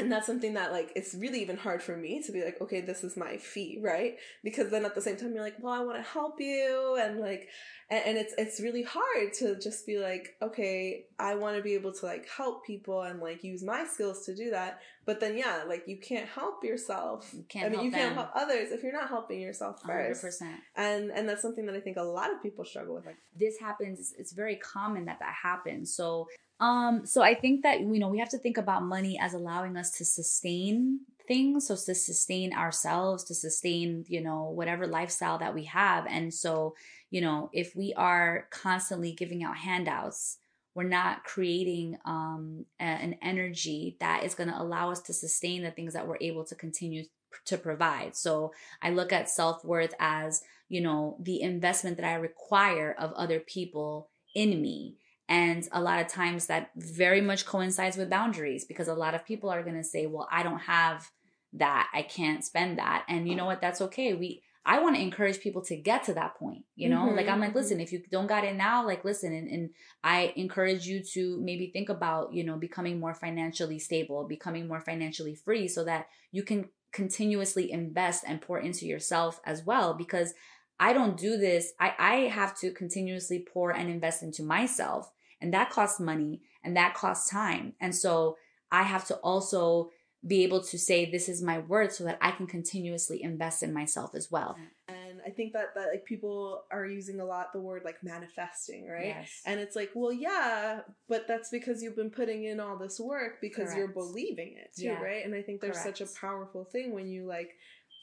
and 0.00 0.10
that's 0.10 0.26
something 0.26 0.54
that 0.54 0.72
like 0.72 0.92
it's 0.96 1.14
really 1.14 1.40
even 1.42 1.56
hard 1.56 1.82
for 1.82 1.96
me 1.96 2.22
to 2.22 2.32
be 2.32 2.42
like 2.42 2.60
okay 2.60 2.80
this 2.80 3.04
is 3.04 3.16
my 3.16 3.36
fee 3.36 3.78
right? 3.82 4.16
Because 4.42 4.70
then 4.70 4.84
at 4.84 4.94
the 4.94 5.00
same 5.00 5.16
time 5.16 5.32
you're 5.34 5.42
like 5.42 5.56
well 5.60 5.72
i 5.72 5.80
want 5.80 5.96
to 5.96 6.10
help 6.10 6.40
you. 6.40 6.98
And 7.00 7.20
like 7.20 7.48
and, 7.90 8.02
and 8.06 8.18
it's 8.18 8.34
it's 8.38 8.60
really 8.60 8.82
hard 8.82 9.32
to 9.38 9.58
just 9.58 9.86
be 9.86 9.98
like 9.98 10.36
okay 10.42 11.06
i 11.18 11.34
want 11.34 11.56
to 11.56 11.62
be 11.62 11.74
able 11.74 11.92
to 11.92 12.06
like 12.06 12.28
help 12.28 12.64
people 12.64 13.02
and 13.02 13.20
like 13.20 13.44
use 13.44 13.62
my 13.62 13.86
skills 13.86 14.24
to 14.26 14.34
do 14.34 14.50
that. 14.50 14.80
But 15.06 15.20
then 15.20 15.36
yeah 15.36 15.64
like 15.66 15.84
you 15.86 15.98
can't 15.98 16.28
help 16.28 16.64
yourself. 16.64 17.30
You 17.32 17.44
can't 17.48 17.66
i 17.66 17.68
mean 17.68 17.78
help 17.78 17.84
you 17.84 17.90
can't 17.92 18.14
help 18.14 18.30
others 18.34 18.72
if 18.72 18.82
you're 18.82 18.92
not 18.92 19.08
helping 19.08 19.40
yourself 19.40 19.82
first. 19.86 20.24
100%. 20.24 20.54
and 20.76 21.10
and 21.10 21.28
that's 21.28 21.42
something 21.42 21.66
that 21.66 21.74
i 21.74 21.80
think 21.80 21.96
a 21.96 22.02
lot 22.02 22.32
of 22.32 22.42
people 22.42 22.64
struggle 22.64 22.94
with 22.94 23.06
like 23.06 23.18
this 23.36 23.58
happens 23.58 24.14
it's 24.18 24.32
very 24.32 24.56
common 24.56 25.04
that 25.06 25.18
that 25.20 25.34
happens. 25.42 25.94
So 25.94 26.26
um 26.60 27.04
so 27.06 27.22
i 27.22 27.34
think 27.34 27.62
that 27.62 27.80
you 27.80 27.98
know 27.98 28.08
we 28.08 28.18
have 28.18 28.28
to 28.28 28.38
think 28.38 28.58
about 28.58 28.82
money 28.82 29.18
as 29.20 29.34
allowing 29.34 29.76
us 29.76 29.90
to 29.90 30.04
sustain 30.04 31.00
things 31.30 31.68
so 31.68 31.76
to 31.76 31.94
sustain 31.94 32.52
ourselves 32.52 33.22
to 33.22 33.34
sustain 33.34 34.04
you 34.08 34.20
know 34.20 34.50
whatever 34.50 34.84
lifestyle 34.86 35.38
that 35.38 35.54
we 35.54 35.62
have. 35.64 36.04
And 36.08 36.34
so 36.34 36.74
you 37.10 37.20
know 37.20 37.50
if 37.52 37.76
we 37.76 37.94
are 37.96 38.48
constantly 38.50 39.12
giving 39.12 39.44
out 39.44 39.56
handouts 39.56 40.38
we're 40.74 40.82
not 40.88 41.22
creating 41.22 41.98
um 42.04 42.64
a- 42.80 42.82
an 43.06 43.14
energy 43.22 43.96
that 44.00 44.24
is 44.24 44.34
going 44.34 44.48
to 44.50 44.60
allow 44.60 44.90
us 44.90 45.00
to 45.02 45.12
sustain 45.12 45.62
the 45.62 45.70
things 45.70 45.92
that 45.94 46.08
we're 46.08 46.18
able 46.20 46.44
to 46.46 46.56
continue 46.56 47.04
to 47.44 47.56
provide. 47.56 48.16
So 48.16 48.52
i 48.82 48.90
look 48.90 49.12
at 49.12 49.30
self-worth 49.30 49.94
as 50.00 50.42
you 50.68 50.80
know 50.80 51.16
the 51.20 51.42
investment 51.42 51.96
that 51.98 52.06
i 52.06 52.14
require 52.14 52.92
of 52.98 53.12
other 53.12 53.38
people 53.38 54.10
in 54.34 54.60
me 54.60 54.96
and 55.30 55.66
a 55.72 55.80
lot 55.80 56.00
of 56.00 56.08
times 56.08 56.46
that 56.46 56.70
very 56.76 57.22
much 57.22 57.46
coincides 57.46 57.96
with 57.96 58.10
boundaries 58.10 58.66
because 58.66 58.88
a 58.88 58.94
lot 58.94 59.14
of 59.14 59.24
people 59.24 59.48
are 59.48 59.62
going 59.62 59.76
to 59.76 59.84
say 59.84 60.04
well 60.04 60.28
i 60.30 60.42
don't 60.42 60.58
have 60.58 61.10
that. 61.52 61.88
I 61.92 62.02
can't 62.02 62.44
spend 62.44 62.78
that. 62.78 63.04
And 63.08 63.28
you 63.28 63.34
know 63.34 63.46
what? 63.46 63.60
That's 63.60 63.80
okay. 63.80 64.14
We 64.14 64.42
i 64.66 64.78
want 64.78 64.94
to 64.94 65.00
encourage 65.00 65.40
people 65.40 65.62
to 65.62 65.74
get 65.74 66.04
to 66.04 66.12
that 66.12 66.34
point 66.36 66.66
you 66.76 66.86
know? 66.86 67.06
Mhm, 67.06 67.16
like 67.16 67.28
i'm 67.28 67.40
like 67.40 67.54
listen 67.54 67.80
if 67.80 67.92
you 67.92 68.02
don't 68.10 68.26
got 68.26 68.44
it 68.44 68.54
now 68.54 68.84
like 68.84 69.06
listen 69.06 69.32
and, 69.32 69.48
and 69.48 69.70
i 70.04 70.34
encourage 70.36 70.84
you 70.84 71.02
to 71.14 71.40
maybe 71.40 71.70
think 71.72 71.88
about 71.88 72.34
you 72.34 72.44
know 72.44 72.58
becoming 72.58 73.00
more 73.00 73.14
financially 73.14 73.78
stable 73.78 74.28
becoming 74.28 74.68
more 74.68 74.82
financially 74.82 75.34
free 75.34 75.66
so 75.66 75.82
that 75.84 76.08
you 76.30 76.42
can 76.42 76.68
continuously 76.92 77.72
invest 77.72 78.22
and 78.26 78.42
pour 78.42 78.58
into 78.58 78.84
yourself 78.84 79.40
as 79.46 79.64
well 79.64 79.94
because 79.94 80.34
I 80.78 80.94
don't 80.94 81.16
do 81.16 81.36
this. 81.36 81.72
I, 81.78 81.92
I 81.98 82.14
have 82.28 82.58
to 82.60 82.72
continuously 82.72 83.46
pour 83.52 83.70
and 83.70 83.90
invest 83.90 84.22
into 84.22 84.42
myself. 84.42 85.10
And 85.40 85.52
that 85.54 85.70
costs 85.70 86.00
money 86.00 86.42
and 86.64 86.76
that 86.76 86.94
costs 86.94 87.30
time. 87.30 87.74
And 87.80 87.94
so 87.94 88.36
I 88.70 88.82
have 88.84 89.06
to 89.06 89.16
also 89.16 89.90
be 90.26 90.42
able 90.44 90.60
to 90.62 90.78
say, 90.78 91.10
this 91.10 91.28
is 91.30 91.42
my 91.42 91.58
word 91.60 91.92
so 91.92 92.04
that 92.04 92.18
I 92.20 92.30
can 92.32 92.46
continuously 92.46 93.22
invest 93.22 93.62
in 93.62 93.72
myself 93.72 94.14
as 94.14 94.30
well. 94.30 94.56
and 94.88 95.20
i 95.26 95.30
think 95.30 95.52
that 95.52 95.74
that 95.74 95.88
like 95.92 96.04
people 96.04 96.64
are 96.70 96.86
using 96.86 97.20
a 97.20 97.24
lot 97.24 97.52
the 97.52 97.60
word 97.60 97.82
like 97.84 97.96
manifesting 98.02 98.86
right 98.88 99.06
Yes. 99.06 99.30
And 99.46 99.60
it's 99.60 99.76
like, 99.76 99.90
well, 99.94 100.12
yeah, 100.12 100.80
but 101.08 101.26
that's 101.28 101.50
because 101.50 101.82
you've 101.82 101.96
been 101.96 102.10
putting 102.10 102.44
in 102.44 102.58
all 102.60 102.76
this 102.76 102.98
work 103.00 103.32
because 103.40 103.74
you're 103.74 103.88
believing 104.02 104.56
it 104.62 104.70
too, 104.76 104.84
Yeah. 104.86 105.00
right? 105.02 105.24
And 105.24 105.34
I 105.34 105.42
think 105.42 105.60
there's 105.60 105.80
such 105.82 106.00
a 106.00 106.06
powerful 106.20 106.64
thing 106.64 106.92
when 106.94 107.08
you 107.08 107.26
like 107.26 107.50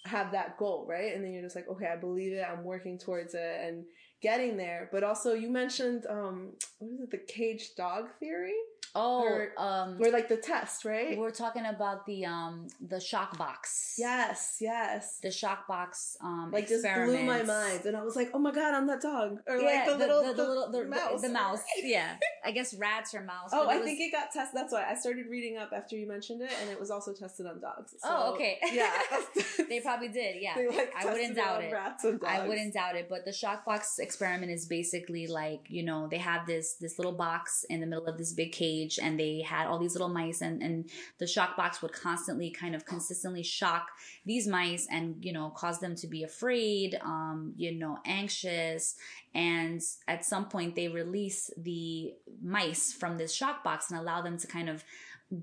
have 0.05 0.31
that 0.31 0.57
goal, 0.57 0.85
right? 0.87 1.13
And 1.13 1.23
then 1.23 1.31
you're 1.33 1.43
just 1.43 1.55
like, 1.55 1.67
okay, 1.69 1.87
I 1.87 1.97
believe 1.97 2.33
it, 2.33 2.45
I'm 2.49 2.63
working 2.63 2.97
towards 2.97 3.33
it 3.33 3.55
and 3.65 3.83
getting 4.21 4.57
there. 4.57 4.89
But 4.91 5.03
also 5.03 5.33
you 5.33 5.49
mentioned 5.49 6.05
um 6.09 6.53
what 6.79 6.91
is 6.91 7.01
it, 7.01 7.11
the 7.11 7.17
caged 7.17 7.75
dog 7.75 8.09
theory? 8.19 8.55
Oh, 8.99 9.21
Or- 9.23 9.51
um, 9.57 9.97
Or 10.01 10.09
like 10.17 10.27
the 10.27 10.37
test, 10.37 10.83
right? 10.85 11.17
we're 11.17 11.29
talking 11.45 11.65
about 11.65 12.05
the 12.05 12.25
um 12.25 12.67
the 12.81 12.99
shock 12.99 13.37
box. 13.37 13.95
Yes, 13.97 14.57
yes. 14.59 15.19
The 15.21 15.31
shock 15.31 15.67
box 15.67 16.17
um 16.21 16.49
Like 16.51 16.67
just 16.67 16.83
blew 16.83 17.21
my 17.23 17.43
mind, 17.43 17.85
and 17.85 17.95
I 17.95 18.03
was 18.03 18.15
like, 18.15 18.29
"Oh 18.33 18.39
my 18.39 18.51
god, 18.59 18.73
I'm 18.77 18.87
that 18.87 19.01
dog!" 19.01 19.39
Or 19.47 19.57
yeah, 19.57 19.65
like 19.65 19.85
the, 19.91 19.97
little, 19.97 20.21
the, 20.23 20.43
little 20.51 20.71
the, 20.71 20.83
mouse, 20.85 21.21
the 21.21 21.29
mouse. 21.41 21.61
Yeah, 21.83 22.17
I 22.43 22.51
guess 22.57 22.73
rats 22.73 23.13
or 23.15 23.21
mouse. 23.21 23.51
Oh, 23.53 23.67
I 23.69 23.77
was- 23.77 23.85
think 23.85 23.99
it 24.01 24.11
got 24.11 24.31
tested. 24.31 24.55
That's 24.59 24.73
why 24.73 24.83
I 24.91 24.95
started 24.95 25.25
reading 25.29 25.55
up 25.57 25.71
after 25.79 25.95
you 25.95 26.07
mentioned 26.15 26.41
it, 26.41 26.51
and 26.61 26.69
it 26.73 26.79
was 26.79 26.89
also 26.95 27.11
tested 27.13 27.45
on 27.45 27.59
dogs. 27.61 27.93
Oh, 28.03 28.33
okay. 28.33 28.53
Yeah, 28.81 28.91
they 29.69 29.79
probably 29.79 30.09
did. 30.09 30.33
Yeah, 30.41 30.55
They, 30.55 30.67
like, 30.67 30.91
I 30.99 31.05
wouldn't 31.11 31.35
doubt 31.35 31.63
it. 31.63 31.71
Rats 31.73 32.03
and 32.03 32.19
dogs. 32.19 32.31
I 32.35 32.47
wouldn't 32.47 32.73
doubt 32.73 32.95
it. 32.95 33.07
But 33.09 33.21
the 33.25 33.33
shock 33.41 33.59
box 33.65 33.97
experiment 33.99 34.51
is 34.51 34.65
basically 34.67 35.25
like 35.27 35.61
you 35.77 35.83
know 35.83 36.07
they 36.13 36.21
have 36.31 36.41
this 36.45 36.67
this 36.83 36.97
little 36.99 37.17
box 37.27 37.65
in 37.69 37.79
the 37.81 37.87
middle 37.91 38.05
of 38.05 38.17
this 38.17 38.33
big 38.33 38.51
cage, 38.51 38.86
and 38.97 39.19
they 39.19 39.41
had 39.41 39.67
all 39.67 39.79
these 39.79 39.93
little 39.93 40.09
mice, 40.09 40.41
and 40.41 40.63
and 40.63 40.89
the 41.17 41.27
shock 41.27 41.57
box 41.57 41.81
would 41.81 41.93
constantly 41.93 42.49
kind 42.49 42.75
of 42.75 42.85
consistently 42.85 43.43
shock 43.43 43.87
these 44.25 44.47
mice, 44.47 44.87
and 44.89 45.23
you 45.23 45.33
know 45.33 45.49
cause 45.49 45.79
them 45.79 45.95
to 45.95 46.07
be 46.07 46.23
afraid, 46.23 46.97
um, 47.03 47.53
you 47.57 47.71
know, 47.73 47.97
anxious, 48.05 48.95
and 49.33 49.81
at 50.07 50.25
some 50.25 50.45
point 50.45 50.75
they 50.75 50.87
release 50.87 51.51
the 51.57 52.13
mice 52.41 52.93
from 52.93 53.17
this 53.17 53.33
shock 53.33 53.63
box 53.63 53.91
and 53.91 53.99
allow 53.99 54.21
them 54.21 54.37
to 54.37 54.47
kind 54.47 54.69
of 54.69 54.83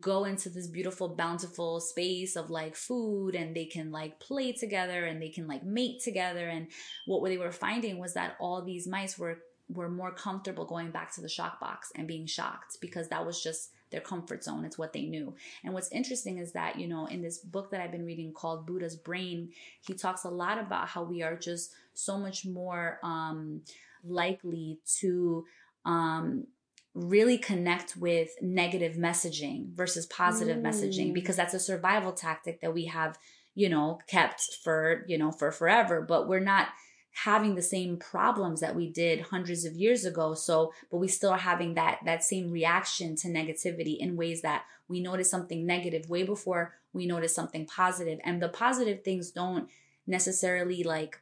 go 0.01 0.25
into 0.25 0.49
this 0.49 0.67
beautiful 0.67 1.09
bountiful 1.09 1.79
space 1.79 2.37
of 2.37 2.49
like 2.49 2.75
food 2.75 3.35
and 3.35 3.55
they 3.55 3.67
can 3.67 3.93
like 3.93 4.19
play 4.19 4.51
together 4.53 5.05
and 5.05 5.21
they 5.21 5.29
can 5.29 5.47
like 5.47 5.63
mate 5.63 6.01
together. 6.01 6.49
And 6.49 6.69
what 7.07 7.23
they 7.29 7.37
were 7.37 7.53
finding 7.53 7.99
was 7.99 8.15
that 8.15 8.37
all 8.41 8.63
these 8.63 8.87
mice 8.87 9.19
were 9.19 9.41
were 9.69 9.89
more 9.89 10.13
comfortable 10.13 10.65
going 10.67 10.91
back 10.91 11.13
to 11.15 11.21
the 11.21 11.29
shock 11.29 11.59
box 11.61 11.91
and 11.97 12.07
being 12.07 12.27
shocked 12.27 12.77
because 12.81 13.09
that 13.09 13.25
was 13.25 13.43
just 13.43 13.71
their 13.91 14.01
comfort 14.01 14.43
zone 14.45 14.65
it's 14.65 14.77
what 14.77 14.93
they 14.93 15.03
knew 15.03 15.35
and 15.63 15.73
what's 15.73 15.91
interesting 15.93 16.39
is 16.39 16.53
that 16.53 16.79
you 16.79 16.87
know 16.89 17.07
in 17.07 17.23
this 17.23 17.39
book 17.39 17.71
that 17.71 17.81
i've 17.81 17.93
been 17.93 18.05
reading 18.05 18.33
called 18.33 18.67
buddha's 18.67 18.97
brain 18.97 19.49
he 19.81 19.95
talks 19.95 20.25
a 20.25 20.29
lot 20.29 20.59
about 20.59 20.89
how 20.89 21.03
we 21.03 21.23
are 21.23 21.37
just 21.37 21.73
so 21.95 22.19
much 22.19 22.45
more 22.45 22.99
um 23.03 23.61
likely 24.05 24.79
to 24.99 25.45
um 25.85 26.47
really 26.95 27.39
connect 27.39 27.97
with 27.97 28.31
negative 28.41 28.97
messaging 28.97 29.73
versus 29.75 30.07
positive 30.07 30.59
messaging 30.59 31.11
Mm. 31.11 31.15
because 31.15 31.37
that's 31.37 31.55
a 31.55 31.59
survival 31.61 32.13
tactic 32.13 32.61
that 32.61 32.75
we 32.75 32.85
have 32.87 33.19
you 33.55 33.69
know 33.69 33.99
kept 34.09 34.41
for 34.63 35.05
you 35.09 35.17
know 35.19 35.31
for 35.33 35.51
forever 35.51 36.01
but 36.03 36.29
we're 36.29 36.41
not 36.41 36.69
having 37.15 37.55
the 37.55 37.63
same 37.63 37.97
problems 37.97 38.61
that 38.61 38.75
we 38.75 38.91
did 38.91 39.21
hundreds 39.21 39.65
of 39.65 39.73
years 39.75 40.05
ago. 40.05 40.35
So 40.35 40.73
but 40.91 40.99
we 40.99 41.09
still 41.09 41.31
are 41.31 41.39
having 41.39 41.75
that 41.75 42.01
that 42.05 42.25
same 42.25 42.51
reaction 42.51 43.15
to 43.17 43.29
negativity 43.29 43.97
in 43.99 44.17
ways 44.17 44.43
that 44.43 44.65
we 44.89 45.01
notice 45.01 45.31
something 45.31 45.65
negative 45.65 46.11
way 46.11 46.25
before. 46.25 46.75
We 46.93 47.07
notice 47.07 47.35
something 47.35 47.67
positive. 47.67 48.19
And 48.25 48.43
the 48.43 48.49
positive 48.49 49.03
things 49.03 49.31
don't 49.31 49.69
necessarily 50.07 50.83
like 50.83 51.21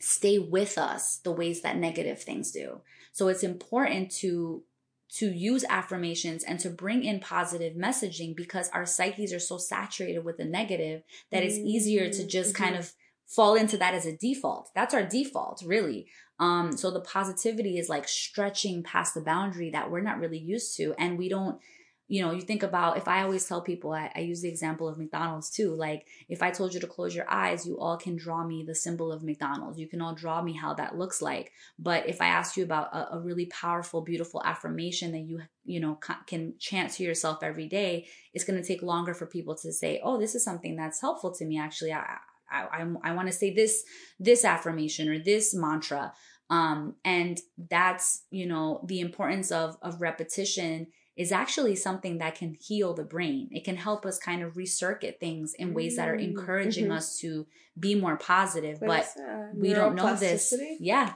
stay 0.00 0.38
with 0.38 0.78
us 0.78 1.18
the 1.18 1.32
ways 1.32 1.60
that 1.60 1.76
negative 1.76 2.22
things 2.22 2.50
do. 2.50 2.80
So 3.12 3.28
it's 3.28 3.42
important 3.42 4.10
to 4.22 4.62
to 5.10 5.30
use 5.30 5.64
affirmations 5.70 6.44
and 6.44 6.60
to 6.60 6.68
bring 6.68 7.02
in 7.02 7.18
positive 7.18 7.74
messaging 7.74 8.36
because 8.36 8.68
our 8.70 8.84
psyches 8.84 9.32
are 9.32 9.38
so 9.38 9.56
saturated 9.56 10.22
with 10.24 10.36
the 10.36 10.44
negative 10.44 11.02
that 11.30 11.42
it's 11.42 11.56
easier 11.56 12.10
to 12.10 12.26
just 12.26 12.54
kind 12.54 12.76
Mhm. 12.76 12.80
of 12.80 12.92
fall 13.28 13.54
into 13.54 13.76
that 13.76 13.94
as 13.94 14.06
a 14.06 14.16
default. 14.16 14.70
That's 14.74 14.94
our 14.94 15.04
default, 15.04 15.62
really. 15.64 16.06
Um, 16.40 16.76
so 16.76 16.90
the 16.90 17.00
positivity 17.00 17.78
is 17.78 17.88
like 17.88 18.08
stretching 18.08 18.82
past 18.82 19.14
the 19.14 19.20
boundary 19.20 19.70
that 19.70 19.90
we're 19.90 20.00
not 20.00 20.18
really 20.18 20.38
used 20.38 20.76
to. 20.78 20.94
And 20.98 21.18
we 21.18 21.28
don't, 21.28 21.60
you 22.06 22.22
know, 22.22 22.30
you 22.30 22.40
think 22.40 22.62
about 22.62 22.96
if 22.96 23.06
I 23.06 23.22
always 23.22 23.44
tell 23.44 23.60
people, 23.60 23.92
I, 23.92 24.10
I 24.14 24.20
use 24.20 24.40
the 24.40 24.48
example 24.48 24.88
of 24.88 24.96
McDonald's 24.96 25.50
too. 25.50 25.74
Like 25.74 26.06
if 26.30 26.42
I 26.42 26.50
told 26.50 26.72
you 26.72 26.80
to 26.80 26.86
close 26.86 27.14
your 27.14 27.30
eyes, 27.30 27.66
you 27.66 27.78
all 27.78 27.98
can 27.98 28.16
draw 28.16 28.46
me 28.46 28.64
the 28.66 28.74
symbol 28.74 29.12
of 29.12 29.22
McDonald's. 29.22 29.78
You 29.78 29.88
can 29.88 30.00
all 30.00 30.14
draw 30.14 30.40
me 30.40 30.54
how 30.54 30.72
that 30.74 30.96
looks 30.96 31.20
like. 31.20 31.52
But 31.78 32.08
if 32.08 32.22
I 32.22 32.28
ask 32.28 32.56
you 32.56 32.64
about 32.64 32.94
a, 32.94 33.16
a 33.16 33.20
really 33.20 33.46
powerful, 33.46 34.00
beautiful 34.00 34.40
affirmation 34.42 35.12
that 35.12 35.26
you, 35.26 35.42
you 35.66 35.80
know, 35.80 35.96
ca- 35.96 36.22
can 36.26 36.54
chant 36.58 36.92
to 36.92 37.02
yourself 37.02 37.42
every 37.42 37.68
day, 37.68 38.06
it's 38.32 38.44
going 38.44 38.58
to 38.58 38.66
take 38.66 38.80
longer 38.80 39.12
for 39.12 39.26
people 39.26 39.54
to 39.56 39.70
say, 39.70 40.00
oh, 40.02 40.18
this 40.18 40.34
is 40.34 40.42
something 40.42 40.76
that's 40.76 41.02
helpful 41.02 41.34
to 41.34 41.44
me. 41.44 41.58
Actually, 41.58 41.92
I, 41.92 42.16
I, 42.50 42.82
I, 42.82 43.10
I 43.10 43.14
want 43.14 43.28
to 43.28 43.32
say 43.32 43.52
this, 43.52 43.84
this 44.18 44.44
affirmation 44.44 45.08
or 45.08 45.18
this 45.18 45.54
mantra. 45.54 46.12
Um, 46.50 46.94
and 47.04 47.38
that's, 47.70 48.22
you 48.30 48.46
know, 48.46 48.84
the 48.86 49.00
importance 49.00 49.50
of, 49.52 49.76
of 49.82 50.00
repetition 50.00 50.86
is 51.16 51.32
actually 51.32 51.74
something 51.74 52.18
that 52.18 52.36
can 52.36 52.56
heal 52.60 52.94
the 52.94 53.02
brain. 53.02 53.48
It 53.50 53.64
can 53.64 53.76
help 53.76 54.06
us 54.06 54.18
kind 54.18 54.42
of 54.42 54.54
recircuit 54.54 55.18
things 55.18 55.52
in 55.58 55.74
ways 55.74 55.96
that 55.96 56.08
are 56.08 56.16
Mm, 56.16 56.28
encouraging 56.28 56.86
mhm. 56.86 56.96
us 56.96 57.18
to 57.18 57.46
be 57.78 57.96
more 57.96 58.16
positive. 58.16 58.80
What 58.80 59.04
but 59.16 59.56
we 59.56 59.74
don't 59.74 59.96
know 59.96 60.14
this. 60.14 60.54
Yeah. 60.78 61.14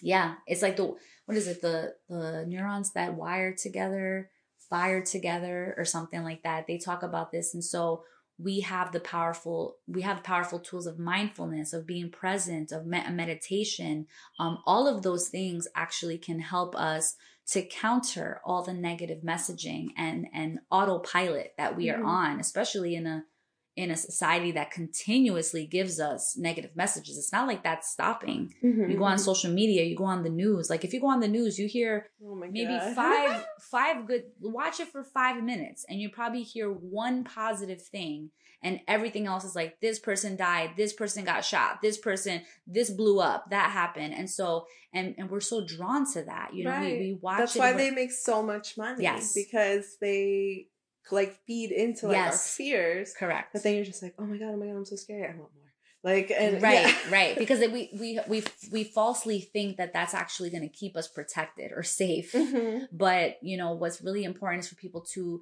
Yeah. 0.00 0.34
It's 0.46 0.62
like 0.62 0.76
the 0.76 0.94
what 1.24 1.36
is 1.36 1.48
it? 1.48 1.60
The 1.60 1.94
the 2.08 2.44
neurons 2.46 2.92
that 2.92 3.14
wire 3.14 3.52
together, 3.52 4.30
fire 4.70 5.02
together 5.02 5.74
or 5.76 5.84
something 5.84 6.22
like 6.22 6.44
that. 6.44 6.68
They 6.68 6.78
talk 6.78 7.02
about 7.02 7.32
this. 7.32 7.52
And 7.52 7.64
so 7.64 8.04
we 8.38 8.60
have 8.60 8.92
the 8.92 9.00
powerful 9.00 9.76
we 9.86 10.02
have 10.02 10.22
powerful 10.22 10.58
tools 10.60 10.86
of 10.86 10.98
mindfulness, 10.98 11.72
of 11.72 11.86
being 11.86 12.10
present, 12.10 12.72
of 12.72 12.86
me- 12.86 13.08
meditation. 13.10 14.06
Um, 14.38 14.58
all 14.66 14.86
of 14.86 15.02
those 15.02 15.28
things 15.28 15.66
actually 15.74 16.18
can 16.18 16.40
help 16.40 16.76
us 16.76 17.16
to 17.48 17.62
counter 17.62 18.40
all 18.44 18.62
the 18.62 18.74
negative 18.74 19.22
messaging 19.22 19.88
and 19.96 20.26
and 20.34 20.58
autopilot 20.70 21.54
that 21.56 21.76
we 21.76 21.88
are 21.90 21.98
Mhm. 22.00 22.06
on, 22.06 22.40
especially 22.40 22.94
in 22.94 23.06
a 23.06 23.24
in 23.76 23.90
a 23.90 23.96
society 23.96 24.52
that 24.52 24.70
continuously 24.70 25.66
gives 25.66 26.00
us 26.00 26.34
negative 26.36 26.74
messages. 26.74 27.18
It's 27.18 27.30
not 27.32 27.46
like 27.46 27.62
that's 27.62 27.90
stopping. 27.90 28.54
Mhm, 28.62 28.90
You 28.90 28.96
go 28.96 29.04
on 29.04 29.18
social 29.18 29.52
media, 29.52 29.84
you 29.84 29.94
go 29.94 30.04
on 30.04 30.22
the 30.22 30.30
news. 30.30 30.70
Like 30.70 30.82
if 30.84 30.94
you 30.94 31.00
go 31.00 31.08
on 31.08 31.20
the 31.20 31.28
news, 31.28 31.58
you 31.58 31.68
hear 31.68 32.08
Oh 32.24 32.34
maybe 32.34 32.78
five 32.94 33.44
five 33.60 34.06
good 34.06 34.24
watch 34.40 34.80
it 34.80 34.88
for 34.88 35.04
5 35.04 35.42
minutes 35.44 35.84
and 35.88 36.00
you 36.00 36.08
probably 36.08 36.42
hear 36.42 36.70
one 36.70 37.22
positive 37.24 37.82
thing 37.82 38.30
and 38.62 38.80
everything 38.88 39.26
else 39.26 39.44
is 39.44 39.54
like 39.54 39.78
this 39.80 39.98
person 39.98 40.36
died, 40.36 40.70
this 40.76 40.94
person 40.94 41.24
got 41.24 41.44
shot, 41.44 41.82
this 41.82 41.98
person 41.98 42.42
this 42.66 42.88
blew 42.90 43.20
up, 43.20 43.50
that 43.50 43.70
happened. 43.70 44.14
And 44.14 44.28
so 44.30 44.66
and 44.94 45.14
and 45.18 45.28
we're 45.30 45.40
so 45.40 45.66
drawn 45.66 46.10
to 46.14 46.22
that. 46.22 46.54
You 46.54 46.64
know, 46.64 46.70
Right. 46.70 46.98
we, 46.98 47.12
we 47.12 47.18
watch 47.20 47.38
That's 47.40 47.56
why 47.56 47.74
they 47.74 47.90
make 47.90 48.10
so 48.12 48.42
much 48.42 48.78
money. 48.78 49.02
Yes. 49.02 49.34
Because 49.34 49.98
they 50.00 50.68
like 51.10 51.38
feed 51.46 51.70
into 51.72 52.08
like 52.08 52.16
our 52.18 52.32
fears. 52.32 53.14
correct. 53.18 53.52
But 53.52 53.62
then 53.62 53.74
you're 53.76 53.84
just 53.84 54.02
like, 54.02 54.14
oh 54.18 54.24
my 54.26 54.36
god, 54.38 54.50
oh 54.54 54.56
my 54.56 54.66
god, 54.66 54.76
I'm 54.76 54.84
so 54.84 54.96
scared. 54.96 55.30
I 55.34 55.38
want 55.38 55.52
more. 55.54 55.62
Like 56.04 56.30
and 56.30 56.62
right 56.62 56.86
yeah. 56.86 56.96
right 57.10 57.36
because 57.36 57.58
we 57.60 57.90
we 57.98 58.20
we 58.28 58.44
we 58.70 58.84
falsely 58.84 59.40
think 59.40 59.76
that 59.78 59.92
that's 59.92 60.14
actually 60.14 60.50
going 60.50 60.62
to 60.62 60.68
keep 60.68 60.96
us 60.96 61.08
protected 61.08 61.72
or 61.74 61.82
safe 61.82 62.32
Mhm. 62.32 62.86
but 62.92 63.38
you 63.42 63.56
know 63.56 63.72
what's 63.72 64.00
really 64.02 64.22
important 64.22 64.62
is 64.62 64.68
for 64.68 64.76
people 64.76 65.00
to 65.14 65.40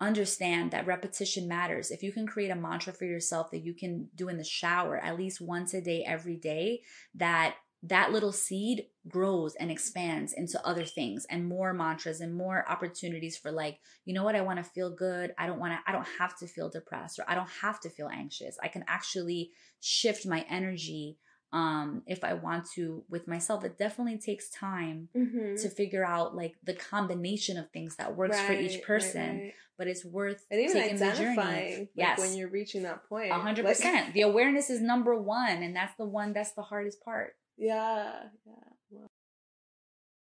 understand 0.00 0.70
that 0.70 0.86
repetition 0.86 1.48
matters 1.48 1.90
if 1.90 2.02
you 2.02 2.12
can 2.12 2.26
create 2.26 2.50
a 2.50 2.54
mantra 2.56 2.92
for 2.94 3.04
yourself 3.04 3.50
that 3.50 3.64
you 3.64 3.74
can 3.74 4.08
do 4.14 4.28
in 4.28 4.38
the 4.38 4.44
shower 4.44 4.96
at 4.98 5.18
least 5.18 5.40
once 5.40 5.74
a 5.74 5.80
day 5.80 6.02
every 6.06 6.36
day 6.36 6.82
that 7.14 7.56
that 7.82 8.12
little 8.12 8.32
seed 8.32 8.86
grows 9.08 9.54
and 9.56 9.70
expands 9.70 10.32
into 10.32 10.64
other 10.66 10.84
things 10.84 11.26
and 11.30 11.46
more 11.48 11.72
mantras 11.72 12.20
and 12.20 12.34
more 12.34 12.64
opportunities 12.68 13.36
for 13.36 13.52
like 13.52 13.78
you 14.04 14.12
know 14.12 14.24
what 14.24 14.34
i 14.34 14.40
want 14.40 14.58
to 14.58 14.64
feel 14.70 14.90
good 14.90 15.32
i 15.38 15.46
don't 15.46 15.60
want 15.60 15.72
to 15.72 15.78
i 15.86 15.92
don't 15.92 16.08
have 16.18 16.36
to 16.36 16.46
feel 16.46 16.68
depressed 16.68 17.18
or 17.18 17.24
i 17.28 17.34
don't 17.34 17.50
have 17.62 17.78
to 17.80 17.88
feel 17.88 18.08
anxious 18.08 18.58
i 18.62 18.68
can 18.68 18.84
actually 18.88 19.50
shift 19.80 20.26
my 20.26 20.44
energy 20.50 21.16
um 21.52 22.02
if 22.06 22.24
i 22.24 22.32
want 22.34 22.66
to 22.74 23.04
with 23.08 23.28
myself 23.28 23.64
it 23.64 23.78
definitely 23.78 24.18
takes 24.18 24.50
time 24.50 25.08
Mhm. 25.14 25.60
to 25.62 25.68
figure 25.70 26.04
out 26.04 26.34
like 26.34 26.54
the 26.64 26.74
combination 26.74 27.56
of 27.56 27.70
things 27.70 27.94
that 27.96 28.16
works 28.16 28.40
for 28.40 28.52
each 28.52 28.82
person 28.82 29.38
right. 29.38 29.54
but 29.78 29.86
it's 29.86 30.04
worth 30.04 30.44
And 30.50 30.60
even 30.62 30.72
taking 30.74 30.98
the 30.98 31.12
journey 31.12 31.36
like 31.36 31.90
yes 31.94 32.18
when 32.18 32.34
you're 32.34 32.48
reaching 32.50 32.82
that 32.82 33.08
point. 33.08 33.30
a 33.30 33.34
hundred 33.34 33.64
Like- 33.64 33.76
percent 33.76 34.14
the 34.14 34.22
awareness 34.22 34.70
is 34.70 34.80
number 34.80 35.14
one 35.16 35.62
and 35.62 35.76
that's 35.76 35.94
the 35.96 36.04
one 36.06 36.32
that's 36.32 36.52
the 36.52 36.62
hardest 36.62 37.00
part 37.04 37.36
Yeah, 37.56 38.24
yeah. 38.44 38.54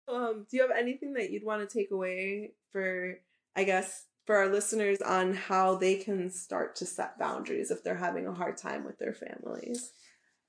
Um, 0.09 0.47
do 0.49 0.57
you 0.57 0.63
have 0.63 0.77
anything 0.77 1.15
that 1.15 1.31
you'd 1.31 1.45
want 1.45 1.69
to 1.69 1.79
take 1.79 1.91
away 1.91 2.53
for, 2.71 3.21
I 3.57 3.65
guess, 3.65 4.07
for 4.25 4.37
our 4.37 4.49
listeners 4.49 5.01
on 5.03 5.35
how 5.35 5.77
they 5.77 5.97
can 5.97 6.31
start 6.31 6.77
to 6.77 6.87
set 6.87 7.19
boundaries 7.19 7.71
if 7.71 7.83
they're 7.83 7.97
having 7.97 8.27
a 8.27 8.35
hard 8.35 8.57
time 8.57 8.85
with 8.85 8.99
their 8.99 9.15
families? 9.15 9.93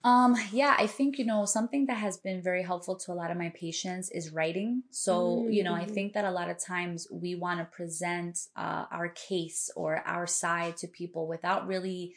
Um, 0.03 0.35
yeah, 0.51 0.75
I 0.77 0.87
think, 0.87 1.17
you 1.17 1.25
know, 1.25 1.45
something 1.45 1.87
that 1.87 1.97
has 1.97 2.17
been 2.17 2.41
very 2.41 2.63
helpful 2.63 2.95
to 2.97 3.11
a 3.11 3.15
lot 3.15 3.31
of 3.31 3.37
my 3.37 3.49
patients 3.49 4.09
is 4.11 4.31
writing. 4.31 4.83
So, 4.91 5.47
you 5.49 5.63
know, 5.63 5.73
I 5.73 5.85
Mhm. 5.85 5.93
think 5.93 6.13
that 6.13 6.23
a 6.23 6.31
lot 6.31 6.49
of 6.49 6.59
times 6.63 7.07
we 7.11 7.35
want 7.35 7.59
to 7.59 7.65
present 7.65 8.37
uh, 8.55 8.85
our 8.91 9.09
case 9.09 9.69
or 9.75 9.97
our 10.07 10.25
side 10.27 10.77
to 10.77 10.87
people 10.87 11.27
without 11.27 11.67
really 11.67 12.15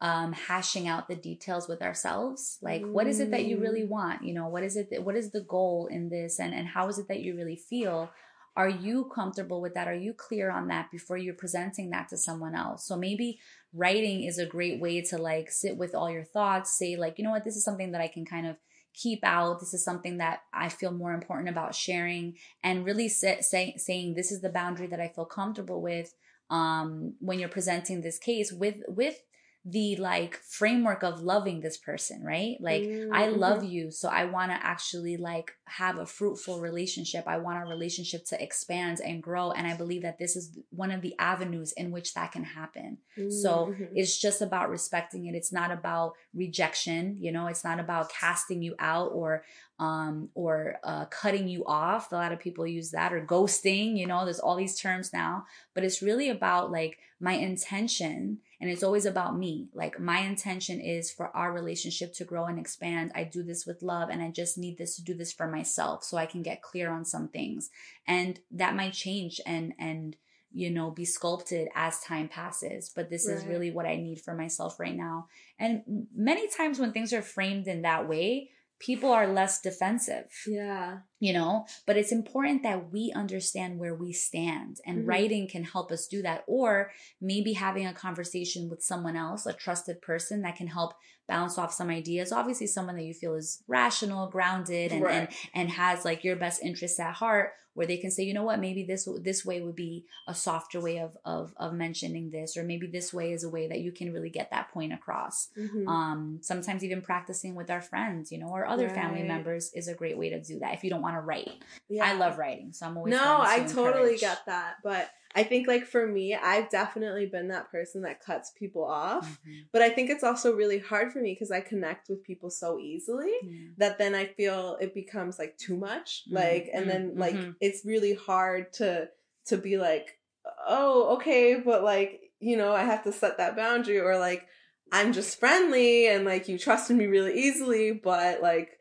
um, 0.00 0.32
hashing 0.32 0.88
out 0.88 1.08
the 1.08 1.16
details 1.16 1.68
with 1.68 1.82
ourselves. 1.82 2.58
Like, 2.62 2.82
what 2.84 3.06
is 3.06 3.20
it 3.20 3.30
that 3.32 3.44
you 3.44 3.58
really 3.58 3.82
Mm. 3.82 3.88
want? 3.88 4.24
You 4.24 4.34
know, 4.34 4.48
what 4.48 4.62
is 4.62 4.76
it? 4.76 4.88
That, 4.90 5.04
what 5.04 5.16
is 5.16 5.30
the 5.30 5.42
goal 5.42 5.88
in 5.90 6.08
this, 6.08 6.40
and 6.40 6.54
and 6.54 6.68
how 6.68 6.88
is 6.88 6.98
it 6.98 7.08
that 7.08 7.20
you 7.20 7.36
really 7.36 7.56
feel? 7.56 8.10
Are 8.56 8.68
you 8.68 9.04
comfortable 9.14 9.60
with 9.60 9.74
that? 9.74 9.86
Are 9.88 9.94
you 9.94 10.12
clear 10.12 10.50
on 10.50 10.68
that 10.68 10.90
before 10.90 11.16
you're 11.16 11.34
presenting 11.34 11.90
that 11.90 12.08
to 12.08 12.16
someone 12.16 12.54
else? 12.54 12.84
So 12.84 12.96
maybe 12.96 13.38
writing 13.72 14.24
is 14.24 14.38
a 14.38 14.46
great 14.46 14.80
way 14.80 15.00
to 15.02 15.18
like 15.18 15.50
sit 15.52 15.76
with 15.76 15.94
all 15.94 16.10
your 16.10 16.24
thoughts, 16.24 16.76
say 16.76 16.96
like, 16.96 17.16
you 17.16 17.24
know 17.24 17.30
what, 17.30 17.44
this 17.44 17.56
is 17.56 17.64
something 17.64 17.92
that 17.92 18.00
I 18.00 18.08
can 18.08 18.24
kind 18.24 18.46
of 18.48 18.56
keep 18.92 19.20
out. 19.22 19.60
This 19.60 19.72
is 19.72 19.84
something 19.84 20.18
that 20.18 20.40
I 20.52 20.68
feel 20.68 20.90
more 20.90 21.14
important 21.14 21.48
about 21.48 21.76
sharing, 21.76 22.36
and 22.64 22.84
really 22.84 23.08
say, 23.08 23.40
say, 23.40 23.76
saying 23.76 24.14
this 24.14 24.32
is 24.32 24.40
the 24.40 24.48
boundary 24.48 24.88
that 24.88 25.00
I 25.00 25.08
feel 25.08 25.26
comfortable 25.26 25.80
with 25.80 26.12
um, 26.50 27.14
when 27.20 27.38
you're 27.38 27.48
presenting 27.48 28.00
this 28.00 28.18
case 28.18 28.52
with 28.52 28.78
with 28.88 29.22
the 29.64 29.94
like 29.96 30.36
framework 30.36 31.02
of 31.02 31.20
loving 31.20 31.60
this 31.60 31.76
person, 31.76 32.24
right? 32.24 32.56
Like 32.60 32.84
I 33.12 33.26
Mhm. 33.26 33.38
love 33.38 33.62
you, 33.62 33.90
so 33.90 34.08
I 34.08 34.24
want 34.24 34.50
to 34.52 34.66
actually 34.66 35.18
like 35.18 35.52
have 35.66 35.98
a 35.98 36.06
fruitful 36.06 36.60
relationship. 36.60 37.24
I 37.26 37.36
want 37.38 37.58
our 37.58 37.68
relationship 37.68 38.24
to 38.26 38.42
expand 38.42 39.00
and 39.04 39.22
grow, 39.22 39.50
and 39.50 39.66
I 39.66 39.76
believe 39.76 40.00
that 40.02 40.18
this 40.18 40.34
is 40.34 40.58
one 40.70 40.90
of 40.90 41.02
the 41.02 41.14
avenues 41.18 41.72
in 41.72 41.90
which 41.90 42.14
that 42.14 42.32
can 42.32 42.44
happen. 42.44 42.98
So 43.28 43.66
Mhm. 43.78 43.90
it's 43.94 44.18
just 44.18 44.40
about 44.40 44.70
respecting 44.70 45.26
it. 45.26 45.34
It's 45.34 45.52
not 45.52 45.70
about 45.70 46.14
rejection, 46.32 47.18
you 47.20 47.30
know, 47.30 47.46
it's 47.46 47.64
not 47.64 47.78
about 47.78 48.10
casting 48.10 48.62
you 48.62 48.74
out 48.78 49.10
or 49.12 49.44
um 49.78 50.30
or 50.34 50.78
uh 50.84 51.04
cutting 51.06 51.48
you 51.48 51.64
off. 51.66 52.10
A 52.12 52.14
lot 52.14 52.32
of 52.32 52.38
people 52.40 52.66
use 52.66 52.92
that 52.92 53.12
or 53.12 53.20
ghosting, 53.24 53.96
you 53.98 54.06
know, 54.06 54.24
there's 54.24 54.40
all 54.40 54.56
these 54.56 54.78
terms 54.80 55.12
now, 55.12 55.44
but 55.74 55.84
it's 55.84 56.00
really 56.00 56.30
about 56.30 56.70
like 56.70 56.98
my 57.20 57.34
intention 57.34 58.38
and 58.60 58.68
it's 58.68 58.82
always 58.82 59.06
about 59.06 59.38
me. 59.38 59.68
Like 59.72 59.98
my 59.98 60.20
intention 60.20 60.80
is 60.80 61.10
for 61.10 61.34
our 61.34 61.52
relationship 61.52 62.12
to 62.14 62.24
grow 62.24 62.44
and 62.44 62.58
expand. 62.58 63.10
I 63.14 63.24
do 63.24 63.42
this 63.42 63.64
with 63.66 63.82
love 63.82 64.10
and 64.10 64.22
I 64.22 64.30
just 64.30 64.58
need 64.58 64.76
this 64.76 64.96
to 64.96 65.02
do 65.02 65.14
this 65.14 65.32
for 65.32 65.48
myself 65.48 66.04
so 66.04 66.18
I 66.18 66.26
can 66.26 66.42
get 66.42 66.62
clear 66.62 66.90
on 66.90 67.04
some 67.04 67.28
things. 67.28 67.70
And 68.06 68.38
that 68.50 68.76
might 68.76 68.92
change 68.92 69.40
and 69.46 69.72
and 69.78 70.16
you 70.52 70.68
know 70.68 70.90
be 70.90 71.04
sculpted 71.04 71.68
as 71.76 72.00
time 72.00 72.28
passes 72.28 72.90
but 72.94 73.08
this 73.08 73.24
is 73.24 73.44
really 73.46 73.70
what 73.70 73.86
i 73.86 73.94
need 73.94 74.20
for 74.20 74.34
myself 74.34 74.80
right 74.80 74.96
now 74.96 75.28
and 75.60 76.08
many 76.12 76.48
times 76.48 76.80
when 76.80 76.90
things 76.90 77.12
are 77.12 77.22
framed 77.22 77.68
in 77.68 77.82
that 77.82 78.08
way 78.08 78.50
people 78.80 79.12
are 79.12 79.26
less 79.32 79.60
defensive 79.60 80.26
yeah. 80.46 80.98
you 81.20 81.32
know 81.32 81.66
but 81.86 81.96
it's 81.96 82.10
important 82.12 82.62
that 82.62 82.90
we 82.90 83.12
understand 83.14 83.78
where 83.78 83.94
we 83.94 84.12
stand 84.12 84.78
and 84.86 85.04
Mhm. 85.04 85.08
writing 85.08 85.48
can 85.48 85.64
help 85.64 85.92
us 85.92 86.06
do 86.06 86.22
that 86.22 86.42
or 86.46 86.90
maybe 87.20 87.52
having 87.52 87.86
a 87.86 87.94
conversation 87.94 88.68
with 88.68 88.82
someone 88.82 89.16
else 89.16 89.46
a 89.46 89.52
trusted 89.52 90.00
person 90.02 90.42
that 90.42 90.56
can 90.56 90.66
help 90.66 90.94
bounce 91.28 91.58
off 91.58 91.72
some 91.72 91.90
ideas 91.90 92.32
obviously 92.32 92.66
someone 92.66 92.96
that 92.96 93.04
you 93.04 93.14
feel 93.14 93.34
is 93.34 93.62
rational 93.68 94.28
grounded 94.28 94.90
and 94.92 95.06
and, 95.06 95.28
and 95.54 95.70
has 95.70 96.04
like 96.04 96.24
your 96.24 96.36
best 96.36 96.62
interests 96.62 96.98
at 96.98 97.14
heart 97.14 97.52
where 97.74 97.86
they 97.86 97.96
can 97.96 98.10
say 98.10 98.22
you 98.22 98.34
know 98.34 98.42
what 98.44 98.58
maybe 98.60 98.82
this 98.84 99.08
this 99.22 99.44
way 99.44 99.60
would 99.60 99.76
be 99.76 100.04
a 100.26 100.34
softer 100.34 100.80
way 100.80 100.98
of 100.98 101.16
of 101.24 101.52
of 101.56 101.72
mentioning 101.72 102.30
this 102.30 102.56
or 102.56 102.62
maybe 102.64 102.86
this 102.86 103.12
way 103.12 103.32
is 103.32 103.44
a 103.44 103.48
way 103.48 103.68
that 103.68 103.80
you 103.80 103.92
can 103.92 104.12
really 104.12 104.30
get 104.30 104.50
that 104.50 104.70
point 104.72 104.92
across 104.92 105.48
Mhm. 105.56 105.86
um 105.88 106.38
sometimes 106.42 106.82
even 106.84 107.00
practicing 107.02 107.54
with 107.54 107.70
our 107.70 107.80
friends 107.80 108.30
you 108.32 108.38
know 108.38 108.48
or 108.48 108.66
other 108.66 108.88
family 108.88 109.22
members 109.22 109.72
is 109.74 109.88
a 109.88 109.94
great 109.94 110.18
way 110.18 110.30
to 110.30 110.40
do 110.42 110.58
that 110.58 110.74
if 110.74 110.82
you 110.84 110.90
don't 110.90 111.02
want 111.02 111.16
to 111.16 111.20
write 111.20 111.50
Yeah. 111.88 112.04
I 112.04 112.12
love 112.14 112.38
writing, 112.38 112.72
so 112.72 112.86
I'm 112.86 112.96
always 112.96 113.12
No, 113.14 113.18
trying 113.44 113.64
I 113.64 113.66
to 113.66 113.74
totally 113.74 114.16
get 114.16 114.46
that. 114.46 114.76
But 114.82 115.10
I 115.34 115.42
think, 115.44 115.66
like, 115.68 115.84
for 115.86 116.06
me, 116.06 116.34
I've 116.34 116.68
definitely 116.70 117.26
been 117.26 117.48
that 117.48 117.70
person 117.70 118.02
that 118.02 118.20
cuts 118.20 118.50
people 118.56 118.84
off. 118.84 119.40
Mhm. 119.44 119.66
But 119.72 119.82
I 119.82 119.90
think 119.90 120.08
it's 120.10 120.22
also 120.24 120.54
really 120.54 120.78
hard 120.78 121.12
for 121.12 121.20
me 121.20 121.32
because 121.34 121.50
I 121.50 121.60
connect 121.60 122.08
with 122.08 122.22
people 122.22 122.48
so 122.50 122.78
easily 122.78 123.32
Yeah. 123.42 123.70
that 123.78 123.98
then 123.98 124.14
I 124.14 124.26
feel 124.26 124.76
it 124.80 124.94
becomes 124.94 125.38
like 125.38 125.56
too 125.58 125.76
much. 125.76 126.24
Mhm, 126.28 126.34
Like, 126.34 126.70
and 126.72 126.88
then 126.88 127.10
mhm, 127.14 127.18
like 127.18 127.34
mhm. 127.34 127.54
It's 127.60 127.84
really 127.84 128.14
hard 128.14 128.72
to 128.74 129.08
to 129.46 129.56
be 129.56 129.76
like, 129.78 130.18
oh, 130.66 131.16
okay, 131.16 131.60
but 131.64 131.82
like 131.82 132.20
you 132.40 132.56
know, 132.56 132.72
I 132.72 132.84
have 132.84 133.04
to 133.04 133.12
set 133.12 133.36
that 133.38 133.56
boundary, 133.56 134.00
or 134.00 134.18
like 134.18 134.46
I'm 134.92 135.12
just 135.12 135.38
friendly 135.38 136.08
and 136.08 136.24
like 136.24 136.48
you 136.48 136.58
trusted 136.58 136.96
me 136.96 137.06
really 137.06 137.38
easily, 137.38 137.92
but 137.92 138.42
like. 138.42 138.76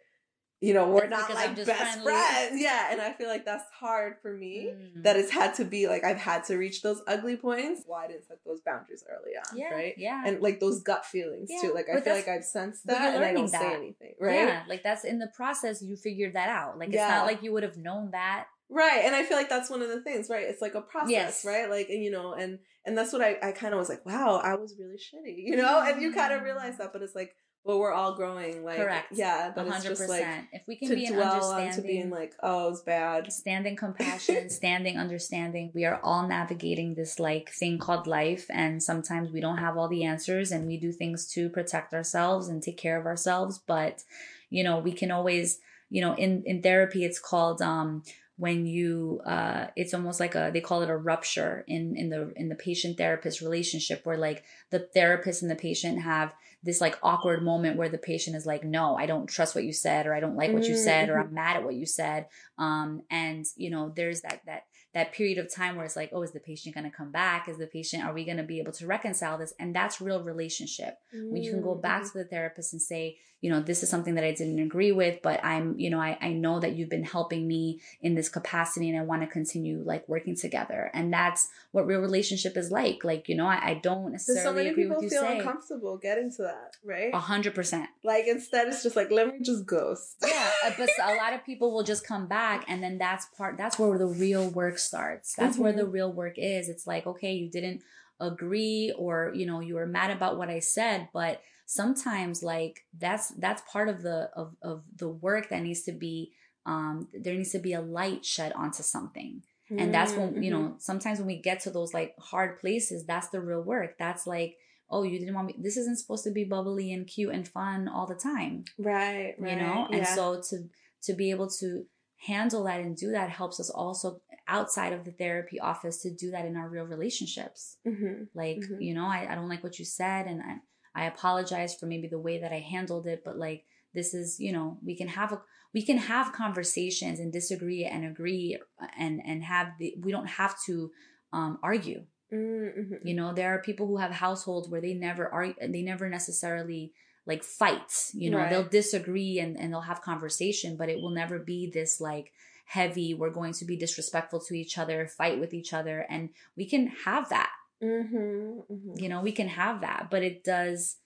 You 0.62 0.74
know, 0.74 0.90
we're 0.90 1.08
That's 1.08 1.30
not 1.30 1.36
like 1.36 1.56
best 1.56 1.70
friendly. 1.72 2.12
friends. 2.12 2.62
Yeah. 2.62 2.90
And 2.92 3.00
I 3.00 3.14
feel 3.14 3.30
like 3.30 3.46
that's 3.46 3.64
hard 3.80 4.16
for 4.22 4.36
me 4.36 4.74
Mm. 4.76 5.04
that 5.04 5.16
it's 5.16 5.32
had 5.32 5.54
to 5.56 5.64
be 5.64 5.88
like 5.88 6.04
I've 6.04 6.18
had 6.18 6.44
to 6.48 6.58
reach 6.58 6.82
those 6.82 7.02
ugly 7.08 7.38
points. 7.38 7.84
Why 7.86 8.04
I 8.04 8.08
didn't 8.10 8.26
set 8.28 8.40
those 8.46 8.60
boundaries 8.60 9.02
early 9.10 9.38
on, 9.38 9.58
yeah, 9.58 9.74
right? 9.74 9.94
yeah, 9.98 10.22
And 10.26 10.42
like 10.42 10.60
those 10.60 10.82
gut 10.84 11.06
feelings 11.06 11.48
Yeah, 11.50 11.62
too. 11.70 11.74
Like 11.74 11.88
I 11.90 11.94
but 11.94 12.04
feel 12.04 12.14
like 12.14 12.28
I've 12.28 12.44
sensed 12.44 12.86
that 12.88 13.16
and 13.16 13.24
I 13.24 13.32
don't 13.32 13.48
say 13.48 13.74
anything, 13.74 14.16
right? 14.20 14.36
Yeah, 14.36 14.64
like 14.68 14.84
that's 14.84 15.06
in 15.06 15.20
the 15.20 15.28
process. 15.34 15.82
You 15.82 15.96
figured 15.96 16.34
that 16.34 16.50
out. 16.50 16.78
Like 16.78 16.90
it's 16.90 16.96
Yeah. 16.98 17.08
not 17.08 17.26
like 17.26 17.42
you 17.42 17.54
would 17.54 17.64
have 17.64 17.78
known 17.78 18.12
that. 18.12 18.48
Right. 18.70 19.02
And 19.04 19.16
I 19.16 19.24
feel 19.24 19.38
like 19.38 19.50
that's 19.50 19.70
one 19.70 19.82
of 19.82 19.90
the 19.90 20.02
things, 20.02 20.30
right? 20.30 20.44
It's 20.44 20.62
like 20.62 20.76
a 20.76 20.82
process, 20.82 21.12
Yes. 21.12 21.46
right? 21.46 21.70
Like 21.70 21.90
and 21.90 22.04
you 22.04 22.12
know, 22.12 22.34
and 22.34 22.60
and 22.86 22.98
that's 22.98 23.12
what 23.12 23.22
I 23.22 23.38
I 23.42 23.52
kind 23.52 23.74
of 23.74 23.80
was 23.80 23.90
like, 23.90 24.06
wow, 24.06 24.40
I 24.44 24.56
was 24.56 24.76
really 24.80 24.98
shitty, 24.98 25.36
you 25.38 25.56
know? 25.56 25.82
And 25.86 26.02
you 26.02 26.14
kind 26.14 26.34
of 26.34 26.44
realize 26.44 26.78
that, 26.78 26.94
but 26.94 27.02
it's 27.02 27.16
like, 27.16 27.36
well, 27.66 27.78
we're 27.80 27.92
all 27.92 28.16
growing, 28.16 28.64
like 28.64 28.78
Correct. 28.78 29.08
yeah, 29.12 29.52
but 29.54 29.66
it's 29.68 29.76
hundred 29.76 29.90
just 29.98 30.02
like 30.10 30.22
percent. 30.24 30.48
If 30.54 30.62
we 30.68 30.78
can 30.78 30.90
to 30.90 30.96
be 30.96 31.06
an 31.08 31.14
dwell 31.14 31.32
understanding, 31.52 31.70
onto 31.74 31.82
being 31.82 32.10
like, 32.10 32.34
oh, 32.42 32.70
it's 32.70 32.82
bad. 32.82 33.32
standing 33.34 33.76
compassion, 33.76 34.50
standing 34.62 34.98
understanding. 34.98 35.72
We 35.76 35.84
are 35.86 36.00
all 36.02 36.26
navigating 36.28 36.94
this 36.96 37.20
like 37.20 37.50
thing 37.52 37.78
called 37.78 38.08
life, 38.08 38.46
and 38.50 38.82
sometimes 38.82 39.32
we 39.32 39.42
don't 39.42 39.58
have 39.58 39.78
all 39.78 39.90
the 39.90 40.06
answers, 40.06 40.52
and 40.52 40.68
we 40.68 40.78
do 40.78 40.92
things 40.94 41.28
to 41.34 41.50
protect 41.50 41.94
ourselves 41.94 42.48
and 42.48 42.64
take 42.64 42.78
care 42.78 42.98
of 43.00 43.06
ourselves. 43.06 43.60
But 43.60 44.04
you 44.50 44.64
know, 44.64 44.80
we 44.80 44.94
can 44.94 45.12
always, 45.12 45.60
you 45.90 46.02
know, 46.02 46.14
in 46.16 46.44
in 46.46 46.62
therapy, 46.62 47.04
it's 47.04 47.20
called 47.20 47.62
um 47.62 48.04
when 48.40 48.66
you 48.66 49.20
uh 49.26 49.68
it's 49.76 49.94
almost 49.94 50.20
like 50.20 50.34
a 50.34 50.50
they 50.54 50.62
call 50.62 50.82
it 50.82 50.90
a 50.90 50.96
rupture 50.96 51.64
in 51.68 51.96
in 51.98 52.10
the 52.10 52.32
in 52.38 52.48
the 52.48 52.56
patient 52.56 52.98
therapist 52.98 53.42
relationship 53.42 54.06
where 54.06 54.18
like 54.18 54.44
the 54.72 54.80
therapist 54.80 55.42
and 55.42 55.52
the 55.52 55.56
patient 55.56 56.02
have 56.02 56.34
this 56.64 56.80
like 56.82 56.98
awkward 57.04 57.44
moment 57.44 57.78
where 57.78 57.90
the 57.90 57.98
patient 57.98 58.36
is 58.36 58.46
like 58.46 58.64
no 58.64 58.96
i 58.96 59.06
don't 59.06 59.28
trust 59.28 59.56
what 59.56 59.64
you 59.66 59.74
said 59.74 60.08
or 60.08 60.14
i 60.14 60.20
don't 60.22 60.38
like 60.38 60.54
what 60.54 60.64
you 60.70 60.76
said 60.76 61.10
or 61.10 61.16
Mhm. 61.16 61.22
i'm 61.26 61.34
mad 61.34 61.58
at 61.58 61.64
what 61.66 61.76
you 61.76 61.86
said 61.86 62.28
um 62.58 63.02
and 63.12 63.46
you 63.58 63.70
know 63.70 63.92
there's 63.96 64.22
that 64.22 64.42
that 64.46 64.64
that 64.94 65.12
period 65.14 65.38
of 65.38 65.54
time 65.54 65.76
where 65.76 65.86
it's 65.86 65.96
like 65.96 66.10
oh 66.14 66.22
is 66.24 66.32
the 66.32 66.40
patient 66.40 66.74
going 66.76 66.90
to 66.90 66.98
come 67.02 67.12
back 67.12 67.48
is 67.50 67.58
the 67.58 67.68
patient 67.68 68.04
are 68.06 68.14
we 68.14 68.24
going 68.26 68.38
to 68.38 68.44
be 68.44 68.60
able 68.60 68.72
to 68.72 68.88
reconcile 68.88 69.38
this 69.38 69.54
and 69.60 69.76
that's 69.76 70.00
real 70.02 70.24
relationship 70.24 70.94
when 71.12 71.42
you 71.44 71.52
can 71.52 71.62
go 71.62 71.76
back 71.76 72.02
Mm-hmm. 72.04 72.18
to 72.18 72.24
the 72.24 72.30
therapist 72.30 72.72
and 72.74 72.82
say 72.82 73.18
you 73.42 73.50
know 73.50 73.62
this 73.62 73.84
is 73.84 73.90
something 73.90 74.16
that 74.16 74.24
i 74.24 74.32
didn't 74.32 74.60
agree 74.60 74.92
with 74.92 75.22
but 75.22 75.44
i'm 75.44 75.78
you 75.80 75.90
know 75.90 76.00
i, 76.00 76.18
I 76.22 76.34
know 76.34 76.60
that 76.60 76.76
you've 76.76 76.90
been 76.90 77.04
helping 77.04 77.48
me 77.48 77.80
in 78.02 78.16
this 78.16 78.30
capacity 78.30 78.90
and 78.90 79.00
i 79.00 79.04
want 79.04 79.22
to 79.22 79.28
continue 79.28 79.82
like 79.86 80.08
working 80.08 80.36
together. 80.36 80.92
And 80.94 81.14
that's 81.14 81.48
what 81.72 81.86
real 81.86 82.00
relationship 82.00 82.58
is 82.58 82.72
like. 82.72 83.04
Like 83.04 83.30
you 83.30 83.36
know 83.36 83.48
i, 83.48 83.60
I 83.72 83.74
don't 83.76 84.12
necessarily 84.12 84.44
so 84.44 84.54
many 84.54 84.70
agree 84.70 84.84
people 84.84 85.02
feel 85.02 85.22
say 85.22 85.40
uncomfortable 85.40 85.98
getting 85.98 86.32
to 86.32 86.44
that, 86.44 86.76
right? 86.84 87.14
a 87.14 87.20
hundred 87.20 87.56
percent. 87.56 87.90
Like 88.04 88.28
instead, 88.28 88.68
it's 88.68 88.84
just 88.84 88.96
like 88.96 89.12
let 89.12 89.28
me 89.28 89.40
just 89.42 89.66
ghost. 89.66 90.18
yeah 90.26 90.52
uh, 90.66 90.72
but 90.78 90.90
a 91.02 91.16
lot 91.16 91.34
of 91.34 91.46
people 91.46 91.74
will 91.74 91.84
just 91.84 92.06
come 92.06 92.28
back 92.28 92.66
and 92.68 92.84
then 92.84 92.98
that's 92.98 93.26
part 93.38 93.58
that's 93.58 93.80
where 93.80 93.98
the 93.98 94.08
real 94.08 94.50
work 94.50 94.78
starts. 94.78 95.34
That's 95.36 95.58
where 95.58 95.74
the 95.74 95.86
real 95.86 96.12
work 96.12 96.36
is. 96.38 96.70
It's 96.70 96.86
like 96.88 97.08
okay 97.08 97.34
you 97.34 97.50
didn't 97.50 97.82
agree 98.20 98.94
or 98.98 99.32
you 99.34 99.46
know 99.46 99.60
you 99.62 99.76
were 99.76 99.86
mad 99.86 100.12
about 100.12 100.38
what 100.38 100.50
i 100.50 100.60
said 100.60 101.08
but 101.14 101.42
sometimes 101.70 102.42
like 102.42 102.86
that's 102.98 103.30
that's 103.38 103.62
part 103.72 103.88
of 103.90 104.02
the 104.02 104.28
of, 104.36 104.56
of 104.64 104.82
the 104.96 105.08
work 105.08 105.50
that 105.50 105.62
needs 105.62 105.84
to 105.84 105.92
be 105.92 106.32
um 106.66 107.08
there 107.14 107.36
needs 107.36 107.52
to 107.52 107.60
be 107.60 107.74
a 107.74 107.82
light 107.82 108.26
shed 108.26 108.52
onto 108.54 108.82
something 108.82 109.44
and 109.70 109.94
that's 109.94 110.14
when 110.18 110.42
you 110.42 110.50
Mhm. 110.52 110.54
know 110.56 110.76
sometimes 110.80 111.20
when 111.20 111.28
we 111.28 111.40
get 111.40 111.60
to 111.62 111.70
those 111.70 111.94
like 111.94 112.16
hard 112.18 112.60
places 112.60 113.06
that's 113.06 113.30
the 113.30 113.40
real 113.40 113.62
work 113.62 114.00
that's 114.00 114.26
like 114.26 114.58
oh 114.90 115.04
you 115.04 115.20
didn't 115.20 115.36
want 115.36 115.46
me 115.46 115.56
this 115.60 115.78
isn't 115.78 116.00
supposed 116.00 116.24
to 116.24 116.32
be 116.32 116.44
bubbly 116.44 116.92
and 116.92 117.06
cute 117.06 117.32
and 117.36 117.48
fun 117.48 117.88
all 117.88 118.08
the 118.08 118.16
time 118.16 118.66
right, 118.80 119.36
right, 119.38 119.50
you 119.52 119.56
know 119.56 119.88
and 119.92 120.00
yeah. 120.02 120.16
so 120.16 120.42
to 120.50 120.56
to 121.04 121.14
be 121.14 121.30
able 121.30 121.50
to 121.62 121.86
handle 122.18 122.64
that 122.64 122.80
and 122.82 122.98
do 122.98 123.12
that 123.12 123.30
helps 123.30 123.60
us 123.60 123.70
also 123.70 124.20
outside 124.48 124.92
of 124.92 125.06
the 125.06 125.12
therapy 125.12 125.60
office 125.60 126.02
to 126.02 126.10
do 126.24 126.32
that 126.32 126.46
in 126.46 126.58
our 126.58 126.68
real 126.68 126.88
relationships 126.96 127.78
Mhm. 127.86 128.28
like 128.34 128.58
Mhm. 128.58 128.82
you 128.88 128.96
know 128.96 129.06
I, 129.06 129.20
I 129.32 129.36
don't 129.36 129.50
like 129.54 129.64
what 129.64 129.78
you 129.78 129.86
said 129.86 130.26
and 130.26 130.42
I, 130.42 130.54
I 130.96 131.06
apologize 131.06 131.76
for 131.76 131.86
maybe 131.86 132.08
the 132.08 132.20
way 132.20 132.40
that 132.40 132.52
i 132.52 132.60
handled 132.60 133.08
it 133.08 133.22
but 133.24 133.38
like 133.38 133.64
this 133.94 134.14
is 134.14 134.40
you 134.40 134.52
know 134.52 134.78
we 134.84 134.96
can 134.96 135.08
have 135.08 135.32
a 135.32 135.42
we 135.74 135.82
can 135.82 135.98
have 135.98 136.34
conversations 136.34 137.20
and 137.20 137.32
disagree 137.32 137.86
and 137.86 138.06
agree 138.06 138.58
and 138.98 139.22
and 139.26 139.44
have 139.44 139.68
the 139.80 139.96
we 140.02 140.12
don't 140.12 140.28
have 140.28 140.56
to 140.66 140.92
um 141.34 141.60
argue 141.64 142.04
Mhm. 142.32 143.00
you 143.04 143.16
know 143.16 143.34
there 143.34 143.54
are 143.56 143.62
people 143.62 143.88
who 143.88 143.98
have 143.98 144.12
households 144.12 144.70
where 144.70 144.82
they 144.82 144.94
never 144.94 145.28
are 145.34 145.54
they 145.68 145.82
never 145.82 146.10
necessarily 146.10 146.94
like 147.26 147.44
fight 147.44 147.92
you 148.14 148.30
know 148.30 148.38
Right. 148.38 148.50
they'll 148.50 148.68
disagree 148.82 149.40
and, 149.40 149.58
and 149.60 149.74
they'll 149.74 149.82
have 149.92 150.02
conversation 150.02 150.78
but 150.78 150.90
it 150.90 151.02
will 151.02 151.10
never 151.12 151.40
be 151.40 151.70
this 151.72 152.00
like 152.00 152.32
heavy 152.66 153.16
we're 153.16 153.32
going 153.32 153.54
to 153.54 153.66
be 153.66 153.76
disrespectful 153.78 154.40
to 154.42 154.54
each 154.54 154.78
other 154.78 155.08
fight 155.08 155.40
with 155.40 155.54
each 155.56 155.74
other 155.74 156.06
and 156.10 156.30
we 156.56 156.66
can 156.70 156.88
have 157.06 157.30
that 157.30 157.50
Mhm. 157.82 158.66
Mhm. 158.70 159.02
you 159.02 159.08
know 159.10 159.22
we 159.22 159.32
can 159.32 159.48
have 159.48 159.82
that 159.82 160.08
but 160.12 160.22
it 160.24 160.44
does 160.44 160.98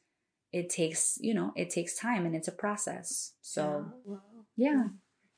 it 0.51 0.69
takes 0.69 1.17
you 1.21 1.33
know 1.33 1.51
it 1.55 1.69
takes 1.69 1.95
time 1.97 2.25
and 2.25 2.35
it's 2.35 2.47
a 2.47 2.51
process 2.51 3.33
so 3.41 3.61
Yeah. 3.63 4.13
Wow. 4.13 4.21
yeah 4.55 4.83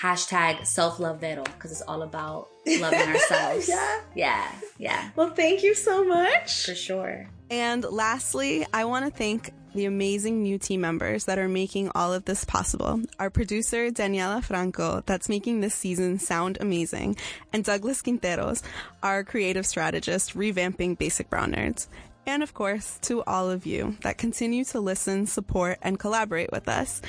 hashtag 0.00 0.66
self 0.66 0.98
love 0.98 1.20
vero 1.20 1.44
because 1.44 1.70
it's 1.72 1.82
all 1.82 2.02
about 2.02 2.48
loving 2.80 3.00
ourselves. 3.14 3.68
Yeah. 3.68 4.00
Yeah. 4.14 4.52
Yeah. 4.78 5.10
Well, 5.16 5.30
thank 5.30 5.62
you 5.62 5.74
so 5.74 6.04
much. 6.04 6.66
For 6.66 6.74
sure. 6.74 7.28
And 7.50 7.84
lastly, 7.84 8.66
I 8.72 8.84
want 8.84 9.04
to 9.04 9.10
thank 9.10 9.52
the 9.74 9.86
amazing 9.86 10.42
new 10.42 10.56
team 10.56 10.80
members 10.80 11.24
that 11.24 11.38
are 11.38 11.48
making 11.48 11.90
all 11.94 12.12
of 12.12 12.24
this 12.24 12.44
possible. 12.44 13.02
Our 13.18 13.28
producer, 13.28 13.90
Daniela 13.90 14.42
Franco, 14.42 15.02
that's 15.04 15.28
making 15.28 15.60
this 15.60 15.74
season 15.74 16.18
sound 16.18 16.58
amazing, 16.60 17.16
and 17.52 17.64
Douglas 17.64 18.00
Quinteros, 18.00 18.62
our 19.02 19.24
creative 19.24 19.66
strategist, 19.66 20.34
revamping 20.34 20.96
Basic 20.96 21.28
Brown 21.28 21.52
Nerds. 21.52 21.88
And 22.26 22.42
of 22.42 22.54
course, 22.54 22.98
to 23.02 23.22
all 23.24 23.50
of 23.50 23.66
you 23.66 23.96
that 24.02 24.16
continue 24.16 24.64
to 24.66 24.80
listen, 24.80 25.26
support, 25.26 25.78
and 25.82 25.98
collaborate 25.98 26.52
with 26.52 26.68
us. 26.68 27.02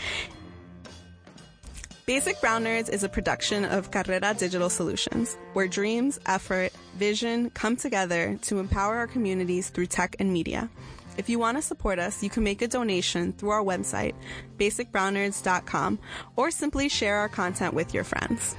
Basic 2.05 2.39
Brown 2.39 2.63
Nerds 2.63 2.87
is 2.87 3.03
a 3.03 3.09
production 3.09 3.65
of 3.65 3.89
Carrera 3.89 4.35
Digital 4.35 4.69
Solutions, 4.69 5.39
where 5.53 5.67
dreams, 5.67 6.19
effort, 6.27 6.71
vision 6.97 7.49
come 7.49 7.75
together 7.75 8.37
to 8.43 8.59
empower 8.59 8.97
our 8.97 9.07
communities 9.07 9.69
through 9.69 9.87
tech 9.87 10.15
and 10.19 10.31
media. 10.31 10.69
If 11.17 11.29
you 11.29 11.39
want 11.39 11.57
to 11.57 11.63
support 11.63 11.97
us, 11.97 12.21
you 12.21 12.29
can 12.29 12.43
make 12.43 12.61
a 12.61 12.67
donation 12.67 13.33
through 13.33 13.49
our 13.49 13.63
website, 13.63 14.13
basicbrownnerds.com, 14.59 15.97
or 16.35 16.51
simply 16.51 16.89
share 16.89 17.15
our 17.15 17.29
content 17.29 17.73
with 17.73 17.91
your 17.91 18.03
friends. 18.03 18.55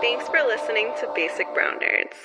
Thanks 0.00 0.28
for 0.28 0.38
listening 0.46 0.92
to 1.00 1.08
Basic 1.14 1.52
Brown 1.54 1.78
Nerds. 1.80 2.16